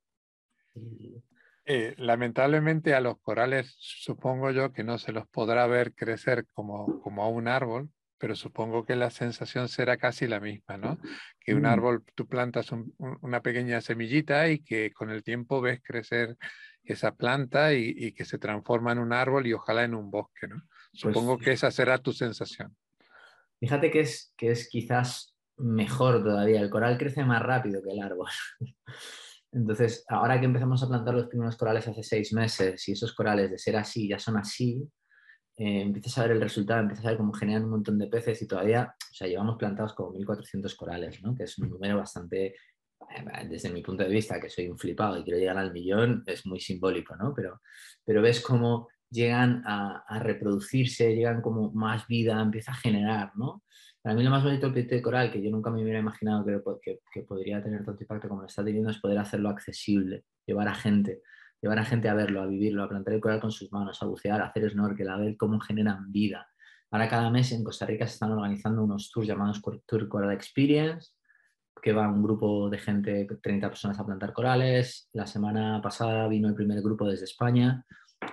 Eh, 1.64 1.94
lamentablemente 1.96 2.94
a 2.94 3.00
los 3.00 3.18
corales 3.20 3.74
supongo 3.78 4.50
yo 4.50 4.72
que 4.72 4.84
no 4.84 4.98
se 4.98 5.12
los 5.12 5.26
podrá 5.28 5.66
ver 5.66 5.94
crecer 5.94 6.46
como, 6.52 7.00
como 7.00 7.22
a 7.22 7.28
un 7.28 7.48
árbol, 7.48 7.88
pero 8.18 8.36
supongo 8.36 8.84
que 8.84 8.96
la 8.96 9.10
sensación 9.10 9.68
será 9.68 9.96
casi 9.96 10.26
la 10.26 10.40
misma, 10.40 10.76
¿no? 10.76 10.98
Que 11.40 11.54
un 11.54 11.62
mm. 11.62 11.66
árbol, 11.66 12.04
tú 12.14 12.26
plantas 12.26 12.70
una 12.98 13.40
pequeña 13.40 13.80
semillita 13.80 14.48
y 14.48 14.58
que 14.58 14.92
con 14.92 15.10
el 15.10 15.22
tiempo 15.22 15.60
ves 15.60 15.80
crecer 15.82 16.36
esa 16.84 17.14
planta 17.14 17.72
y, 17.72 18.12
que 18.12 18.24
se 18.24 18.38
transforma 18.38 18.92
en 18.92 18.98
un 18.98 19.12
árbol 19.12 19.46
y 19.46 19.52
ojalá 19.52 19.84
en 19.84 19.94
un 19.94 20.10
bosque, 20.10 20.48
¿no? 20.48 20.62
Pues 20.66 21.00
Supongo 21.00 21.38
que 21.38 21.52
esa 21.52 21.70
será 21.70 21.98
tu 21.98 22.12
sensación. 22.12 22.76
Fíjate 23.58 23.90
que 23.90 24.00
es, 24.00 24.32
que 24.36 24.50
es 24.50 24.68
quizás 24.68 25.34
mejor 25.56 26.22
todavía. 26.22 26.60
El 26.60 26.70
coral 26.70 26.98
crece 26.98 27.24
más 27.24 27.42
rápido 27.42 27.82
que 27.82 27.90
el 27.90 28.02
árbol. 28.02 28.28
Entonces, 29.52 30.04
ahora 30.08 30.38
que 30.38 30.46
empezamos 30.46 30.82
a 30.82 30.88
plantar 30.88 31.14
los 31.14 31.28
primeros 31.28 31.56
corales 31.56 31.86
hace 31.86 32.02
seis 32.02 32.32
meses 32.32 32.88
y 32.88 32.92
esos 32.92 33.14
corales 33.14 33.50
de 33.50 33.58
ser 33.58 33.76
así 33.76 34.08
ya 34.08 34.18
son 34.18 34.36
así, 34.36 34.82
eh, 35.56 35.82
empiezas 35.82 36.18
a 36.18 36.22
ver 36.22 36.32
el 36.32 36.40
resultado, 36.40 36.80
empiezas 36.80 37.06
a 37.06 37.10
ver 37.10 37.18
cómo 37.18 37.32
generan 37.32 37.64
un 37.64 37.70
montón 37.70 37.96
de 37.96 38.08
peces 38.08 38.42
y 38.42 38.48
todavía, 38.48 38.92
o 38.98 39.14
sea, 39.14 39.28
llevamos 39.28 39.56
plantados 39.56 39.94
como 39.94 40.12
1.400 40.12 40.74
corales, 40.74 41.22
¿no? 41.22 41.36
que 41.36 41.44
es 41.44 41.56
un 41.58 41.70
número 41.70 41.96
bastante 41.98 42.56
desde 43.48 43.70
mi 43.70 43.82
punto 43.82 44.04
de 44.04 44.10
vista, 44.10 44.40
que 44.40 44.48
soy 44.48 44.68
un 44.68 44.78
flipado 44.78 45.18
y 45.18 45.24
quiero 45.24 45.38
llegar 45.38 45.58
al 45.58 45.72
millón, 45.72 46.22
es 46.26 46.46
muy 46.46 46.60
simbólico, 46.60 47.16
¿no? 47.16 47.32
Pero, 47.34 47.60
pero 48.04 48.22
ves 48.22 48.40
cómo 48.40 48.88
llegan 49.10 49.62
a, 49.66 50.18
reproducirse, 50.20 51.14
llegan 51.14 51.40
como 51.40 51.70
más 51.72 52.06
vida, 52.06 52.40
empieza 52.40 52.72
a 52.72 52.76
generar, 52.76 53.32
¿no? 53.36 53.62
Para 54.02 54.14
mí 54.14 54.22
lo 54.22 54.30
más 54.30 54.42
bonito 54.42 54.66
del 54.66 54.72
proyecto 54.72 54.94
de 54.96 55.02
coral, 55.02 55.32
que 55.32 55.42
yo 55.42 55.50
nunca 55.50 55.70
me 55.70 55.82
hubiera 55.82 55.98
imaginado 55.98 56.44
que, 56.44 56.98
que, 57.12 57.22
podría 57.22 57.62
tener 57.62 57.84
tanto 57.84 58.02
impacto 58.02 58.28
como 58.28 58.42
lo 58.42 58.48
está 58.48 58.64
teniendo, 58.64 58.90
es 58.90 58.98
poder 58.98 59.18
hacerlo 59.18 59.48
accesible, 59.48 60.24
llevar 60.44 60.68
a 60.68 60.74
gente, 60.74 61.22
llevar 61.62 61.78
a 61.78 61.84
gente 61.84 62.08
a 62.08 62.14
verlo, 62.14 62.42
a 62.42 62.46
vivirlo, 62.46 62.82
a 62.82 62.88
plantar 62.88 63.14
el 63.14 63.20
coral 63.20 63.40
con 63.40 63.50
sus 63.50 63.72
manos, 63.72 64.02
a 64.02 64.06
bucear, 64.06 64.42
a 64.42 64.46
hacer 64.46 64.68
snorkel, 64.70 65.08
a 65.08 65.16
ver 65.16 65.36
cómo 65.36 65.58
generan 65.60 66.10
vida. 66.12 66.46
Ahora 66.90 67.08
cada 67.08 67.30
mes 67.30 67.50
en 67.52 67.64
Costa 67.64 67.86
Rica 67.86 68.06
se 68.06 68.14
están 68.14 68.32
organizando 68.32 68.84
unos 68.84 69.10
tours 69.10 69.26
llamados 69.26 69.62
Tour 69.86 70.08
Coral 70.08 70.32
Experience, 70.32 71.12
que 71.82 71.92
va 71.92 72.08
un 72.08 72.22
grupo 72.22 72.68
de 72.70 72.78
gente, 72.78 73.26
30 73.42 73.68
personas 73.68 73.98
a 73.98 74.06
plantar 74.06 74.32
corales. 74.32 75.08
La 75.12 75.26
semana 75.26 75.80
pasada 75.82 76.28
vino 76.28 76.48
el 76.48 76.54
primer 76.54 76.80
grupo 76.82 77.06
desde 77.06 77.24
España 77.24 77.84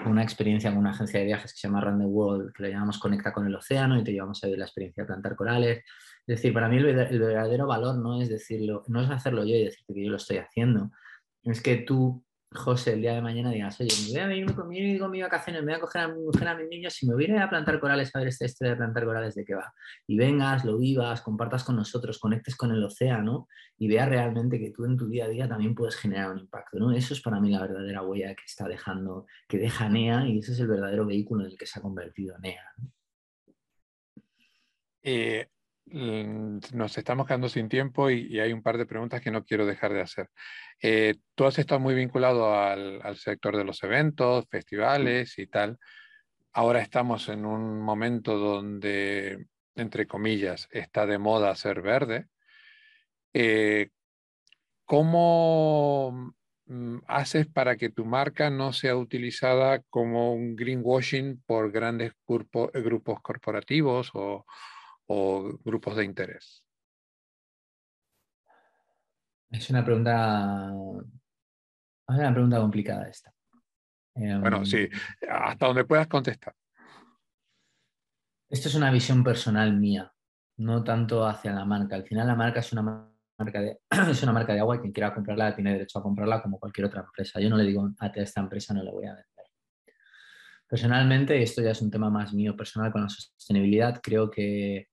una 0.06 0.24
experiencia 0.24 0.70
con 0.72 0.80
una 0.80 0.92
agencia 0.92 1.20
de 1.20 1.26
viajes 1.26 1.54
que 1.54 1.60
se 1.60 1.68
llama 1.68 1.82
the 1.98 2.06
World, 2.06 2.54
que 2.54 2.64
le 2.64 2.72
llamamos 2.72 3.00
Conecta 3.00 3.34
con 3.34 3.46
el 3.46 3.56
Océano 3.56 4.00
y 4.00 4.04
te 4.04 4.12
llevamos 4.12 4.44
a 4.44 4.48
ver 4.48 4.58
la 4.58 4.66
experiencia 4.66 5.04
de 5.04 5.08
plantar 5.08 5.36
corales. 5.36 5.80
Es 5.80 6.38
decir, 6.38 6.54
para 6.54 6.70
mí 6.70 6.78
el, 6.78 7.20
verdadero 7.20 7.68
valor 7.68 7.98
no 7.98 8.22
es 8.22 8.30
decirlo, 8.30 8.84
no 8.88 9.02
es 9.02 9.10
hacerlo 9.10 9.44
yo 9.44 9.56
y 9.56 9.66
decirte 9.66 9.94
que 9.94 10.04
yo 10.06 10.12
lo 10.12 10.18
estoy 10.18 10.38
haciendo, 10.38 10.92
es 11.44 11.62
que 11.62 11.78
tú 11.78 12.24
José, 12.54 12.94
el 12.94 13.02
día 13.02 13.14
de 13.14 13.22
mañana 13.22 13.50
digas, 13.50 13.80
oye, 13.80 13.90
me 14.04 14.12
voy 14.12 14.20
a 14.20 14.28
venir 14.28 14.54
conmigo 14.54 15.08
mi 15.08 15.22
vacaciones, 15.22 15.64
me 15.64 15.72
voy 15.72 15.78
a 15.78 15.80
coger 15.80 16.02
a 16.02 16.08
mi 16.10 16.20
mujer, 16.20 16.48
a 16.50 16.56
mis 16.56 16.68
niños 16.68 17.02
y 17.02 17.08
me 17.08 17.14
voy 17.14 17.24
a 17.24 17.28
ir 17.28 17.38
a 17.38 17.50
plantar 17.50 17.80
corales 17.80 18.14
a 18.14 18.20
ver 18.20 18.28
esta 18.28 18.44
historia 18.44 18.72
de 18.72 18.78
plantar 18.78 19.06
corales 19.06 19.36
de 19.36 19.46
qué 19.46 19.56
va. 19.56 19.74
Y 20.06 20.18
vengas, 20.18 20.66
lo 20.66 20.78
vivas, 20.78 21.22
compartas 21.22 21.64
con 21.64 21.78
nosotros, 21.78 22.20
conectes 22.20 22.58
con 22.58 22.72
el 22.72 22.84
océano 22.84 23.48
y 23.78 23.88
veas 23.88 24.10
realmente 24.10 24.60
que 24.60 24.72
tú 24.72 24.84
en 24.84 24.98
tu 24.98 25.08
día 25.08 25.26
a 25.26 25.30
día 25.30 25.48
también 25.48 25.74
puedes 25.74 25.96
generar 25.96 26.30
un 26.32 26.40
impacto. 26.40 26.78
¿no? 26.78 26.92
Eso 26.92 27.14
es 27.14 27.22
para 27.22 27.40
mí 27.40 27.50
la 27.50 27.62
verdadera 27.62 28.02
huella 28.02 28.36
que 28.36 28.44
está 28.46 28.68
dejando, 28.68 29.28
que 29.48 29.58
deja 29.58 29.88
NEA 29.88 30.28
y 30.28 30.40
ese 30.40 30.52
es 30.52 30.60
el 30.60 30.68
verdadero 30.68 31.06
vehículo 31.06 31.46
en 31.46 31.52
el 31.52 31.58
que 31.58 31.66
se 31.66 31.80
ha 31.80 31.82
convertido 31.82 32.38
NEA. 32.40 32.66
Eh, 35.04 35.48
nos 35.94 36.98
estamos 36.98 37.28
quedando 37.28 37.50
sin 37.50 37.68
tiempo 37.68 38.10
y, 38.10 38.40
hay 38.40 38.54
un 38.54 38.62
par 38.62 38.78
de 38.78 38.86
preguntas 38.86 39.22
que 39.22 39.32
no 39.32 39.44
quiero 39.44 39.66
dejar 39.66 39.94
de 39.94 40.02
hacer. 40.02 40.30
Eh, 40.82 41.16
tú 41.36 41.46
has 41.46 41.60
estado 41.60 41.80
muy 41.80 41.94
vinculado 41.94 42.56
al, 42.56 43.18
sector 43.18 43.58
de 43.58 43.64
los 43.64 43.84
eventos, 43.84 44.46
festivales 44.50 45.38
y 45.38 45.48
tal. 45.48 45.78
Ahora 46.54 46.82
estamos 46.82 47.30
en 47.30 47.46
un 47.46 47.82
momento 47.82 48.38
donde, 48.38 49.46
entre 49.76 50.08
comillas, 50.08 50.68
está 50.72 51.06
de 51.06 51.18
moda 51.18 51.56
ser 51.56 51.82
verde. 51.82 52.28
Eh, 53.34 53.90
¿Cómo 54.86 56.34
mm, 56.66 56.98
haces 57.08 57.48
para 57.48 57.78
que 57.78 57.90
tu 57.90 58.06
marca 58.06 58.50
no 58.50 58.74
sea 58.74 58.96
utilizada 58.98 59.82
como 59.90 60.34
un 60.34 60.56
greenwashing 60.56 61.42
por 61.46 61.72
grandes 61.72 62.14
grupos 62.28 63.22
corporativos 63.22 64.12
o, 64.14 64.46
o 65.14 65.60
grupos 65.66 65.98
de 65.98 66.06
interés? 66.06 66.64
Es 69.50 69.70
una 69.70 69.84
pregunta, 69.84 70.72
es 72.08 72.16
una 72.16 72.34
pregunta 72.34 72.60
complicada 72.60 73.10
esta. 73.10 73.34
Bueno, 74.16 74.66
sí, 74.66 74.78
em, 74.78 75.30
hasta 75.30 75.68
donde 75.68 75.84
puedas 75.84 76.08
contestar. 76.08 76.56
Esto 78.50 78.70
es 78.70 78.76
una 78.76 78.92
visión 78.92 79.24
personal 79.24 79.74
mía, 79.78 80.14
no 80.58 80.84
tanto 80.84 81.26
hacia 81.26 81.52
la 81.52 81.66
marca. 81.66 81.96
Al 81.96 82.06
final 82.06 82.28
la 82.28 82.36
marca 82.36 82.62
es 82.62 82.72
una 82.72 83.12
marca 83.38 83.62
de, 83.62 83.80
es 84.10 84.24
una 84.24 84.32
marca 84.32 84.54
de 84.54 84.62
agua 84.62 84.78
y 84.78 84.80
quien 84.80 84.94
quiera 84.94 85.14
comprarla 85.14 85.54
tiene 85.54 85.74
derecho 85.74 86.00
a 86.00 86.04
comprarla 86.04 86.42
como 86.42 86.58
cualquier 86.58 86.86
otra 86.86 87.02
empresa. 87.02 87.42
Yo 87.42 87.50
no 87.50 87.58
le 87.58 87.66
digo 87.66 87.90
a 88.00 88.08
esta 88.08 88.40
empresa 88.40 88.74
no 88.74 88.84
le 88.84 88.92
voy 88.92 89.06
a 89.08 89.16
vender. 89.16 89.26
Personalmente, 90.72 91.44
esto 91.44 91.62
ya 91.62 91.72
es 91.72 91.82
un 91.82 91.92
tema 91.92 92.10
más 92.10 92.34
mío 92.34 92.56
personal 92.56 92.94
con 92.94 93.02
la 93.02 93.10
sostenibilidad, 93.10 94.00
creo 94.02 94.32
que 94.32 94.91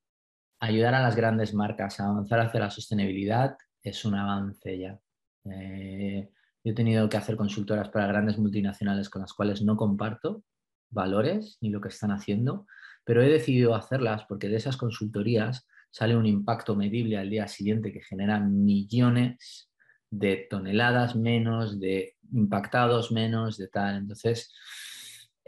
ayudar 0.61 0.95
a 0.95 1.03
las 1.03 1.17
grandes 1.17 1.55
marcas 1.55 2.01
a 2.01 2.09
avanzar 2.09 2.41
hacia 2.41 2.61
la 2.61 2.71
sostenibilidad 2.71 3.57
es 3.83 4.05
un 4.05 4.15
avance 4.15 4.79
ya. 4.79 4.99
Eh, 5.45 6.29
yo 6.65 6.73
he 6.73 6.75
tenido 6.75 7.09
que 7.09 7.17
hacer 7.17 7.37
consultoras 7.37 7.89
para 7.89 8.07
grandes 8.07 8.39
multinacionales 8.39 9.09
con 9.09 9.23
las 9.23 9.33
cuales 9.33 9.63
no 9.63 9.77
comparto 9.77 10.43
valores 10.91 11.59
ni 11.61 11.71
lo 11.71 11.81
que 11.81 11.89
están 11.89 12.11
haciendo, 12.11 12.67
pero 13.05 13.23
he 13.23 13.29
decidido 13.29 13.75
hacerlas 13.75 14.25
porque 14.29 14.49
de 14.49 14.57
esas 14.57 14.77
consultorías 14.77 15.67
sale 15.91 16.17
un 16.17 16.27
impacto 16.27 16.77
medible 16.77 17.17
al 17.17 17.31
día 17.31 17.49
siguiente 17.49 17.93
que 17.93 18.03
genera 18.03 18.41
millones 18.41 19.71
de 20.11 20.47
toneladas 20.51 21.17
menos, 21.17 21.81
de 21.81 22.17
impactados 22.33 23.13
menos, 23.13 23.57
de 23.57 23.69
tal. 23.69 23.97
Entonces, 23.97 24.53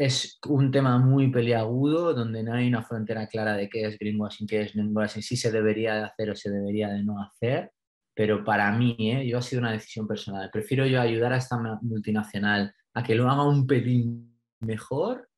es 0.00 0.38
un 0.46 0.70
tema 0.70 0.96
muy 0.96 1.30
peliagudo 1.30 2.14
donde 2.14 2.42
no 2.42 2.54
hay 2.54 2.68
una 2.68 2.82
frontera 2.82 3.26
clara 3.26 3.54
de 3.54 3.68
qué 3.68 3.84
es 3.84 3.98
greenwashing, 3.98 4.46
qué 4.46 4.62
es 4.62 4.72
greenwashing, 4.72 5.22
si 5.22 5.36
se 5.36 5.52
debería 5.52 5.94
de 5.94 6.04
hacer 6.04 6.30
o 6.30 6.34
se 6.34 6.50
debería 6.50 6.88
de 6.88 7.04
no 7.04 7.20
hacer. 7.20 7.70
Pero 8.14 8.42
para 8.42 8.72
mí, 8.72 8.96
¿eh? 8.98 9.28
yo 9.28 9.36
ha 9.36 9.42
sido 9.42 9.60
una 9.60 9.72
decisión 9.72 10.08
personal. 10.08 10.48
Prefiero 10.50 10.86
yo 10.86 11.02
ayudar 11.02 11.34
a 11.34 11.36
esta 11.36 11.58
multinacional 11.82 12.74
a 12.94 13.02
que 13.02 13.14
lo 13.14 13.30
haga 13.30 13.46
un 13.46 13.66
pelín 13.66 14.40
mejor 14.60 15.28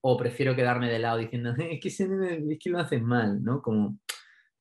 o 0.00 0.16
prefiero 0.16 0.56
quedarme 0.56 0.90
de 0.90 0.98
lado 0.98 1.18
diciendo 1.18 1.54
es 1.56 1.80
que, 1.80 1.88
es 1.88 2.58
que 2.58 2.70
lo 2.70 2.80
hacen 2.80 3.04
mal, 3.04 3.40
¿no? 3.40 3.62
Como 3.62 4.00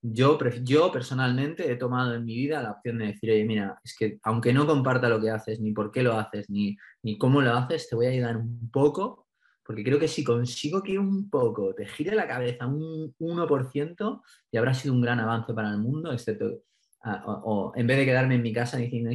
yo, 0.04 0.38
yo 0.62 0.92
personalmente 0.92 1.72
he 1.72 1.78
tomado 1.78 2.14
en 2.14 2.26
mi 2.26 2.36
vida 2.36 2.62
la 2.62 2.74
opción 2.74 3.00
de 3.00 3.08
decir, 3.08 3.32
oye, 3.32 3.44
mira, 3.44 3.80
es 3.84 3.96
que 3.98 4.20
aunque 4.22 4.54
no 4.54 4.68
comparta 4.68 5.10
lo 5.10 5.20
que 5.20 5.32
haces, 5.32 5.60
ni 5.60 5.72
por 5.72 5.92
qué 5.92 6.04
lo 6.04 6.14
haces, 6.14 6.48
ni, 6.48 6.78
ni 7.02 7.18
cómo 7.18 7.42
lo 7.42 7.54
haces, 7.54 7.90
te 7.90 7.96
voy 7.96 8.06
a 8.06 8.10
ayudar 8.10 8.38
un 8.38 8.70
poco 8.72 9.27
porque 9.68 9.84
creo 9.84 10.00
que 10.00 10.08
si 10.08 10.24
consigo 10.24 10.82
que 10.82 10.98
un 10.98 11.30
poco 11.30 11.76
te 11.76 11.86
gire 11.86 12.16
la 12.16 12.26
cabeza 12.26 12.66
un 12.66 13.14
1%, 13.20 14.22
ya 14.50 14.60
habrá 14.62 14.74
sido 14.74 14.94
un 14.94 15.02
gran 15.02 15.20
avance 15.20 15.54
para 15.54 15.70
el 15.70 15.78
mundo, 15.80 16.14
excepto, 16.14 16.64
ah, 17.04 17.22
o, 17.26 17.74
en 17.76 17.86
vez 17.86 17.98
de 17.98 18.06
quedarme 18.06 18.36
en 18.36 18.44
mi 18.44 18.54
casa 18.54 18.78
diciendo, 18.78 19.12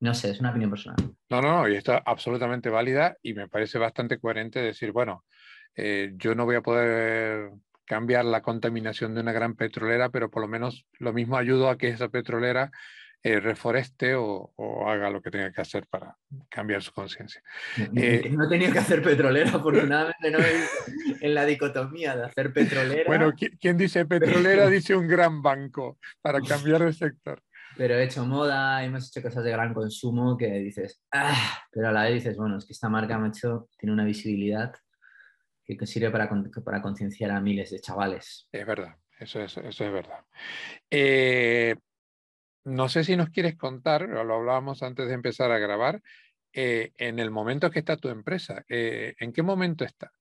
no 0.00 0.14
sé, 0.14 0.30
es 0.30 0.38
una 0.38 0.50
opinión 0.50 0.70
personal. 0.70 0.96
No, 1.28 1.42
no, 1.42 1.62
no, 1.62 1.68
y 1.68 1.74
está 1.74 2.00
absolutamente 2.06 2.70
válida 2.70 3.16
y 3.22 3.34
me 3.34 3.48
parece 3.48 3.76
bastante 3.76 4.20
coherente 4.20 4.60
decir, 4.60 4.92
bueno, 4.92 5.24
eh, 5.74 6.12
yo 6.14 6.36
no 6.36 6.44
voy 6.44 6.54
a 6.54 6.62
poder 6.62 7.50
cambiar 7.84 8.24
la 8.24 8.42
contaminación 8.42 9.16
de 9.16 9.22
una 9.22 9.32
gran 9.32 9.56
petrolera, 9.56 10.10
pero 10.10 10.30
por 10.30 10.42
lo 10.42 10.48
menos 10.48 10.86
lo 11.00 11.12
mismo 11.12 11.36
ayudo 11.36 11.68
a 11.68 11.76
que 11.76 11.88
esa 11.88 12.08
petrolera 12.08 12.70
eh, 13.28 13.40
reforeste 13.40 14.14
o, 14.14 14.54
haga 14.88 15.10
lo 15.10 15.20
que 15.20 15.30
tenga 15.30 15.52
que 15.52 15.60
hacer 15.60 15.86
para 15.86 16.16
cambiar 16.48 16.82
su 16.82 16.92
conciencia. 16.92 17.42
No, 17.76 18.00
eh, 18.00 18.30
no, 18.30 18.46
he 18.46 18.48
tenido 18.48 18.72
que 18.72 18.78
hacer 18.78 19.02
petrolera, 19.02 19.50
afortunadamente 19.54 20.30
no 20.30 20.38
en 21.20 21.34
la 21.34 21.44
dicotomía 21.44 22.16
de 22.16 22.24
hacer 22.24 22.54
petrolera. 22.54 23.04
Bueno, 23.06 23.34
quien 23.60 23.76
dice 23.76 24.06
petrolera 24.06 24.70
dice 24.70 24.96
un 24.96 25.06
gran 25.06 25.42
banco 25.42 25.98
para 26.22 26.40
cambiar 26.40 26.84
de 26.84 26.92
sector. 26.94 27.42
Pero 27.76 27.96
he 27.96 28.04
hecho 28.04 28.24
moda, 28.24 28.82
hemos 28.82 29.08
hecho 29.08 29.20
cosas 29.20 29.44
de 29.44 29.50
gran 29.50 29.74
consumo 29.74 30.38
que 30.38 30.48
dices, 30.60 31.04
ah", 31.12 31.60
pero 31.70 31.88
a 31.88 31.92
la 31.92 32.04
vez 32.04 32.14
dices, 32.14 32.36
bueno, 32.38 32.56
es 32.56 32.64
que 32.64 32.72
esta 32.72 32.88
marca, 32.88 33.18
macho, 33.18 33.68
tiene 33.78 33.92
una 33.92 34.06
visibilidad 34.06 34.72
que 35.66 35.86
sirve 35.86 36.10
para, 36.10 36.30
para 36.64 36.80
concienciar 36.80 37.30
a 37.30 37.40
miles 37.42 37.70
de 37.70 37.80
chavales. 37.80 38.48
Es 38.50 38.66
verdad, 38.66 38.96
eso 39.20 39.40
es, 39.42 39.54
eso 39.58 39.84
es 39.84 39.92
verdad. 39.92 40.24
Eh, 40.90 41.76
no 42.68 42.88
sé 42.88 43.04
si 43.04 43.16
nos 43.16 43.30
quieres 43.30 43.56
contar, 43.56 44.08
lo 44.08 44.34
hablábamos 44.34 44.82
antes 44.82 45.08
de 45.08 45.14
empezar 45.14 45.50
a 45.50 45.58
grabar, 45.58 46.02
eh, 46.52 46.92
en 46.96 47.18
el 47.18 47.30
momento 47.30 47.70
que 47.70 47.80
está 47.80 47.96
tu 47.96 48.08
empresa, 48.08 48.64
eh, 48.68 49.14
¿en 49.18 49.32
qué 49.32 49.42
momento 49.42 49.84
está? 49.84 50.12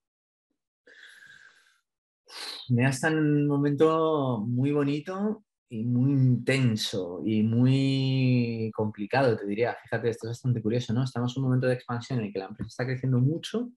Me 2.70 2.88
está 2.88 3.08
en 3.08 3.20
un 3.20 3.48
momento 3.48 4.44
muy 4.46 4.72
bonito 4.72 5.46
y 5.70 5.84
muy 5.84 6.12
intenso 6.12 7.22
y 7.26 7.44
muy 7.44 8.72
complicado, 8.74 9.38
te 9.38 9.46
diría. 9.46 9.76
Fíjate, 9.84 10.10
esto 10.10 10.28
es 10.28 10.32
bastante 10.32 10.62
curioso, 10.62 10.94
¿no? 10.94 11.04
Estamos 11.04 11.36
en 11.36 11.44
un 11.44 11.50
momento 11.50 11.68
de 11.68 11.74
expansión 11.74 12.20
en 12.20 12.26
el 12.26 12.34
que 12.34 12.40
la 12.40 12.46
empresa 12.46 12.68
está 12.68 12.86
creciendo 12.86 13.20
mucho. 13.20 13.70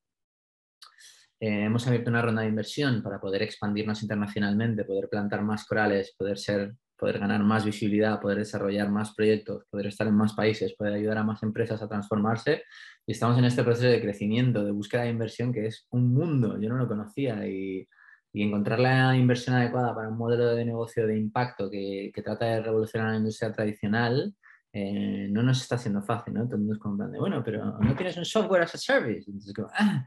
Eh, 1.38 1.64
hemos 1.64 1.87
abierto 1.87 2.11
una 2.11 2.22
ronda 2.22 2.42
de 2.42 2.48
inversión 2.48 3.02
para 3.02 3.20
poder 3.20 3.42
expandirnos 3.42 4.02
internacionalmente, 4.02 4.85
poder 4.85 5.09
plantar 5.09 5.42
más 5.42 5.64
corales, 5.64 6.14
poder 6.18 6.37
ser 6.37 6.74
poder 7.00 7.18
ganar 7.18 7.42
más 7.42 7.64
visibilidad, 7.64 8.20
poder 8.20 8.38
desarrollar 8.38 8.90
más 8.90 9.14
proyectos, 9.14 9.64
poder 9.70 9.86
estar 9.86 10.06
en 10.06 10.14
más 10.14 10.34
países, 10.34 10.74
poder 10.74 10.92
ayudar 10.92 11.18
a 11.18 11.24
más 11.24 11.42
empresas 11.42 11.80
a 11.82 11.88
transformarse. 11.88 12.62
Y 13.06 13.12
estamos 13.12 13.38
en 13.38 13.46
este 13.46 13.64
proceso 13.64 13.88
de 13.88 14.00
crecimiento, 14.00 14.62
de 14.62 14.70
búsqueda 14.70 15.02
de 15.02 15.10
inversión, 15.10 15.52
que 15.52 15.66
es 15.66 15.86
un 15.90 16.12
mundo, 16.12 16.60
yo 16.60 16.68
no 16.68 16.76
lo 16.76 16.86
conocía. 16.86 17.46
Y, 17.46 17.88
encontrar 18.32 18.78
la 18.78 19.16
inversión 19.16 19.56
adecuada 19.56 19.92
para 19.92 20.08
un 20.08 20.16
modelo 20.16 20.54
de 20.54 20.64
negocio 20.64 21.04
de 21.04 21.18
impacto 21.18 21.68
que, 21.68 22.12
que 22.14 22.22
trata 22.22 22.44
de 22.44 22.62
revolucionar 22.62 23.10
la 23.10 23.16
industria 23.16 23.52
tradicional 23.52 24.36
eh, 24.72 25.28
no 25.30 25.42
nos 25.42 25.61
está 25.61 25.74
haciendo 25.74 26.00
fácil, 26.02 26.35
¿no? 26.35 26.44
Todo 26.44 26.54
el 26.54 26.61
mundo 26.61 26.74
es 26.74 26.78
como 26.78 27.09
bueno, 27.18 27.42
pero 27.44 27.78
no 27.78 27.96
tienes 27.96 28.16
un 28.16 28.24
software 28.24 28.62
as 28.62 28.74
a 28.74 28.78
service. 28.78 29.24
Entonces, 29.26 29.52
como, 29.52 29.68
ah, 29.74 30.06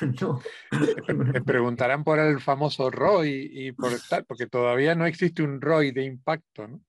no. 0.20 0.40
Me 1.14 1.42
preguntarán 1.42 2.04
por 2.04 2.18
el 2.20 2.40
famoso 2.40 2.90
ROI 2.90 3.50
y 3.52 3.72
por 3.72 3.90
tal, 4.08 4.24
porque 4.24 4.46
todavía 4.46 4.94
no 4.94 5.06
existe 5.06 5.42
un 5.42 5.60
ROI 5.60 5.90
de 5.90 6.04
impacto, 6.04 6.68
¿no? 6.68 6.80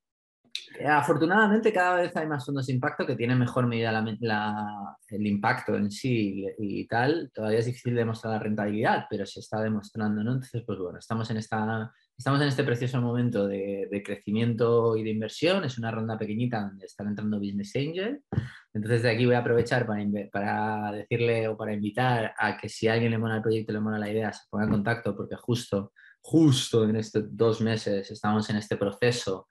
Eh, 0.79 0.87
afortunadamente 0.87 1.71
cada 1.71 2.01
vez 2.01 2.15
hay 2.15 2.27
más 2.27 2.45
fondos 2.45 2.67
de 2.67 2.73
impacto 2.73 3.05
que 3.05 3.15
tienen 3.15 3.39
mejor 3.39 3.65
medida 3.67 4.03
el 5.09 5.27
impacto 5.27 5.75
en 5.75 5.89
sí 5.89 6.45
y, 6.57 6.87
tal. 6.87 7.31
Todavía 7.33 7.59
es 7.59 7.65
difícil 7.65 7.95
demostrar 7.95 8.33
la 8.33 8.39
rentabilidad, 8.39 9.05
pero 9.09 9.25
se 9.25 9.39
está 9.39 9.61
demostrando, 9.61 10.23
¿no? 10.23 10.33
Entonces, 10.33 10.63
pues 10.65 10.77
bueno, 10.79 10.99
estamos 10.99 11.29
en, 11.31 11.37
esta, 11.37 11.91
estamos 12.17 12.41
en 12.41 12.47
este 12.47 12.63
precioso 12.63 13.01
momento 13.01 13.47
de, 13.47 14.01
crecimiento 14.03 14.95
y 14.95 15.03
de 15.03 15.09
inversión. 15.09 15.63
Es 15.63 15.77
una 15.77 15.91
ronda 15.91 16.17
pequeñita 16.17 16.61
donde 16.61 16.85
están 16.85 17.07
entrando 17.07 17.39
Business 17.39 17.75
Angel. 17.75 18.21
Entonces, 18.73 19.03
de 19.03 19.09
aquí 19.09 19.25
voy 19.25 19.35
a 19.35 19.39
aprovechar 19.39 19.85
para, 19.85 20.91
decirle 20.91 21.47
o 21.47 21.57
para 21.57 21.73
invitar 21.73 22.33
a 22.37 22.57
que 22.57 22.69
si 22.69 22.87
a 22.87 22.93
alguien 22.93 23.11
le 23.11 23.17
mola 23.17 23.37
el 23.37 23.41
proyecto, 23.41 23.73
le 23.73 23.79
mola 23.79 23.99
la 23.99 24.09
idea, 24.09 24.31
se 24.31 24.43
ponga 24.49 24.65
en 24.65 24.71
contacto 24.71 25.15
porque 25.15 25.35
justo, 25.35 25.93
justo 26.21 26.87
en 26.87 26.95
estos 26.95 27.23
dos 27.35 27.61
meses 27.61 28.09
estamos 28.09 28.49
en 28.49 28.57
este 28.57 28.77
proceso 28.77 29.47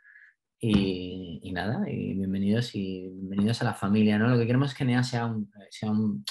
y, 0.59 1.53
nada, 1.53 1.85
y 1.91 2.15
bienvenidos 2.15 2.75
y 2.75 3.11
bienvenidos 3.11 3.61
a 3.61 3.67
la 3.67 3.75
familia, 3.75 4.19
¿no? 4.19 4.29
Lo 4.29 4.39
que 4.39 4.47
queremos 4.47 4.71
es 4.71 4.79
que 4.79 4.85
NEA 4.87 5.03
sea 5.03 5.27
un, 5.27 5.51
sea 5.69 5.91
un, 5.91 6.25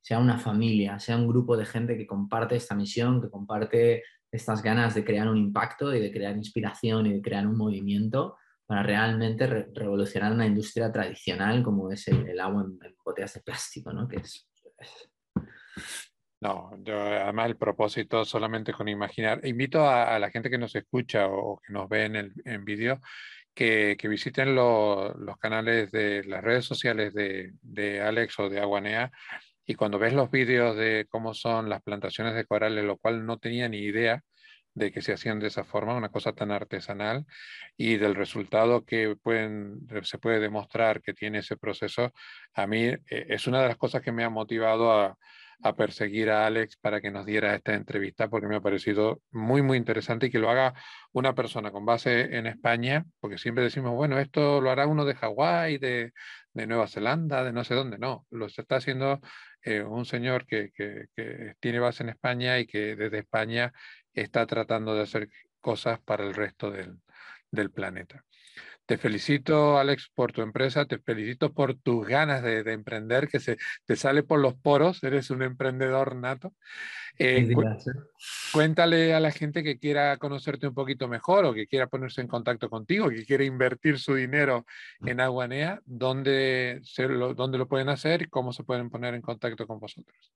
sea 0.00 0.18
una 0.18 0.38
familia, 0.38 0.98
sea 0.98 1.16
un 1.18 1.28
grupo 1.28 1.54
de 1.56 1.66
gente 1.66 1.98
que 1.98 2.06
comparte 2.06 2.56
esta 2.56 2.74
misión, 2.74 3.20
que 3.20 3.28
comparte 3.28 4.02
estas 4.34 4.62
ganas 4.62 4.94
de 4.94 5.04
crear 5.04 5.28
un 5.28 5.36
impacto 5.36 5.94
y 5.94 6.00
de 6.00 6.10
crear 6.10 6.36
inspiración 6.36 7.06
y 7.06 7.12
de 7.14 7.22
crear 7.22 7.46
un 7.46 7.56
movimiento 7.56 8.36
para 8.66 8.82
realmente 8.82 9.46
revolucionar 9.46 10.32
una 10.32 10.46
industria 10.46 10.90
tradicional 10.90 11.62
como 11.62 11.92
es 11.92 12.08
el, 12.08 12.40
agua 12.40 12.62
en, 12.62 12.96
botellas 13.04 13.34
de 13.34 13.42
plástico, 13.42 13.92
¿no? 13.92 14.08
Que 14.08 14.20
No, 16.40 16.72
yo, 16.82 17.00
además 17.00 17.46
el 17.46 17.56
propósito 17.56 18.24
solamente 18.24 18.72
con 18.72 18.88
imaginar. 18.88 19.40
Invito 19.46 19.88
a, 19.88 20.18
la 20.18 20.30
gente 20.30 20.50
que 20.50 20.58
nos 20.58 20.74
escucha 20.74 21.28
o, 21.28 21.60
que 21.64 21.72
nos 21.72 21.88
ve 21.88 22.06
en, 22.06 22.16
el, 22.16 22.32
en 22.44 22.64
vídeo 22.64 23.00
que, 23.54 23.96
visiten 24.02 24.54
los 24.56 25.38
canales 25.38 25.92
de 25.92 26.24
las 26.24 26.42
redes 26.42 26.64
sociales 26.64 27.14
de, 27.14 27.52
de, 27.62 28.00
Alex 28.00 28.38
o 28.40 28.48
de 28.48 28.60
Aguanea 28.60 29.12
y 29.66 29.74
cuando 29.74 29.98
ves 29.98 30.12
los 30.12 30.30
vídeos 30.30 30.76
de 30.76 31.06
cómo 31.08 31.34
son 31.34 31.68
las 31.68 31.82
plantaciones 31.82 32.34
de 32.34 32.44
corales, 32.44 32.84
lo 32.84 32.98
cual 32.98 33.24
no 33.26 33.38
tenía 33.38 33.68
ni 33.68 33.78
idea, 33.78 34.22
de 34.74 34.90
que 34.90 35.02
se 35.02 35.12
hacían 35.12 35.38
de 35.38 35.46
esa 35.46 35.64
forma, 35.64 35.96
una 35.96 36.08
cosa 36.08 36.32
tan 36.32 36.50
artesanal, 36.50 37.24
y 37.76 37.96
del 37.96 38.14
resultado 38.14 38.84
que 38.84 39.16
pueden, 39.22 39.86
se 40.02 40.18
puede 40.18 40.40
demostrar 40.40 41.00
que 41.00 41.14
tiene 41.14 41.38
ese 41.38 41.56
proceso, 41.56 42.12
a 42.54 42.66
mí 42.66 42.84
eh, 42.86 43.00
es 43.08 43.46
una 43.46 43.62
de 43.62 43.68
las 43.68 43.76
cosas 43.76 44.02
que 44.02 44.12
me 44.12 44.24
ha 44.24 44.30
motivado 44.30 44.92
a, 44.92 45.16
a 45.62 45.74
perseguir 45.76 46.30
a 46.30 46.46
Alex 46.46 46.76
para 46.76 47.00
que 47.00 47.10
nos 47.10 47.24
diera 47.24 47.54
esta 47.54 47.74
entrevista, 47.74 48.28
porque 48.28 48.46
me 48.46 48.56
ha 48.56 48.60
parecido 48.60 49.22
muy, 49.30 49.62
muy 49.62 49.78
interesante 49.78 50.26
y 50.26 50.30
que 50.30 50.38
lo 50.38 50.50
haga 50.50 50.74
una 51.12 51.34
persona 51.34 51.70
con 51.70 51.86
base 51.86 52.36
en 52.36 52.46
España, 52.46 53.04
porque 53.20 53.38
siempre 53.38 53.64
decimos, 53.64 53.92
bueno, 53.94 54.18
esto 54.18 54.60
lo 54.60 54.70
hará 54.70 54.86
uno 54.86 55.04
de 55.04 55.14
Hawái, 55.14 55.78
de, 55.78 56.12
de 56.52 56.66
Nueva 56.66 56.86
Zelanda, 56.86 57.44
de 57.44 57.52
no 57.52 57.64
sé 57.64 57.74
dónde, 57.74 57.98
no, 57.98 58.26
lo 58.30 58.46
está 58.46 58.76
haciendo 58.76 59.20
eh, 59.64 59.82
un 59.82 60.04
señor 60.04 60.46
que, 60.46 60.70
que, 60.72 61.54
tiene 61.60 61.78
base 61.78 62.02
en 62.02 62.10
España 62.10 62.58
y 62.58 62.66
que 62.66 62.96
desde 62.96 63.18
España 63.18 63.72
está 64.12 64.46
tratando 64.46 64.94
de 64.94 65.02
hacer 65.02 65.28
cosas 65.60 66.00
para 66.00 66.24
el 66.24 66.34
resto 66.34 66.70
del, 66.70 67.00
del 67.50 67.70
planeta. 67.70 68.24
Te 68.86 68.98
felicito, 68.98 69.78
Alex, 69.78 70.10
por 70.14 70.32
tu 70.32 70.42
empresa, 70.42 70.84
te 70.84 70.98
felicito 70.98 71.52
por 71.52 71.74
tus 71.74 72.06
ganas 72.06 72.42
de, 72.42 72.62
de 72.62 72.72
emprender, 72.72 73.28
que 73.28 73.40
se 73.40 73.56
te 73.86 73.96
sale 73.96 74.22
por 74.22 74.40
los 74.40 74.54
poros, 74.54 75.02
eres 75.02 75.30
un 75.30 75.42
emprendedor 75.42 76.16
nato. 76.16 76.52
Eh, 77.16 77.54
cuéntale 78.52 79.14
a 79.14 79.20
la 79.20 79.30
gente 79.30 79.62
que 79.62 79.78
quiera 79.78 80.16
conocerte 80.16 80.66
un 80.66 80.74
poquito 80.74 81.06
mejor 81.06 81.44
o 81.44 81.54
que 81.54 81.66
quiera 81.66 81.86
ponerse 81.86 82.20
en 82.20 82.26
contacto 82.26 82.68
contigo, 82.68 83.08
que 83.08 83.24
quiera 83.24 83.44
invertir 83.44 83.98
su 83.98 84.14
dinero 84.14 84.66
en 85.04 85.20
Aguanea, 85.20 85.80
dónde, 85.84 86.80
se 86.82 87.08
lo, 87.08 87.34
dónde 87.34 87.58
lo 87.58 87.68
pueden 87.68 87.88
hacer 87.88 88.22
y 88.22 88.26
cómo 88.26 88.52
se 88.52 88.64
pueden 88.64 88.90
poner 88.90 89.14
en 89.14 89.22
contacto 89.22 89.66
con 89.66 89.78
vosotros. 89.78 90.32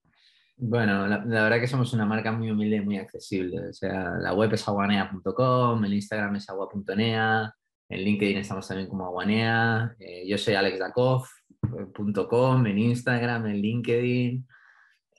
Bueno, 0.57 1.07
la, 1.07 1.18
verdad 1.18 1.61
que 1.61 1.68
somos 1.68 1.92
una 1.92 2.05
marca 2.05 2.32
muy 2.32 2.51
humilde 2.51 2.76
y 2.76 2.80
muy 2.80 2.99
accesible. 2.99 3.68
O 3.68 3.72
sea, 3.72 4.11
la 4.20 4.34
web 4.34 4.53
es 4.53 4.66
aguanea.com, 4.66 5.84
el 5.84 5.94
Instagram 5.94 6.36
es 6.36 6.49
agua.nea, 6.49 7.55
en 7.89 8.01
LinkedIn 8.01 8.39
estamos 8.39 8.66
también 8.68 8.89
como 8.89 9.07
aguanea. 9.07 9.95
Eh, 9.99 10.26
yo 10.28 10.36
soy 10.36 10.55
alexdakov.com 10.55 12.66
en 12.66 12.78
Instagram, 12.78 13.47
en 13.47 13.57
LinkedIn. 13.57 14.47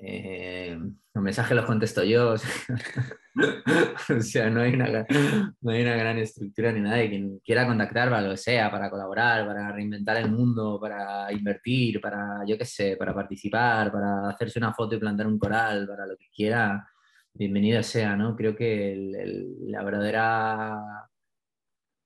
Eh, 0.01 0.78
los 1.13 1.24
mensajes 1.24 1.55
los 1.55 1.65
contesto 1.65 2.03
yo. 2.03 2.36
o 2.36 4.22
sea, 4.22 4.49
no 4.49 4.61
hay, 4.61 4.74
una, 4.74 5.05
no 5.61 5.72
hay 5.72 5.82
una 5.82 5.95
gran 5.95 6.17
estructura 6.20 6.72
ni 6.72 6.82
nada. 6.82 7.03
Y 7.03 7.09
quien 7.09 7.39
quiera 7.39 7.65
contactar 7.65 8.09
para 8.09 8.22
lo 8.22 8.32
que 8.32 8.38
sea, 8.38 8.70
para 8.70 8.89
colaborar, 8.89 9.47
para 9.47 9.72
reinventar 9.72 10.17
el 10.17 10.32
mundo, 10.32 10.80
para 10.80 11.32
invertir, 11.34 11.99
para, 11.99 12.43
yo 12.45 12.57
qué 12.57 12.65
sé, 12.65 12.95
para 12.97 13.15
participar, 13.15 13.91
para 13.91 14.30
hacerse 14.30 14.59
una 14.59 14.74
foto 14.74 14.95
y 14.95 14.99
plantar 14.99 15.28
un 15.28 15.39
coral, 15.39 15.88
para 15.88 16.05
lo 16.05 16.15
que 16.15 16.28
quiera, 16.34 16.88
bienvenido 17.34 17.82
sea, 17.82 18.15
¿no? 18.15 18.36
Creo 18.36 18.55
que 18.55 18.95
la 19.65 19.84
verdadera 19.84 21.09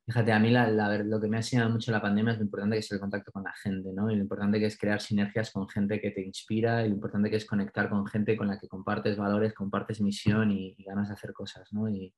Fíjate, 0.05 0.33
a 0.33 0.39
mí 0.39 0.51
lo 0.51 1.21
que 1.21 1.29
me 1.29 1.37
ha 1.37 1.39
enseñado 1.39 1.69
mucho 1.69 1.89
la 1.89 2.01
pandemia 2.01 2.33
es 2.33 2.39
lo 2.39 2.43
importante 2.43 2.75
que 2.75 2.79
es 2.81 2.91
el 2.91 2.99
contacto 2.99 3.31
con 3.31 3.43
la 3.43 3.53
gente, 3.53 3.93
¿no? 3.93 4.11
Y 4.11 4.15
lo 4.15 4.21
importante 4.21 4.59
que 4.59 4.65
es 4.65 4.77
crear 4.77 4.99
sinergias 4.99 5.51
con 5.51 5.69
gente 5.69 6.01
que 6.01 6.11
te 6.11 6.21
inspira, 6.21 6.85
y 6.85 6.89
lo 6.89 6.95
importante 6.95 7.29
que 7.29 7.37
es 7.37 7.45
conectar 7.45 7.89
con 7.89 8.05
gente 8.05 8.35
con 8.35 8.47
la 8.47 8.59
que 8.59 8.67
compartes 8.67 9.15
valores, 9.15 9.53
compartes 9.53 10.01
misión 10.01 10.51
y, 10.51 10.75
ganas 10.83 11.07
de 11.07 11.13
hacer 11.13 11.31
cosas, 11.31 11.71
¿no? 11.71 11.89
Y, 11.89 12.13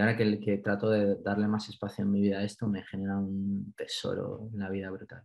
ahora 0.00 0.16
que, 0.16 0.40
que, 0.40 0.58
trato 0.58 0.90
de 0.90 1.16
darle 1.22 1.46
más 1.46 1.68
espacio 1.68 2.04
en 2.04 2.10
mi 2.10 2.20
vida 2.20 2.38
a 2.40 2.44
esto, 2.44 2.66
me 2.66 2.82
genera 2.82 3.16
un 3.16 3.72
tesoro 3.76 4.48
en 4.52 4.58
la 4.58 4.68
vida 4.68 4.90
brutal. 4.90 5.22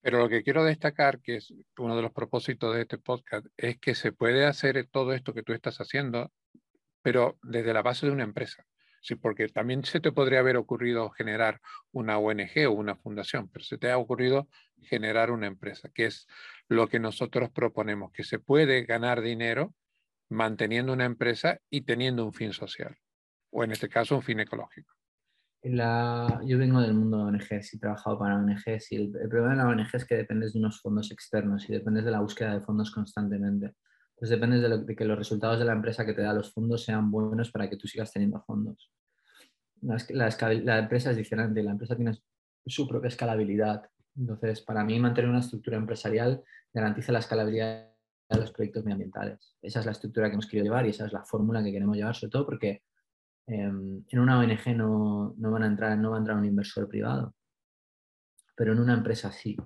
Pero 0.00 0.20
lo 0.20 0.28
que 0.30 0.42
quiero 0.42 0.64
destacar, 0.64 1.20
que 1.20 1.36
es 1.36 1.52
uno 1.76 1.94
de 1.94 2.02
los 2.02 2.12
propósitos 2.12 2.74
de 2.74 2.82
este 2.82 2.96
podcast, 2.96 3.46
es 3.58 3.78
que 3.78 3.94
se 3.94 4.12
puede 4.12 4.46
hacer 4.46 4.88
todo 4.90 5.12
esto 5.12 5.34
que 5.34 5.42
tú 5.42 5.52
estás 5.52 5.78
haciendo, 5.78 6.32
pero 7.02 7.38
desde 7.42 7.74
la 7.74 7.82
base 7.82 8.06
de 8.06 8.12
una 8.12 8.24
empresa. 8.24 8.64
Sí, 9.00 9.14
porque 9.14 9.48
también 9.48 9.84
se 9.84 10.00
te 10.00 10.12
podría 10.12 10.40
haber 10.40 10.56
ocurrido 10.56 11.10
generar 11.10 11.60
una 11.92 12.18
ONG 12.18 12.66
o 12.68 12.72
una 12.72 12.96
fundación, 12.96 13.48
pero 13.48 13.64
se 13.64 13.78
te 13.78 13.90
ha 13.90 13.98
ocurrido 13.98 14.48
generar 14.82 15.30
una 15.30 15.46
empresa, 15.46 15.88
que 15.94 16.06
es 16.06 16.26
lo 16.68 16.88
que 16.88 16.98
nosotros 16.98 17.50
proponemos, 17.50 18.12
que 18.12 18.24
se 18.24 18.38
puede 18.38 18.84
ganar 18.84 19.20
dinero 19.20 19.74
manteniendo 20.28 20.92
una 20.92 21.04
empresa 21.04 21.58
y 21.70 21.82
teniendo 21.82 22.24
un 22.24 22.32
fin 22.32 22.52
social, 22.52 22.96
o 23.50 23.64
en 23.64 23.72
este 23.72 23.88
caso 23.88 24.16
un 24.16 24.22
fin 24.22 24.40
ecológico. 24.40 24.92
La... 25.62 26.40
Yo 26.46 26.56
vengo 26.56 26.80
del 26.80 26.94
mundo 26.94 27.18
de 27.18 27.22
ONGs 27.24 27.74
y 27.74 27.76
he 27.76 27.80
trabajado 27.80 28.18
para 28.18 28.36
ONGs 28.36 28.92
y 28.92 28.96
el, 28.96 29.10
problema 29.28 29.50
de 29.50 29.56
la 29.56 29.68
ONG 29.68 29.88
es 29.92 30.04
que 30.04 30.16
dependes 30.16 30.52
de 30.52 30.60
unos 30.60 30.80
fondos 30.80 31.10
externos 31.10 31.68
y 31.68 31.72
dependes 31.72 32.04
de 32.04 32.12
la 32.12 32.20
búsqueda 32.20 32.54
de 32.54 32.60
fondos 32.60 32.92
constantemente. 32.92 33.74
Pues 34.18 34.30
depende 34.30 34.58
de, 34.60 34.96
que 34.96 35.04
los 35.04 35.16
resultados 35.16 35.58
de 35.58 35.64
la 35.64 35.72
empresa 35.72 36.04
que 36.04 36.12
te 36.12 36.22
da 36.22 36.32
los 36.32 36.52
fondos 36.52 36.82
sean 36.82 37.10
buenos 37.10 37.52
para 37.52 37.70
que 37.70 37.76
tú 37.76 37.86
sigas 37.86 38.12
teniendo 38.12 38.40
fondos. 38.40 38.90
La, 39.80 40.78
empresa 40.78 41.12
es 41.12 41.16
diferente, 41.16 41.62
la 41.62 41.70
empresa 41.70 41.94
tiene 41.94 42.18
su 42.66 42.88
propia 42.88 43.08
escalabilidad. 43.08 43.88
Entonces, 44.16 44.60
para 44.62 44.82
mí, 44.82 44.98
mantener 44.98 45.30
una 45.30 45.38
estructura 45.38 45.76
empresarial 45.76 46.42
garantiza 46.74 47.12
la 47.12 47.20
escalabilidad 47.20 47.92
de 48.28 48.40
los 48.40 48.50
proyectos 48.50 48.84
medioambientales. 48.84 49.56
Esa 49.62 49.80
es 49.80 49.86
la 49.86 49.92
estructura 49.92 50.28
que 50.28 50.34
hemos 50.34 50.46
querido 50.46 50.64
llevar 50.64 50.86
y 50.86 50.90
esa 50.90 51.06
es 51.06 51.12
la 51.12 51.24
fórmula 51.24 51.62
que 51.62 51.72
queremos 51.72 51.96
llevar, 51.96 52.16
sobre 52.16 52.30
todo 52.32 52.44
porque 52.44 52.82
em, 53.46 54.04
en 54.08 54.18
una 54.18 54.38
ONG 54.38 54.76
no, 54.76 55.34
no, 55.38 55.50
van 55.52 55.62
a 55.62 55.66
entrar, 55.66 55.96
no 55.96 56.10
va 56.10 56.16
a 56.16 56.18
entrar 56.18 56.36
un 56.36 56.44
inversor 56.44 56.88
privado, 56.88 57.34
pero 58.56 58.72
en 58.72 58.80
una 58.80 58.94
empresa 58.94 59.30
sí. 59.30 59.56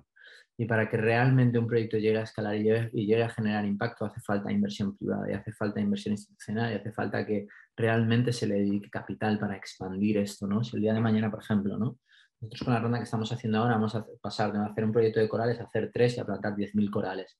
Y 0.57 0.65
para 0.65 0.87
que 0.87 0.97
realmente 0.97 1.57
un 1.57 1.67
proyecto 1.67 1.97
llegue 1.97 2.19
a 2.19 2.23
escalar 2.23 2.55
y 2.55 3.05
llegue, 3.05 3.23
a 3.23 3.29
generar 3.29 3.65
impacto 3.65 4.05
hace 4.05 4.21
falta 4.21 4.51
inversión 4.51 4.95
privada 4.95 5.29
y 5.29 5.33
hace 5.33 5.51
falta 5.51 5.79
inversión 5.79 6.13
institucional 6.13 6.71
y 6.71 6.75
hace 6.75 6.91
falta 6.91 7.25
que 7.25 7.47
realmente 7.75 8.31
se 8.31 8.45
le 8.45 8.55
dedique 8.55 8.89
capital 8.89 9.39
para 9.39 9.55
expandir 9.55 10.17
esto, 10.17 10.45
¿no? 10.45 10.63
Si 10.63 10.75
el 10.75 10.83
día 10.83 10.93
de 10.93 11.01
mañana, 11.01 11.31
por 11.31 11.41
ejemplo, 11.41 11.77
¿no? 11.77 11.97
Nosotros 12.39 12.63
con 12.65 12.73
la 12.73 12.79
ronda 12.81 12.97
que 12.97 13.05
estamos 13.05 13.31
haciendo 13.31 13.59
ahora 13.59 13.75
vamos 13.75 13.95
a 13.95 14.05
pasar 14.21 14.51
de 14.51 14.59
hacer 14.59 14.83
un 14.83 14.91
proyecto 14.91 15.19
de 15.19 15.29
corales 15.29 15.59
a 15.59 15.63
hacer 15.63 15.89
tres 15.93 16.17
y 16.17 16.19
a 16.19 16.25
plantar 16.25 16.55
10.000 16.55 16.91
corales. 16.91 17.39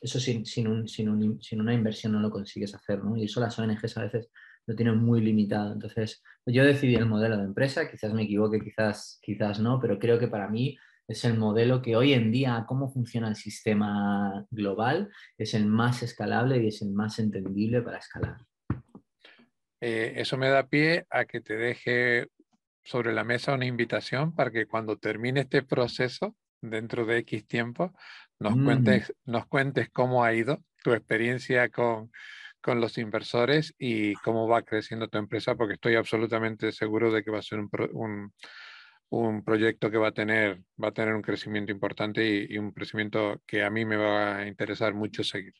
Eso 0.00 0.20
sin, 0.20 0.44
sin, 0.44 0.86
sin, 0.86 1.60
una 1.60 1.74
inversión 1.74 2.12
no 2.12 2.20
lo 2.20 2.30
consigues 2.30 2.74
hacer, 2.74 3.02
¿no? 3.02 3.16
Y 3.16 3.24
eso 3.24 3.40
las 3.40 3.58
ONGs 3.58 3.96
a 3.96 4.02
veces 4.02 4.28
lo 4.66 4.76
tienen 4.76 4.98
muy 4.98 5.22
limitado. 5.22 5.72
Entonces, 5.72 6.22
yo 6.46 6.62
decidí 6.64 6.94
el 6.94 7.06
modelo 7.06 7.38
de 7.38 7.44
empresa, 7.44 7.90
quizás 7.90 8.12
me 8.12 8.24
equivoque, 8.24 8.60
quizás, 8.60 9.18
quizás 9.22 9.60
no, 9.60 9.80
pero 9.80 9.98
creo 9.98 10.18
que 10.18 10.28
para 10.28 10.48
mí 10.48 10.76
es 11.08 11.24
el 11.24 11.38
modelo 11.38 11.80
que 11.80 11.96
hoy 11.96 12.12
en 12.12 12.30
día, 12.30 12.66
cómo 12.68 12.92
funciona 12.92 13.28
el 13.28 13.36
sistema 13.36 14.46
global, 14.50 15.10
es 15.38 15.54
el 15.54 15.64
más 15.64 16.02
escalable 16.02 16.62
y 16.62 16.68
es 16.68 16.82
el 16.82 16.90
más 16.90 17.18
entendible 17.18 17.80
para 17.80 17.98
escalar. 17.98 18.36
Eh, 19.80 20.12
eso 20.16 20.36
me 20.36 20.50
da 20.50 20.66
pie 20.66 21.06
a 21.08 21.24
que 21.24 21.40
te 21.40 21.56
deje 21.56 22.28
sobre 22.84 23.14
la 23.14 23.24
mesa 23.24 23.54
una 23.54 23.64
invitación 23.64 24.34
para 24.34 24.50
que 24.50 24.66
cuando 24.66 24.98
termine 24.98 25.40
este 25.40 25.62
proceso, 25.62 26.36
dentro 26.60 27.06
de 27.06 27.18
X 27.18 27.46
tiempo, 27.46 27.94
nos, 28.38 28.56
mm. 28.56 28.64
cuentes, 28.64 29.14
nos 29.24 29.46
cuentes 29.46 29.88
cómo 29.90 30.24
ha 30.24 30.34
ido 30.34 30.62
tu 30.82 30.92
experiencia 30.92 31.70
con, 31.70 32.10
con 32.60 32.80
los 32.80 32.98
inversores 32.98 33.74
y 33.78 34.14
cómo 34.16 34.46
va 34.46 34.62
creciendo 34.62 35.08
tu 35.08 35.16
empresa, 35.16 35.54
porque 35.54 35.74
estoy 35.74 35.94
absolutamente 35.94 36.70
seguro 36.72 37.10
de 37.10 37.22
que 37.22 37.30
va 37.30 37.38
a 37.38 37.42
ser 37.42 37.60
un, 37.60 37.70
un 37.92 38.32
proyecto 39.44 39.90
que 39.90 39.98
va 39.98 40.08
a 40.08 40.12
tener, 40.12 40.62
va 40.82 40.88
a 40.88 40.92
tener 40.92 41.14
un 41.14 41.22
crecimiento 41.22 41.72
importante 41.72 42.46
y, 42.48 42.58
un 42.58 42.72
crecimiento 42.72 43.40
que 43.46 43.64
a 43.64 43.70
mí 43.70 43.84
me 43.84 43.96
va 43.96 44.36
a 44.36 44.46
interesar 44.46 44.94
mucho 44.94 45.24
seguir. 45.24 45.54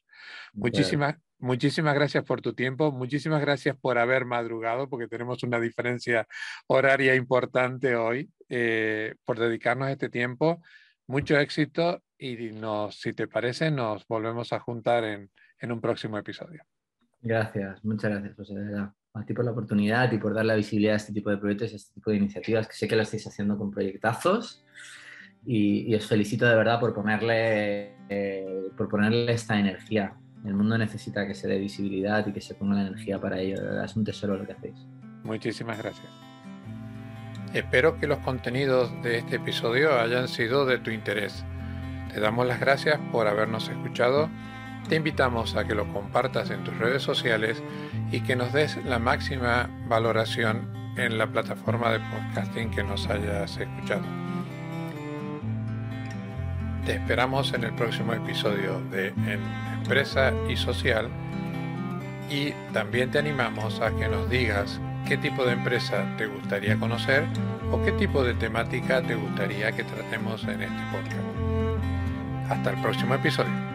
Muchísimas, 0.53 1.17
muchísimas 1.39 1.95
gracias 1.95 2.25
por 2.25 2.41
tu 2.43 2.53
tiempo, 2.53 2.93
muchísimas 2.93 3.41
gracias 3.41 3.77
por 3.77 3.99
haber 3.99 4.25
madrugado, 4.25 4.89
porque 4.89 5.09
tenemos 5.09 5.43
una 5.43 5.61
diferencia 5.61 6.27
horaria 6.67 7.15
importante 7.15 7.97
hoy, 7.97 8.31
eh, 8.49 9.15
por 9.25 9.39
dedicarnos 9.39 9.89
este 9.89 10.11
tiempo. 10.11 10.63
Mucho 11.07 11.39
éxito 11.39 12.03
y 12.19 12.51
nos, 12.53 13.01
si 13.01 13.15
te 13.15 13.29
parece, 13.29 13.71
nos 13.71 14.07
volvemos 14.07 14.53
a 14.53 14.61
juntar 14.61 15.05
en, 15.05 15.31
en 15.61 15.73
un 15.73 15.81
próximo 15.81 16.19
episodio. 16.19 16.63
Gracias, 17.23 17.83
muchas 17.85 18.11
gracias, 18.11 18.37
José, 18.37 18.55
de 18.55 18.65
verdad 18.65 18.98
a 19.21 19.25
ti 19.25 19.35
por 19.35 19.45
la 19.45 19.51
oportunidad 19.53 20.11
y 20.13 20.19
por 20.19 20.35
dar 20.35 20.45
la 20.45 20.55
visibilidad 20.55 20.95
a 20.95 20.97
este 20.97 21.13
tipo 21.13 21.31
de 21.31 21.39
proyectos, 21.39 21.73
a 21.73 21.77
este 21.77 21.95
tipo 21.95 22.11
de 22.11 22.17
iniciativas, 22.17 22.67
que 22.67 22.75
sé 22.75 22.89
que 22.89 22.97
lo 22.97 23.03
estáis 23.03 23.27
haciendo 23.27 23.57
con 23.57 23.71
proyectazos. 23.71 24.65
y, 25.47 25.95
os 25.95 26.07
felicito 26.07 26.47
de 26.47 26.55
verdad 26.57 26.79
por 26.81 26.93
ponerle, 26.95 27.95
eh, 28.09 28.69
por 28.77 28.89
ponerle 28.89 29.33
esta 29.33 29.59
energía. 29.59 30.15
El 30.45 30.55
mundo 30.55 30.79
necesita 30.79 31.27
que 31.27 31.35
se 31.35 31.49
dé 31.49 31.59
visibilidad 31.59 32.27
y 32.27 32.33
que 32.33 32.41
se 32.41 32.55
ponga 32.55 32.77
la 32.77 32.89
energía 32.89 33.21
para 33.21 33.41
ello. 33.41 33.57
Es 33.83 33.97
un 33.97 34.05
tesoro 34.05 34.37
lo 34.37 34.47
que 34.47 34.53
hacéis. 34.53 34.77
Muchísimas 35.25 35.79
gracias. 35.79 36.09
Espero 37.55 37.99
que 37.99 38.07
los 38.07 38.19
contenidos 38.19 38.91
de 39.03 39.19
este 39.19 39.37
episodio 39.37 39.99
hayan 39.99 40.29
sido 40.29 40.67
de 40.67 40.79
tu 40.79 40.91
interés. 40.91 41.45
Te 42.13 42.21
damos 42.21 42.47
las 42.47 42.61
gracias 42.61 43.01
por 43.11 43.27
habernos 43.27 43.69
escuchado. 43.69 44.29
Te 44.89 44.97
invitamos 44.97 45.55
a 45.55 45.65
que 45.65 45.75
lo 45.75 45.93
compartas 45.93 46.51
en 46.51 46.65
tus 46.65 46.77
redes 46.79 47.03
sociales 47.03 47.63
y 48.11 48.21
que 48.23 48.37
nos 48.37 48.55
des 48.55 48.83
la 48.87 48.99
máxima 48.99 49.69
valoración 49.87 50.67
en 50.97 51.19
la 51.19 51.27
plataforma 51.27 51.93
de 51.93 52.01
podcasting 52.01 52.71
que 52.71 52.83
nos 52.83 53.07
hayas 53.07 53.59
escuchado. 53.59 54.03
Te 56.87 56.95
esperamos 56.95 57.53
en 57.53 57.65
el 57.65 57.75
próximo 57.75 58.15
episodio 58.15 58.81
de 58.91 59.09
En 59.09 59.41
Empresa 59.75 60.33
y 60.49 60.57
Social 60.57 61.11
y 62.31 62.53
también 62.73 63.11
te 63.11 63.19
animamos 63.19 63.81
a 63.81 63.95
que 63.95 64.09
nos 64.09 64.31
digas 64.31 64.81
qué 65.07 65.19
tipo 65.19 65.45
de 65.45 65.53
empresa 65.53 66.05
te 66.17 66.27
gustaría 66.27 66.79
conocer 66.79 67.25
o 67.71 67.83
qué 67.83 67.93
tipo 67.93 68.25
de 68.25 68.33
temática 68.33 69.03
te 69.03 69.15
gustaría 69.15 69.71
que 69.73 69.85
tratemos 69.85 70.45
en 70.45 70.63
este 70.63 70.83
podcast. 70.91 72.51
Hasta 72.51 72.71
el 72.71 72.81
próximo 72.81 73.15
episodio. 73.15 73.68